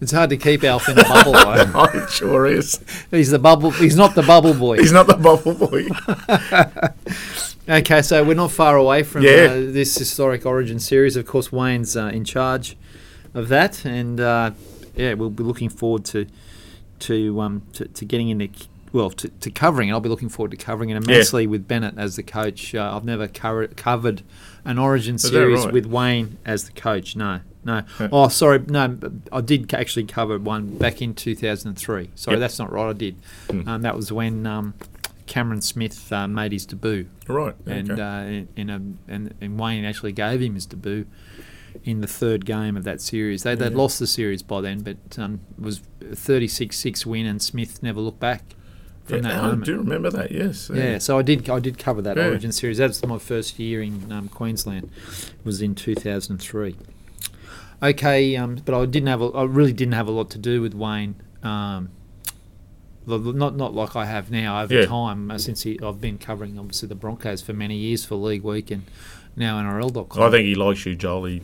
It's 0.00 0.12
hard 0.12 0.28
to 0.30 0.36
keep 0.36 0.62
Alf 0.62 0.88
in 0.88 0.98
a 0.98 1.02
bubble. 1.04 1.32
though. 1.32 1.70
Oh, 1.74 1.84
it 1.94 2.10
sure 2.10 2.46
is. 2.46 2.78
He's 3.10 3.30
the 3.30 3.38
bubble. 3.38 3.70
He's 3.70 3.96
not 3.96 4.14
the 4.14 4.22
bubble 4.22 4.52
boy. 4.54 4.76
He's 4.78 4.92
not 4.92 5.06
the 5.06 5.16
bubble 5.16 5.54
boy. 5.54 5.86
Okay, 7.68 8.00
so 8.00 8.22
we're 8.22 8.34
not 8.34 8.52
far 8.52 8.76
away 8.76 9.02
from 9.02 9.22
Yeah. 9.24 9.48
uh, 9.50 9.54
this 9.72 9.96
historic 9.98 10.46
Origin 10.46 10.78
series. 10.78 11.16
Of 11.16 11.26
course, 11.26 11.50
Wayne's 11.50 11.96
uh, 11.96 12.06
in 12.14 12.22
charge 12.24 12.76
of 13.34 13.48
that, 13.48 13.84
and 13.84 14.20
uh, 14.20 14.52
yeah, 14.94 15.14
we'll 15.14 15.30
be 15.30 15.42
looking 15.42 15.68
forward 15.68 16.04
to 16.06 16.26
to 17.00 17.40
um, 17.40 17.62
to, 17.72 17.86
to 17.88 18.04
getting 18.04 18.28
into 18.28 18.68
well 18.92 19.10
to, 19.10 19.28
to 19.28 19.50
covering 19.50 19.88
it. 19.88 19.92
I'll 19.92 19.98
be 20.00 20.08
looking 20.08 20.28
forward 20.28 20.52
to 20.52 20.56
covering 20.56 20.90
it 20.90 20.96
immensely 20.96 21.48
with 21.48 21.66
Bennett 21.66 21.98
as 21.98 22.14
the 22.14 22.22
coach. 22.22 22.72
Uh, 22.72 22.94
I've 22.94 23.04
never 23.04 23.26
cover- 23.26 23.66
covered 23.66 24.22
an 24.64 24.78
Origin 24.78 25.18
series 25.18 25.64
right? 25.64 25.72
with 25.74 25.86
Wayne 25.86 26.38
as 26.46 26.66
the 26.66 26.72
coach. 26.72 27.16
No, 27.16 27.40
no. 27.66 27.82
Yeah. 28.00 28.08
Oh, 28.12 28.28
sorry, 28.28 28.60
no. 28.60 28.98
I 29.30 29.40
did 29.42 29.74
actually 29.74 30.04
cover 30.04 30.38
one 30.38 30.78
back 30.78 31.02
in 31.02 31.12
2003. 31.14 32.10
Sorry, 32.14 32.34
Yep. 32.36 32.40
that's 32.40 32.58
not 32.58 32.72
right. 32.72 32.88
I 32.88 32.92
did. 32.94 33.16
Hmm. 33.50 33.68
Um, 33.68 33.82
that 33.82 33.94
was 33.96 34.10
when. 34.10 34.46
Um, 34.46 34.74
Cameron 35.26 35.60
Smith 35.60 36.12
uh, 36.12 36.28
made 36.28 36.52
his 36.52 36.64
debut 36.64 37.08
right. 37.26 37.56
and 37.66 37.90
okay. 37.90 38.00
uh, 38.00 38.20
in, 38.22 38.48
in 38.54 38.70
a 38.70 38.76
and, 39.12 39.34
and 39.40 39.58
Wayne 39.58 39.84
actually 39.84 40.12
gave 40.12 40.40
him 40.40 40.54
his 40.54 40.66
debut 40.66 41.04
in 41.82 42.00
the 42.00 42.06
third 42.06 42.46
game 42.46 42.76
of 42.76 42.84
that 42.84 43.00
series. 43.00 43.42
They 43.42 43.56
they'd 43.56 43.72
Yeah. 43.72 43.76
lost 43.76 43.98
the 43.98 44.06
series 44.06 44.44
by 44.44 44.60
then, 44.60 44.82
but 44.82 45.18
um, 45.18 45.40
it 45.58 45.64
was 45.64 45.80
a 46.00 46.14
36-6 46.14 47.04
win, 47.04 47.26
and 47.26 47.42
Smith 47.42 47.82
never 47.82 48.00
looked 48.00 48.20
back 48.20 48.54
from 49.04 49.16
Yeah, 49.16 49.22
that 49.22 49.32
I 49.34 49.42
moment. 49.48 49.64
do 49.64 49.76
remember 49.78 50.10
that. 50.10 50.30
Yes. 50.30 50.70
Yeah, 50.72 50.98
so 50.98 51.18
I 51.18 51.22
did 51.22 51.50
I 51.50 51.58
did 51.58 51.76
cover 51.76 52.00
that 52.02 52.16
Yeah. 52.16 52.26
Origin 52.28 52.52
series. 52.52 52.78
That 52.78 52.86
was 52.90 53.04
my 53.04 53.18
first 53.18 53.58
year 53.58 53.82
in 53.82 54.12
um, 54.12 54.28
Queensland. 54.28 54.90
Was 55.42 55.60
in 55.60 55.74
2003. 55.74 56.76
Okay, 57.82 58.36
um, 58.36 58.56
but 58.64 58.74
I 58.74 58.86
didn't 58.86 59.08
have 59.08 59.20
a, 59.20 59.26
I 59.26 59.44
really 59.44 59.72
didn't 59.72 59.94
have 59.94 60.08
a 60.08 60.10
lot 60.12 60.30
to 60.30 60.38
do 60.38 60.62
with 60.62 60.74
Wayne. 60.74 61.16
Um, 61.42 61.90
not 63.06 63.54
not 63.56 63.74
like 63.74 63.94
I 63.94 64.04
have 64.06 64.30
now 64.30 64.62
over 64.62 64.74
Yeah. 64.74 64.86
time 64.86 65.30
uh, 65.30 65.38
since 65.38 65.62
he, 65.62 65.78
I've 65.82 66.00
been 66.00 66.18
covering 66.18 66.58
obviously 66.58 66.88
the 66.88 66.94
Broncos 66.96 67.40
for 67.42 67.52
many 67.52 67.76
years 67.76 68.04
for 68.04 68.16
League 68.16 68.42
Week 68.42 68.70
and 68.70 68.84
now 69.36 69.60
NRL.com. 69.62 70.22
I 70.22 70.30
think 70.30 70.46
he 70.46 70.54
likes 70.54 70.84
you, 70.86 70.94
Jolie. 70.96 71.42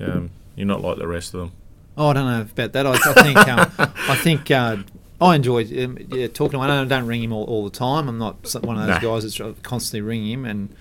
Um, 0.00 0.30
you're 0.56 0.66
not 0.66 0.82
like 0.82 0.98
the 0.98 1.06
rest 1.06 1.32
of 1.32 1.40
them. 1.40 1.52
Oh, 1.96 2.08
I 2.08 2.12
don't 2.12 2.26
know 2.26 2.40
about 2.42 2.72
that. 2.72 2.86
I, 2.86 2.92
I 2.92 3.22
think 3.22 3.38
um, 3.48 3.72
I 4.10 4.16
think 4.16 4.50
uh, 4.50 4.76
I 5.20 5.36
enjoy 5.36 5.62
um, 5.82 5.98
yeah, 6.10 6.26
talking 6.26 6.52
to 6.52 6.56
him. 6.56 6.60
I 6.62 6.66
don't, 6.66 6.88
don't 6.88 7.06
ring 7.06 7.22
him 7.22 7.32
all, 7.32 7.44
all 7.44 7.64
the 7.64 7.70
time. 7.70 8.08
I'm 8.08 8.18
not 8.18 8.54
one 8.62 8.78
of 8.78 8.86
those 8.86 9.02
No. 9.02 9.14
guys 9.14 9.22
that's 9.38 9.60
constantly 9.62 10.00
ringing 10.02 10.32
him, 10.32 10.44
and 10.44 10.74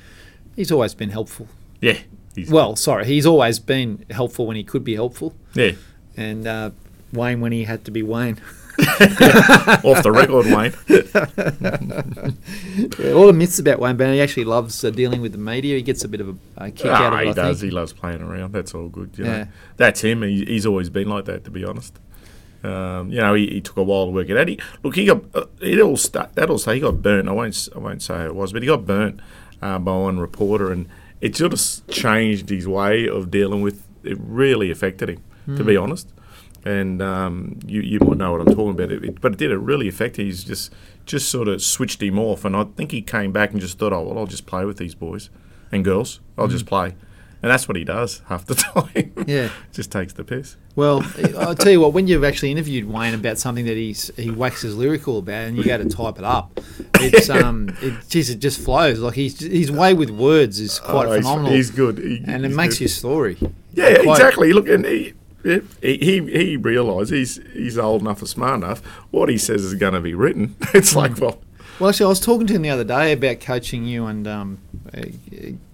he's 0.55 0.71
always 0.71 0.93
been 0.93 1.09
helpful. 1.11 1.47
Yeah. 1.81 1.99
He's, 2.37 2.51
Well, 2.51 2.75
sorry, 2.75 3.05
he's 3.05 3.25
always 3.25 3.57
been 3.57 4.05
helpful 4.11 4.45
when 4.45 4.55
he 4.55 4.63
could 4.63 4.83
be 4.83 4.93
helpful, 4.93 5.33
yeah. 5.55 5.71
and 6.15 6.45
uh, 6.45 6.69
Wayne 7.11 7.41
when 7.41 7.51
he 7.51 7.63
had 7.63 7.83
to 7.85 7.91
be 7.91 8.03
Wayne. 8.03 8.39
Off 8.79 10.03
the 10.03 10.11
record, 10.13 10.45
Wayne. 10.45 10.73
Yeah, 12.99 13.13
all 13.13 13.25
the 13.25 13.33
myths 13.33 13.57
about 13.57 13.79
Wayne 13.79 13.97
Bennett. 13.97 14.15
He 14.15 14.21
actually 14.21 14.43
loves 14.43 14.83
uh, 14.83 14.91
dealing 14.91 15.19
with 15.19 15.31
the 15.31 15.39
media. 15.39 15.75
He 15.77 15.81
gets 15.81 16.03
a 16.03 16.07
bit 16.07 16.21
of 16.21 16.29
a, 16.29 16.65
a 16.65 16.71
kick 16.71 16.91
out 16.91 17.11
of 17.11 17.19
it. 17.19 17.23
he 17.23 17.29
I 17.31 17.33
does. 17.33 17.59
think. 17.59 17.71
He 17.71 17.75
loves 17.75 17.91
playing 17.91 18.21
around. 18.21 18.53
That's 18.53 18.75
all 18.75 18.87
good. 18.87 19.17
You 19.17 19.23
know? 19.23 19.31
Yeah. 19.31 19.45
That's 19.77 20.01
him. 20.01 20.21
He, 20.21 20.45
he's 20.45 20.67
always 20.67 20.91
been 20.91 21.09
like 21.09 21.25
that, 21.25 21.43
to 21.45 21.51
be 21.51 21.65
honest. 21.65 21.97
Um, 22.63 23.11
you 23.11 23.19
know, 23.19 23.33
he, 23.33 23.47
he, 23.47 23.61
took 23.61 23.77
a 23.77 23.83
while 23.83 24.05
to 24.05 24.11
work 24.11 24.29
it 24.29 24.37
out. 24.37 24.47
He, 24.47 24.59
look, 24.83 24.95
he 24.95 25.05
got 25.05 25.23
uh, 25.33 25.45
it 25.59 25.79
all 25.79 25.97
start, 25.97 26.35
that 26.35 26.49
also 26.49 26.73
he 26.73 26.79
got 26.79 27.01
burnt. 27.01 27.27
I 27.27 27.31
won't 27.31 27.69
I 27.75 27.79
won't 27.79 28.03
say 28.03 28.25
it 28.25 28.35
was, 28.35 28.53
but 28.53 28.61
he 28.61 28.67
got 28.67 28.85
burnt 28.85 29.19
uh, 29.61 29.79
by 29.79 29.95
one 29.95 30.19
reporter, 30.19 30.71
and 30.71 30.87
it 31.21 31.35
sort 31.35 31.53
of 31.53 31.87
changed 31.87 32.49
his 32.49 32.67
way 32.67 33.07
of 33.07 33.31
dealing 33.31 33.61
with. 33.61 33.87
It 34.03 34.17
really 34.19 34.71
affected 34.71 35.09
him, 35.09 35.23
mm. 35.47 35.57
to 35.57 35.63
be 35.63 35.75
hmm. 35.75 35.83
honest. 35.83 36.13
And 36.65 37.01
um, 37.01 37.59
you 37.65 37.81
you 37.81 37.99
might 37.99 38.17
know 38.17 38.31
what 38.33 38.41
I'm 38.41 38.47
talking 38.47 38.71
about, 38.71 38.91
it, 38.91 39.03
it, 39.03 39.21
but 39.21 39.33
it 39.33 39.37
did. 39.37 39.51
It 39.51 39.57
really 39.57 39.87
affected. 39.87 40.25
He's 40.25 40.43
just 40.43 40.73
just 41.05 41.29
sort 41.29 41.47
of 41.47 41.61
switched 41.61 42.01
him 42.01 42.19
off, 42.19 42.45
and 42.45 42.55
I 42.55 42.65
think 42.65 42.91
he 42.91 43.01
came 43.01 43.31
back 43.31 43.51
and 43.51 43.61
just 43.61 43.79
thought, 43.79 43.93
oh 43.93 44.01
well, 44.01 44.19
I'll 44.19 44.27
just 44.27 44.45
play 44.45 44.65
with 44.65 44.77
these 44.77 44.95
boys 44.95 45.29
and 45.71 45.83
girls. 45.83 46.19
I'll 46.37 46.47
mm. 46.47 46.51
just 46.51 46.65
play. 46.65 46.95
And 47.47 47.53
that's 47.53 47.65
what 47.65 47.77
he 47.77 47.85
does 47.85 48.23
half 48.27 48.45
the 48.45 48.55
time. 48.55 49.13
Yeah. 49.25 49.47
Just 49.71 49.89
takes 49.89 50.11
the 50.11 50.25
piss. 50.25 50.57
Well, 50.75 51.01
I'll 51.37 51.55
tell 51.55 51.71
you 51.71 51.79
what, 51.79 51.93
when 51.93 52.05
you've 52.05 52.25
actually 52.25 52.51
interviewed 52.51 52.83
Wayne 52.83 53.13
about 53.13 53.37
something 53.37 53.63
that 53.67 53.77
he's 53.77 54.11
he 54.17 54.31
waxes 54.31 54.75
lyrical 54.75 55.19
about 55.19 55.47
and 55.47 55.55
you 55.55 55.63
go 55.63 55.77
to 55.77 55.87
type 55.87 56.17
it 56.17 56.25
up, 56.25 56.59
it's 56.95 57.29
um 57.29 57.73
it 57.81 57.93
just 58.09 58.31
it 58.31 58.39
just 58.39 58.59
flows. 58.59 58.99
Like 58.99 59.13
he's 59.13 59.39
his 59.39 59.71
way 59.71 59.93
with 59.93 60.09
words 60.09 60.59
is 60.59 60.77
quite 60.77 61.07
oh, 61.07 61.15
phenomenal. 61.15 61.53
He's, 61.53 61.71
good. 61.71 61.99
He, 61.99 62.21
and 62.27 62.45
it 62.45 62.49
makes 62.49 62.75
good. 62.75 62.81
your 62.81 62.89
story. 62.89 63.37
Yeah, 63.73 64.03
quite, 64.03 64.19
exactly. 64.19 64.51
Look 64.51 64.67
and 64.67 64.85
he 64.85 65.13
he 65.41 65.61
he, 65.81 66.19
he 66.19 66.57
realises 66.57 67.37
he's 67.37 67.53
he's 67.53 67.77
old 67.77 68.01
enough 68.01 68.21
or 68.21 68.25
smart 68.25 68.55
enough. 68.55 68.85
What 69.11 69.29
he 69.29 69.37
says 69.37 69.63
is 69.63 69.73
going 69.75 69.93
to 69.93 70.01
be 70.01 70.13
written. 70.13 70.57
It's 70.73 70.97
like 70.97 71.13
mm. 71.13 71.21
well 71.21 71.39
well, 71.79 71.91
actually, 71.91 72.07
I 72.07 72.09
was 72.09 72.19
talking 72.19 72.47
to 72.47 72.53
him 72.53 72.63
the 72.63 72.71
other 72.71 72.83
day 72.83 73.13
about 73.13 73.39
coaching 73.39 73.85
you 73.85 74.07
and 74.07 74.27
um, 74.27 74.57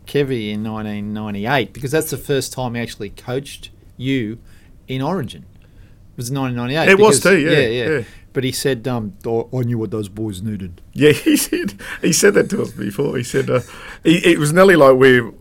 Kevy 0.05 0.51
in 0.51 0.63
1998 0.63 1.73
because 1.73 1.91
that's 1.91 2.11
the 2.11 2.17
first 2.17 2.53
time 2.53 2.75
he 2.75 2.81
actually 2.81 3.09
coached 3.09 3.69
you 3.97 4.39
in 4.87 5.01
Origin. 5.01 5.45
It 5.53 6.17
was 6.17 6.31
1998. 6.31 6.91
It 6.93 6.97
because, 6.97 7.15
was 7.15 7.23
too, 7.23 7.39
yeah, 7.39 7.59
yeah, 7.59 7.97
yeah. 7.97 8.03
But 8.33 8.43
he 8.43 8.51
said, 8.51 8.87
um, 8.87 9.13
I 9.25 9.61
knew 9.61 9.77
what 9.77 9.91
those 9.91 10.09
boys 10.09 10.41
needed. 10.41 10.81
Yeah, 10.93 11.11
he 11.11 11.37
said 11.37 11.79
he 12.01 12.13
said 12.13 12.33
that 12.35 12.49
to 12.51 12.61
us 12.61 12.71
before. 12.71 13.17
He 13.17 13.23
said 13.23 13.49
uh, 13.49 13.61
he, 14.03 14.17
it 14.17 14.39
was 14.39 14.53
nearly 14.53 14.75
like 14.75 14.95
we, 14.95 15.15
you 15.15 15.33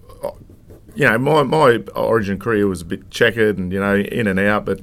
know, 0.96 1.18
my 1.18 1.42
my 1.42 1.78
Origin 1.94 2.38
career 2.38 2.66
was 2.66 2.82
a 2.82 2.84
bit 2.84 3.10
checkered 3.10 3.58
and 3.58 3.72
you 3.72 3.80
know 3.80 3.96
in 3.96 4.26
and 4.26 4.38
out, 4.38 4.64
but 4.64 4.80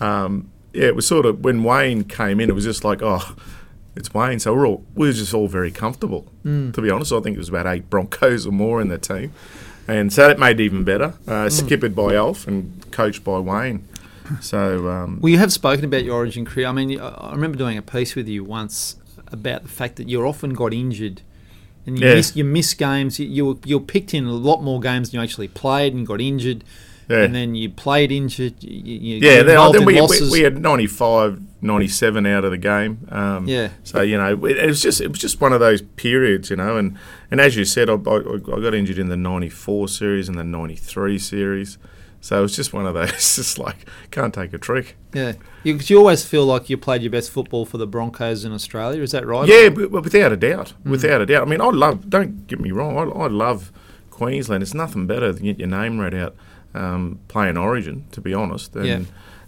um, 0.00 0.50
yeah, 0.72 0.86
it 0.86 0.96
was 0.96 1.06
sort 1.06 1.26
of 1.26 1.44
when 1.44 1.62
Wayne 1.62 2.04
came 2.04 2.40
in, 2.40 2.48
it 2.48 2.54
was 2.54 2.64
just 2.64 2.84
like 2.84 3.00
oh 3.02 3.36
it's 3.94 4.12
Wayne. 4.14 4.38
So 4.38 4.54
we're 4.54 4.66
all 4.66 4.84
we 4.94 5.08
were 5.08 5.12
just 5.12 5.34
all 5.34 5.48
very 5.48 5.70
comfortable. 5.70 6.26
Mm. 6.44 6.74
To 6.74 6.82
be 6.82 6.90
honest, 6.90 7.12
I 7.12 7.20
think 7.20 7.36
it 7.36 7.38
was 7.38 7.48
about 7.48 7.66
eight 7.66 7.90
Broncos 7.90 8.46
or 8.46 8.52
more 8.52 8.80
in 8.80 8.88
the 8.88 8.98
team, 8.98 9.32
and 9.86 10.12
so 10.12 10.28
that 10.28 10.38
made 10.38 10.60
it 10.60 10.64
even 10.64 10.84
better. 10.84 11.14
Uh, 11.26 11.46
mm. 11.46 11.52
Skippered 11.52 11.94
by 11.94 12.14
Alf 12.14 12.46
and 12.46 12.90
coached 12.90 13.24
by 13.24 13.38
Wayne. 13.38 13.86
So 14.40 14.88
um, 14.88 15.20
well, 15.20 15.30
you 15.30 15.38
have 15.38 15.52
spoken 15.52 15.84
about 15.84 16.04
your 16.04 16.14
Origin 16.14 16.44
career. 16.44 16.66
I 16.66 16.72
mean, 16.72 16.98
I 17.00 17.32
remember 17.32 17.58
doing 17.58 17.76
a 17.76 17.82
piece 17.82 18.14
with 18.14 18.28
you 18.28 18.44
once 18.44 18.96
about 19.32 19.62
the 19.62 19.68
fact 19.68 19.96
that 19.96 20.08
you 20.08 20.24
often 20.26 20.54
got 20.54 20.72
injured. 20.72 21.22
And 21.84 21.98
you, 21.98 22.06
yeah. 22.06 22.14
miss, 22.14 22.36
you 22.36 22.44
miss 22.44 22.74
games. 22.74 23.18
You, 23.18 23.26
you, 23.26 23.46
were, 23.46 23.54
you 23.64 23.78
were 23.78 23.84
picked 23.84 24.14
in 24.14 24.26
a 24.26 24.32
lot 24.32 24.62
more 24.62 24.78
games 24.78 25.10
than 25.10 25.18
you 25.18 25.24
actually 25.24 25.48
played 25.48 25.94
and 25.94 26.06
got 26.06 26.20
injured. 26.20 26.62
Yeah. 27.08 27.24
And 27.24 27.34
then 27.34 27.54
you 27.56 27.70
played 27.70 28.12
injured. 28.12 28.62
You, 28.62 28.94
you 28.94 29.16
yeah, 29.16 29.42
then, 29.42 29.72
then 29.72 29.84
we, 29.84 30.00
we, 30.00 30.30
we, 30.30 30.40
had 30.42 30.58
95, 30.58 31.42
97 31.62 32.26
out 32.26 32.44
of 32.44 32.50
the 32.50 32.58
game. 32.58 33.06
Um, 33.10 33.46
yeah. 33.46 33.70
So 33.84 34.02
you 34.02 34.18
know, 34.18 34.44
it, 34.44 34.58
it, 34.58 34.66
was 34.66 34.82
just 34.82 35.00
it 35.00 35.08
was 35.08 35.18
just 35.18 35.40
one 35.40 35.52
of 35.52 35.60
those 35.60 35.80
periods, 35.80 36.50
you 36.50 36.56
know. 36.56 36.76
And, 36.76 36.98
and 37.30 37.40
as 37.40 37.56
you 37.56 37.64
said, 37.64 37.88
I, 37.88 37.94
I, 37.94 38.16
I 38.16 38.60
got 38.60 38.74
injured 38.74 38.98
in 38.98 39.08
the 39.08 39.16
94 39.16 39.88
series 39.88 40.28
and 40.28 40.36
the 40.36 40.44
93 40.44 41.18
series. 41.18 41.78
So 42.20 42.38
it 42.38 42.42
was 42.42 42.54
just 42.54 42.72
one 42.72 42.86
of 42.86 42.94
those, 42.94 43.10
just 43.36 43.58
like 43.58 43.88
can't 44.10 44.34
take 44.34 44.52
a 44.52 44.58
trick. 44.58 44.96
Yeah, 45.14 45.34
you, 45.62 45.74
you 45.76 45.98
always 45.98 46.24
feel 46.24 46.44
like 46.44 46.68
you 46.68 46.76
played 46.76 47.02
your 47.02 47.10
best 47.10 47.30
football 47.30 47.64
for 47.64 47.78
the 47.78 47.86
Broncos 47.86 48.44
in 48.44 48.52
Australia. 48.52 49.00
Is 49.02 49.12
that 49.12 49.26
right? 49.26 49.48
Yeah, 49.48 49.68
but, 49.68 49.90
without 49.90 50.32
a 50.32 50.36
doubt, 50.36 50.74
mm. 50.84 50.90
without 50.90 51.20
a 51.20 51.26
doubt. 51.26 51.42
I 51.42 51.50
mean, 51.50 51.60
I 51.60 51.70
love. 51.70 52.10
Don't 52.10 52.46
get 52.46 52.60
me 52.60 52.72
wrong. 52.72 52.96
I, 52.96 53.24
I 53.24 53.26
love 53.28 53.72
Queensland. 54.10 54.62
It's 54.62 54.74
nothing 54.74 55.06
better 55.06 55.32
than 55.32 55.44
get 55.44 55.58
your 55.58 55.68
name 55.68 56.00
read 56.00 56.14
out 56.14 56.36
um, 56.74 57.20
playing 57.28 57.56
Origin, 57.56 58.04
to 58.12 58.20
be 58.20 58.34
honest. 58.34 58.74
And, 58.74 58.86
yeah. 58.86 59.00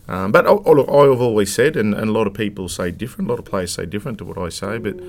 Um, 0.07 0.33
but 0.33 0.47
oh, 0.47 0.63
oh, 0.67 0.73
look, 0.73 0.89
I've 0.89 1.21
always 1.21 1.53
said, 1.53 1.77
and, 1.77 1.95
and, 1.95 2.11
a 2.11 2.13
lot 2.13 2.27
of 2.27 2.35
people 2.35 2.69
say 2.69 2.91
different, 2.91 3.31
a 3.31 3.33
lot 3.33 3.39
of 3.39 3.47
players 3.47 3.73
say 3.73 3.87
different 3.87 4.19
to 4.19 4.25
what 4.27 4.37
I 4.37 4.51
say, 4.51 4.77
but 4.77 5.01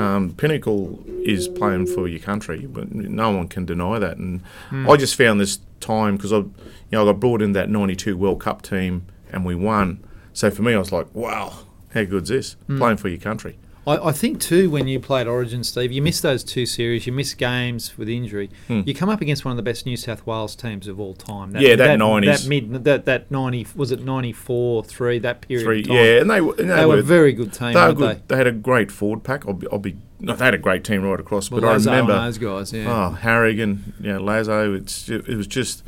um, 0.00 0.34
Pinnacle 0.36 1.02
is 1.24 1.48
playing 1.48 1.86
for 1.86 2.06
your 2.06 2.20
country, 2.20 2.66
but 2.66 2.94
no 2.94 3.32
one 3.32 3.48
can 3.48 3.64
deny 3.64 3.98
that. 3.98 4.18
And 4.18 4.42
mm. 4.70 4.88
I 4.88 4.96
just 4.96 5.16
found 5.16 5.40
this 5.40 5.58
time 5.80 6.16
because 6.16 6.32
I, 6.32 6.36
you 6.36 6.52
know, 6.92 7.02
I 7.02 7.06
got 7.06 7.18
brought 7.18 7.42
in 7.42 7.52
that 7.52 7.68
'92 7.68 8.16
World 8.16 8.40
Cup 8.40 8.62
team 8.62 9.06
and 9.30 9.44
we 9.44 9.54
won. 9.54 10.04
So 10.32 10.50
for 10.50 10.62
me, 10.62 10.74
I 10.74 10.78
was 10.78 10.92
like, 10.92 11.12
wow, 11.12 11.54
how 11.92 12.04
good's 12.04 12.28
this? 12.28 12.56
Mm. 12.68 12.78
Playing 12.78 12.96
for 12.98 13.08
your 13.08 13.18
country. 13.18 13.58
I, 13.86 14.08
I, 14.08 14.12
think 14.12 14.40
too 14.40 14.68
when 14.68 14.88
you 14.88 14.98
played 14.98 15.28
Origin, 15.28 15.62
Steve, 15.62 15.92
you 15.92 16.02
missed 16.02 16.22
those 16.22 16.42
two 16.42 16.66
series. 16.66 17.06
You 17.06 17.12
missed 17.12 17.38
games 17.38 17.96
with 17.96 18.08
injury. 18.08 18.50
Hmm. 18.66 18.80
You 18.84 18.94
come 18.94 19.08
up 19.08 19.20
against 19.20 19.44
one 19.44 19.52
of 19.52 19.56
the 19.56 19.62
best 19.62 19.86
New 19.86 19.96
South 19.96 20.26
Wales 20.26 20.56
teams 20.56 20.88
of 20.88 20.98
all 20.98 21.14
time. 21.14 21.52
That, 21.52 21.62
yeah, 21.62 21.76
that 21.76 21.98
nineties, 21.98 22.42
that, 22.42 22.48
mid, 22.48 22.84
that 22.84 23.04
that 23.04 23.30
ninety 23.30 23.66
was 23.76 23.92
it 23.92 24.02
ninety 24.02 24.32
four 24.32 24.82
three 24.82 25.20
that 25.20 25.42
period. 25.42 25.64
Three, 25.64 25.82
yeah, 25.82 26.20
and 26.20 26.30
they, 26.30 26.38
and 26.38 26.58
they, 26.58 26.64
they 26.64 26.86
were, 26.86 26.98
a 26.98 27.02
very 27.02 27.32
good 27.32 27.52
team. 27.52 27.74
They, 27.74 27.94
good, 27.94 28.18
they? 28.18 28.22
they? 28.26 28.36
had 28.36 28.48
a 28.48 28.52
great 28.52 28.90
forward 28.90 29.22
pack. 29.22 29.46
I'll 29.46 29.54
be, 29.54 29.68
I'll 29.70 29.78
be 29.78 29.96
no, 30.18 30.34
they 30.34 30.44
had 30.44 30.54
a 30.54 30.58
great 30.58 30.82
team 30.82 31.02
right 31.02 31.20
across. 31.20 31.50
Well, 31.50 31.60
but 31.60 31.68
Lazo 31.68 31.92
I 31.92 31.98
remember 31.98 32.20
those 32.24 32.38
guys. 32.38 32.72
Yeah. 32.72 32.92
Oh, 32.92 33.10
Harragon, 33.10 33.94
you 34.00 34.14
know, 34.14 34.20
Lazo. 34.20 34.74
It's 34.74 35.08
it 35.08 35.28
was 35.28 35.46
just. 35.46 35.82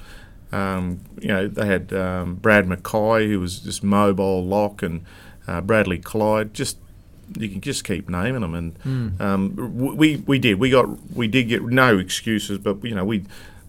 Um, 0.51 1.01
you 1.21 1.29
know, 1.29 1.47
they 1.47 1.67
had 1.67 1.93
um, 1.93 2.37
Brad 2.37 2.67
Mackay, 2.67 3.29
who 3.29 3.39
was 3.39 3.59
just 3.59 3.85
mobile 3.85 4.43
lock, 4.43 4.83
and 4.83 5.05
uh, 5.47 5.61
Bradley 5.61 5.99
Clyde, 5.99 6.55
just 6.55 6.79
you 7.37 7.49
can 7.49 7.61
just 7.61 7.85
keep 7.85 8.09
naming 8.09 8.41
them, 8.41 8.55
and 8.55 8.79
mm. 8.83 9.21
um, 9.21 9.97
we 9.97 10.17
we 10.27 10.39
did 10.39 10.59
we 10.59 10.71
got 10.71 10.89
we 11.15 11.29
did 11.29 11.45
get 11.45 11.63
no 11.63 11.99
excuses, 11.99 12.59
but 12.59 12.83
you 12.85 12.95
know 12.95 13.05
we 13.05 13.25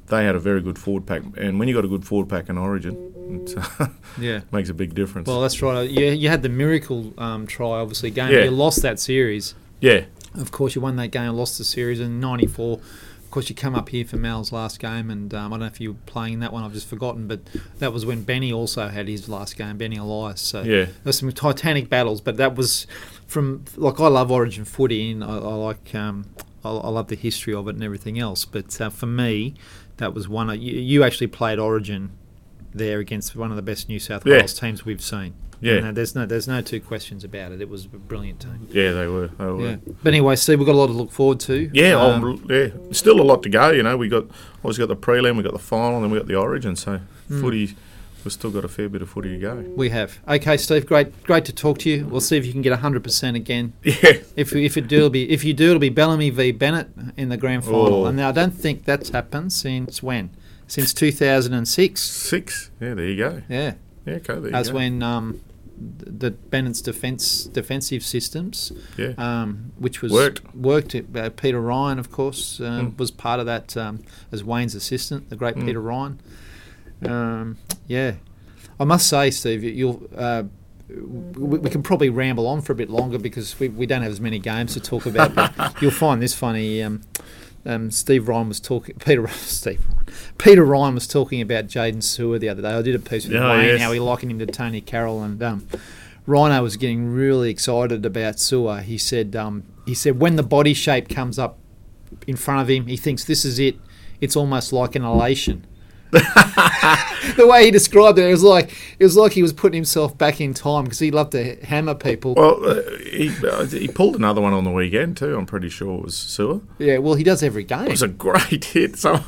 they 0.08 0.26
had 0.26 0.36
a 0.36 0.40
very 0.40 0.62
good 0.62 0.78
forward 0.78 1.06
pack, 1.06 1.22
and 1.38 1.60
when 1.60 1.68
you 1.68 1.74
got 1.74 1.86
a 1.86 1.88
good 1.88 2.06
forward 2.06 2.30
pack 2.30 2.50
in 2.50 2.58
Origin, 2.58 3.14
it 3.30 3.56
yeah 4.20 4.42
makes 4.52 4.70
a 4.70 4.74
big 4.74 4.94
difference. 4.94 5.28
Well, 5.28 5.42
that's 5.42 5.62
right. 5.62 5.90
You, 5.90 6.08
you 6.08 6.30
had 6.30 6.42
the 6.42 6.50
miracle 6.50 7.14
um, 7.18 7.48
try, 7.48 7.80
obviously 7.80 8.12
game. 8.12 8.32
Yeah. 8.32 8.46
You 8.46 8.52
lost 8.52 8.82
that 8.82 9.00
series. 9.00 9.56
Yeah. 9.80 10.06
Of 10.36 10.52
course, 10.52 10.76
you 10.76 10.82
won 10.82 10.96
that 10.98 11.10
game, 11.10 11.34
lost 11.34 11.58
the 11.58 11.64
series 11.64 12.00
in 12.00 12.20
'94. 12.20 12.80
Of 13.30 13.32
course, 13.32 13.48
you 13.48 13.56
come 13.56 13.76
up 13.76 13.90
here 13.90 14.06
for 14.06 14.18
Mal's 14.18 14.52
last 14.52 14.80
game, 14.80 15.12
and 15.12 15.32
um, 15.36 15.54
I 15.54 15.58
don't 15.58 15.60
know 15.60 15.66
if 15.68 15.80
you 15.80 15.92
were 15.92 16.00
playing 16.08 16.40
that 16.40 16.52
one. 16.52 16.64
I've 16.64 16.74
just 16.74 16.88
forgotten, 16.88 17.28
but 17.28 17.42
that 17.78 17.94
was 17.94 18.04
when 18.04 18.24
Benny 18.24 18.52
also 18.52 18.88
had 18.88 19.08
his 19.08 19.30
last 19.30 19.56
game, 19.56 19.78
Benny 19.78 19.98
Elias. 19.98 20.42
So 20.42 20.64
yeah, 20.64 20.88
there's 21.04 21.20
some 21.20 21.32
titanic 21.32 21.90
battles, 21.90 22.22
but 22.22 22.38
that 22.38 22.56
was 22.56 22.88
from 23.30 23.64
like 23.78 24.00
I 24.00 24.08
love 24.08 24.32
Origin 24.32 24.66
footy, 24.66 25.12
and 25.12 25.24
I, 25.24 25.28
I 25.28 25.54
like 25.54 25.94
um, 25.94 26.26
I, 26.66 26.70
I, 26.70 26.90
love 26.90 27.08
the 27.08 27.16
history 27.16 27.54
of 27.54 27.68
it 27.68 27.76
and 27.76 27.84
everything 27.84 28.20
else. 28.20 28.44
But 28.44 28.82
uh, 28.82 28.90
for 28.90 29.06
me, 29.06 29.54
that 29.98 30.14
was 30.14 30.28
one. 30.28 30.50
Of, 30.50 30.58
you, 30.58 30.74
you, 30.74 31.04
actually 31.04 31.28
played 31.28 31.60
Origin 31.60 32.12
there 32.74 33.00
against 33.00 33.36
one 33.36 33.52
of 33.52 33.56
the 33.56 33.62
best 33.62 33.88
New 33.88 34.00
South 34.00 34.26
Wales 34.26 34.54
yeah. 34.54 34.60
teams 34.60 34.84
we've 34.84 35.02
seen. 35.02 35.36
Yeah, 35.62 35.92
there's 35.92 36.16
no 36.16 36.26
there's 36.26 36.48
no 36.48 36.62
two 36.62 36.80
questions 36.80 37.24
about 37.24 37.52
it. 37.52 37.62
It 37.62 37.70
was 37.70 37.86
a 37.86 37.90
brilliant 37.90 38.40
team. 38.40 38.68
Yeah, 38.72 38.94
they 38.94 39.08
were. 39.08 39.28
They 39.28 39.46
were. 39.46 39.70
Yeah. 39.72 39.76
But 40.02 40.14
anyway, 40.14 40.36
Steve, 40.38 40.58
we've 40.60 40.66
got 40.66 40.74
a 40.74 40.78
lot 40.78 40.88
to 40.88 40.94
look 40.94 41.12
forward 41.12 41.40
to. 41.42 41.70
Yeah, 41.74 42.00
um, 42.00 42.46
yeah, 42.50 42.70
still 42.92 43.22
a 43.22 43.24
lot 43.24 43.44
to 43.44 43.50
go. 43.50 43.70
You 43.70 43.84
know, 43.84 43.96
we 43.96 44.08
got 44.10 44.26
always 44.64 44.78
got 44.78 44.88
the 44.88 44.96
prelim, 44.96 45.38
we 45.38 45.44
got 45.44 45.54
the 45.54 45.60
final, 45.60 45.98
and 45.98 46.06
then 46.06 46.12
we 46.12 46.18
got 46.18 46.28
the 46.28 46.36
Origin. 46.36 46.76
So 46.76 47.02
mm. 47.30 47.42
footy 47.42 47.76
we've 48.24 48.34
still 48.34 48.52
got 48.52 48.66
a 48.66 48.68
fair 48.68 48.90
bit 48.90 49.02
of 49.02 49.10
footy 49.10 49.30
to 49.30 49.38
go. 49.38 49.56
We 49.76 49.90
have. 49.90 50.20
Okay, 50.28 50.58
Steve, 50.58 50.86
great, 50.86 51.24
great 51.24 51.46
to 51.46 51.54
talk 51.54 51.80
to 51.80 51.90
you. 51.90 52.06
We'll 52.06 52.22
see 52.22 52.38
if 52.38 52.46
you 52.46 52.52
can 52.52 52.62
get 52.62 52.78
hundred 52.80 53.04
percent 53.04 53.36
again. 53.36 53.74
Yeah. 53.84 54.20
If 54.36 54.56
if 54.56 54.78
it 54.78 54.88
do, 54.88 54.98
it'll 54.98 55.10
be 55.10 55.30
if 55.30 55.44
you 55.44 55.54
do, 55.54 55.70
it'll 55.70 55.80
be 55.80 55.90
Bellamy 55.90 56.30
v 56.30 56.52
Bennett 56.52 56.90
in 57.18 57.30
the 57.30 57.38
grand 57.38 57.66
final. 57.66 58.04
Oh. 58.04 58.06
And 58.06 58.18
now 58.18 58.30
I 58.30 58.32
don't 58.32 58.54
think 58.54 58.86
that's 58.86 59.10
happened 59.10 59.54
since 59.54 60.02
when? 60.04 60.32
Since 60.68 60.94
two 60.94 61.12
thousand 61.12 61.54
and 61.54 61.68
six. 61.68 62.02
Six. 62.02 62.72
Yeah, 62.80 62.94
there 62.94 63.06
you 63.06 63.18
go. 63.18 63.42
Yeah. 63.50 63.74
Yeah, 64.06 64.16
okay. 64.16 64.40
There 64.40 64.56
As 64.56 64.72
when 64.72 65.04
um, 65.04 65.42
the 65.78 66.32
Bennett's 66.32 66.82
defense 66.82 67.46
defensive 67.46 68.04
systems, 68.04 68.72
yeah. 68.98 69.14
um, 69.18 69.72
which 69.78 70.02
was 70.02 70.12
worked. 70.12 70.56
Worked. 70.56 70.96
Uh, 70.96 71.30
Peter 71.32 71.60
Ryan, 71.60 72.00
of 72.00 72.12
course, 72.12 72.60
uh, 72.60 72.64
mm. 72.64 72.98
was 72.98 73.12
part 73.12 73.40
of 73.40 73.46
that 73.46 73.76
um, 73.78 74.04
as 74.32 74.44
Wayne's 74.44 74.76
assistant, 74.76 75.30
the 75.30 75.36
great 75.36 75.56
mm. 75.56 75.66
Peter 75.66 75.82
Ryan. 75.82 76.20
Um, 77.06 77.58
yeah, 77.88 78.16
I 78.80 78.84
must 78.86 79.08
say, 79.08 79.32
Steve, 79.32 79.64
you'll. 79.64 80.08
Uh, 80.16 80.44
we, 80.90 81.60
we, 81.60 81.70
can 81.70 81.84
probably 81.84 82.10
ramble 82.10 82.48
on 82.48 82.62
for 82.62 82.72
a 82.74 82.76
bit 82.76 82.90
longer 82.90 83.20
because 83.20 83.60
we, 83.60 83.70
we 83.70 83.86
don't 83.86 84.02
have 84.02 84.12
as 84.12 84.20
many 84.20 84.40
games 84.40 84.74
to 84.74 84.80
talk 84.80 85.06
about. 85.06 85.36
But 85.36 85.76
you'll 85.82 85.92
find 85.92 86.22
this 86.22 86.34
funny. 86.34 86.82
Um, 86.82 87.02
um, 87.66 87.92
Steve 87.92 88.28
Ryan 88.28 88.48
was 88.48 88.60
talking. 88.60 88.96
Peter 88.96 89.28
Steve 89.32 89.86
Ryan. 89.88 90.06
Peter 90.38 90.66
Ryan 90.66 90.96
was 90.96 91.08
talking 91.08 91.42
about 91.42 91.68
Jaydn 91.68 91.98
Su'A 91.98 92.40
the 92.40 92.50
other 92.50 92.62
day. 92.62 92.70
I 92.70 92.82
did 92.82 92.96
a 92.96 93.00
piece 93.00 93.28
with 93.28 93.38
oh, 93.38 93.50
Wayne 93.50 93.66
yes. 93.66 93.82
how 93.82 93.92
he 93.92 94.00
likened 94.00 94.32
him 94.32 94.40
to 94.40 94.48
Tonie 94.48 94.82
Carroll, 94.82 95.22
and 95.22 95.42
um, 95.44 95.68
Rhino 96.26 96.64
was 96.64 96.78
getting 96.78 97.12
really 97.12 97.52
excited 97.52 98.06
about 98.06 98.36
Su'A. 98.36 98.82
He 98.82 98.98
said 98.98 99.36
um, 99.36 99.64
he 99.86 99.94
said 99.94 100.20
when 100.20 100.38
the 100.38 100.44
body 100.44 100.74
shape 100.74 101.10
comes 101.10 101.38
up 101.38 101.60
in 102.26 102.36
front 102.36 102.62
of 102.62 102.70
him, 102.70 102.88
he 102.88 102.98
thinks 102.98 103.26
this 103.26 103.46
is 103.46 103.60
it. 103.60 103.78
It's 104.22 104.36
almost 104.36 104.74
like 104.74 104.96
an 104.96 105.04
elation 105.04 105.66
the 106.12 107.46
way 107.48 107.66
he 107.66 107.72
described 107.72 108.18
it, 108.18 108.26
it 108.28 108.32
was 108.32 108.44
like 108.44 108.72
it 109.00 109.04
was 109.04 109.16
like 109.16 109.32
he 109.34 109.42
was 109.42 109.54
putting 109.54 109.76
himself 109.78 110.18
back 110.18 110.42
in 110.42 110.54
time 110.54 110.86
because 110.86 111.00
he 111.00 111.12
loved 111.12 111.32
to 111.34 111.56
hammer 111.66 111.96
people. 111.96 112.34
Well, 112.36 112.64
uh, 112.68 112.82
he 113.04 113.32
uh, 113.46 113.66
he 113.66 113.88
pulled 113.88 114.16
another 114.16 114.42
one 114.42 114.54
on 114.54 114.64
the 114.64 114.72
weekend 114.72 115.18
too. 115.18 115.38
I'm 115.38 115.46
pretty 115.46 115.70
sure 115.70 116.00
it 116.00 116.04
was 116.06 116.16
Su'A. 116.16 116.62
yeah, 116.80 116.98
well, 116.98 117.14
he 117.14 117.24
does 117.24 117.44
every 117.44 117.64
game. 117.64 117.86
It 117.86 117.92
was 117.92 118.02
a 118.02 118.08
great 118.08 118.66
hit. 118.66 118.96
Someone, 119.00 119.24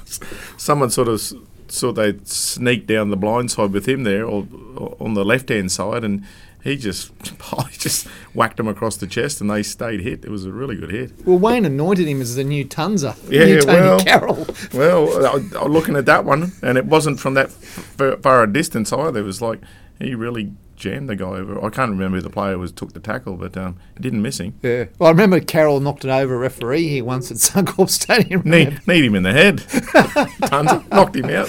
someone 0.58 0.90
sort 0.90 1.08
of 1.08 1.16
s- 1.16 1.34
thought 1.68 1.94
they'd 1.94 2.28
sneak 2.28 2.88
down 2.88 3.10
the 3.10 3.18
blind 3.18 3.52
side 3.52 3.72
with 3.72 3.88
him 3.88 4.04
there, 4.04 4.26
or, 4.26 4.48
or 4.76 4.98
on 5.00 5.14
the 5.14 5.24
left 5.24 5.50
hand 5.50 5.72
side, 5.72 6.04
and 6.04 6.24
he 6.64 6.78
just 6.78 7.12
he 7.70 7.78
just 7.78 8.08
whacked 8.34 8.60
him 8.60 8.68
across 8.68 8.98
the 8.98 9.08
chest, 9.08 9.42
and 9.42 9.50
they 9.50 9.64
stayed 9.64 10.02
hit. 10.02 10.24
It 10.26 10.30
was 10.32 10.46
a 10.46 10.52
really 10.52 10.76
good 10.76 10.92
hit. 10.92 11.12
well, 11.26 11.38
Wayne 11.40 11.66
anointed 11.66 12.08
him 12.08 12.22
as 12.22 12.36
the 12.36 12.44
new 12.44 12.66
Tunza, 12.66 13.16
Yeah, 13.30 13.46
new 13.46 13.62
Tonie 13.62 13.80
well- 13.82 14.00
Carroll. 14.00 14.48
Well, 14.74 15.26
I, 15.58 15.66
looking 15.66 15.96
at 15.96 16.06
that 16.06 16.26
one, 16.26 16.52
and 16.62 16.78
it 16.78 16.86
wasn't 16.86 17.20
from 17.20 17.34
that 17.36 17.52
far 17.52 18.44
a 18.44 18.52
distance 18.52 18.92
either. 18.94 19.20
It 19.20 19.24
was 19.24 19.42
like 19.42 19.60
he 20.00 20.16
really 20.16 20.52
jammed 20.82 21.08
the 21.08 21.16
guy 21.16 21.28
over. 21.28 21.64
I 21.64 21.70
can't 21.70 21.92
remember 21.92 22.18
who 22.18 22.22
the 22.24 22.30
player 22.30 22.58
was 22.58 22.72
took 22.72 22.94
the 22.94 23.00
tackle, 23.00 23.38
but 23.38 23.56
um, 23.56 23.78
it 23.96 24.02
didn't 24.02 24.22
miss 24.22 24.40
him. 24.40 24.56
Yeah, 24.64 24.86
well, 24.98 25.08
I 25.08 25.12
remember 25.12 25.40
Carroll 25.40 25.80
knocked 25.80 26.04
it 26.04 26.10
over 26.10 26.34
a 26.34 26.38
referee 26.38 26.88
here 26.88 27.06
once 27.06 27.30
at 27.32 27.38
Suncorp 27.66 27.90
Stadium. 27.90 28.42
Need, 28.44 28.86
need 28.88 29.06
him 29.06 29.16
in 29.16 29.24
the 29.24 29.32
head. 29.32 29.60
Tons 30.50 30.90
knocked 30.90 31.16
him 31.16 31.26
out. 31.26 31.48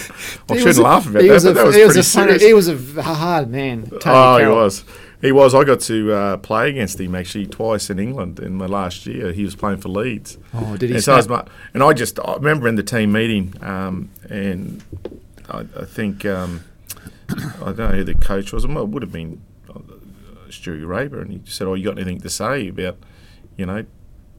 I 0.48 0.58
shouldn't 0.58 0.78
a- 0.78 0.82
laugh 0.82 1.08
about 1.08 1.22
that, 1.22 1.28
was 1.28 1.44
but 1.44 1.50
a- 1.50 1.54
that 1.54 1.64
was 1.66 1.74
he 1.74 1.84
pretty 1.84 2.00
a 2.00 2.02
funny- 2.02 2.38
serious. 2.38 2.42
He 2.42 2.54
was 2.54 2.68
a 2.68 3.02
hard 3.02 3.50
man. 3.50 3.86
Tonie 3.86 3.96
oh, 3.96 4.00
Carroll. 4.00 4.38
he 4.38 4.46
was. 4.48 4.84
He 5.22 5.32
was. 5.32 5.54
I 5.54 5.64
got 5.64 5.80
to 5.82 6.12
uh, 6.12 6.36
play 6.38 6.68
against 6.68 7.00
him 7.00 7.14
actually 7.14 7.46
twice 7.46 7.88
in 7.90 7.98
England 7.98 8.40
in 8.40 8.54
my 8.54 8.66
last 8.66 9.06
year. 9.06 9.32
He 9.32 9.44
was 9.44 9.54
playing 9.54 9.78
for 9.78 9.88
Leeds. 9.88 10.36
Oh, 10.52 10.76
did 10.76 10.90
he? 10.90 10.96
And, 10.96 11.04
so 11.04 11.14
I 11.14 11.16
was 11.16 11.28
and 11.72 11.82
I 11.82 11.92
just 11.92 12.18
I 12.18 12.34
remember 12.34 12.66
in 12.66 12.74
the 12.74 12.82
team 12.82 13.12
meeting, 13.12 13.54
um, 13.62 14.10
and 14.28 14.82
I, 15.48 15.60
I 15.78 15.84
think 15.84 16.26
um, 16.26 16.64
I 17.32 17.64
don't 17.72 17.78
know 17.78 17.86
who 17.88 18.04
the 18.04 18.14
coach 18.14 18.52
was. 18.52 18.66
Well, 18.66 18.84
it 18.84 18.88
would 18.88 19.02
have 19.02 19.12
been 19.12 19.40
uh, 19.68 19.80
Stewie 20.48 20.86
Raper, 20.86 21.20
and 21.20 21.30
he 21.32 21.40
said, 21.44 21.66
"Oh, 21.66 21.74
you 21.74 21.84
got 21.84 21.96
anything 21.98 22.20
to 22.20 22.30
say 22.30 22.68
about, 22.68 22.98
you 23.56 23.66
know, 23.66 23.84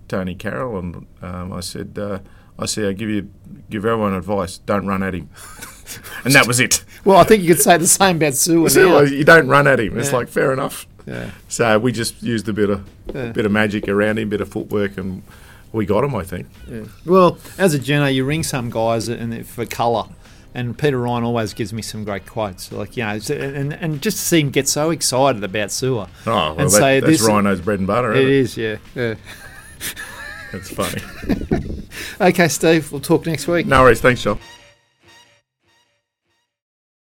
Tonie 0.07 0.35
Carroll?" 0.35 0.79
And 0.79 1.07
um, 1.21 1.53
I 1.53 1.59
said, 1.61 1.97
uh, 1.97 2.19
"I 2.59 2.65
said, 2.65 2.85
I 2.85 2.93
give 2.93 3.09
you 3.09 3.29
give 3.69 3.85
everyone 3.85 4.13
advice: 4.13 4.57
don't 4.59 4.85
run 4.87 5.03
at 5.03 5.13
him." 5.15 5.29
and 6.25 6.33
that 6.33 6.47
was 6.47 6.59
it. 6.59 6.83
Well, 7.05 7.17
I 7.17 7.23
think 7.23 7.43
you 7.43 7.49
could 7.53 7.61
say 7.63 7.77
the 7.77 7.87
same 7.87 8.17
about 8.17 8.33
Sue. 8.35 8.67
You 9.09 9.23
don't 9.23 9.47
run 9.47 9.67
at 9.67 9.79
him. 9.79 9.97
It's 9.97 10.13
like 10.13 10.27
fair 10.29 10.53
enough. 10.53 10.87
Yeah. 11.05 11.31
So 11.49 11.77
we 11.79 11.91
just 11.91 12.23
used 12.23 12.47
a 12.47 12.53
bit 12.53 12.69
of 12.69 12.87
Yeah. 13.13 13.31
bit 13.31 13.45
of 13.45 13.51
magic 13.51 13.89
around 13.89 14.19
him, 14.19 14.29
bit 14.29 14.39
of 14.41 14.47
footwork, 14.49 14.97
and 14.97 15.21
we 15.73 15.85
got 15.85 16.03
him. 16.03 16.15
I 16.15 16.23
think. 16.23 16.47
Yeah. 16.69 16.83
Well, 17.05 17.37
as 17.57 17.73
a 17.73 17.79
journo, 17.79 18.13
you 18.13 18.23
ring 18.23 18.43
some 18.43 18.69
guys 18.69 19.09
and 19.09 19.45
for 19.45 19.65
colour, 19.65 20.05
and 20.53 20.77
Peter 20.77 20.99
Ryan 20.99 21.23
always 21.23 21.53
gives 21.53 21.73
me 21.73 21.81
some 21.81 22.03
great 22.03 22.25
quotes. 22.25 22.71
Like 22.71 22.95
you 22.97 23.03
know, 23.03 23.19
and 23.29 23.73
and 23.73 24.01
just 24.01 24.17
to 24.17 24.23
see 24.23 24.41
him 24.41 24.49
get 24.49 24.67
so 24.67 24.89
excited 24.91 25.43
about 25.43 25.69
Su'A. 25.69 26.07
Oh, 26.25 26.31
well, 26.31 26.51
And 26.51 26.59
that, 26.67 26.69
say 26.71 26.99
that's 26.99 27.19
this- 27.19 27.27
Rhino's 27.27 27.61
bread 27.61 27.79
and 27.79 27.87
butter. 27.87 28.13
It 28.13 28.27
Isn't 28.27 28.63
it 28.63 28.81
is, 28.95 28.95
yeah. 28.95 29.15
That's 30.51 30.69
funny. 30.73 31.01
Okay, 32.21 32.47
Steve. 32.47 32.91
We'll 32.91 33.01
talk 33.01 33.25
next 33.25 33.47
week. 33.47 33.65
No 33.65 33.81
worries. 33.81 33.99
Thanks, 34.01 34.21
John. 34.23 34.39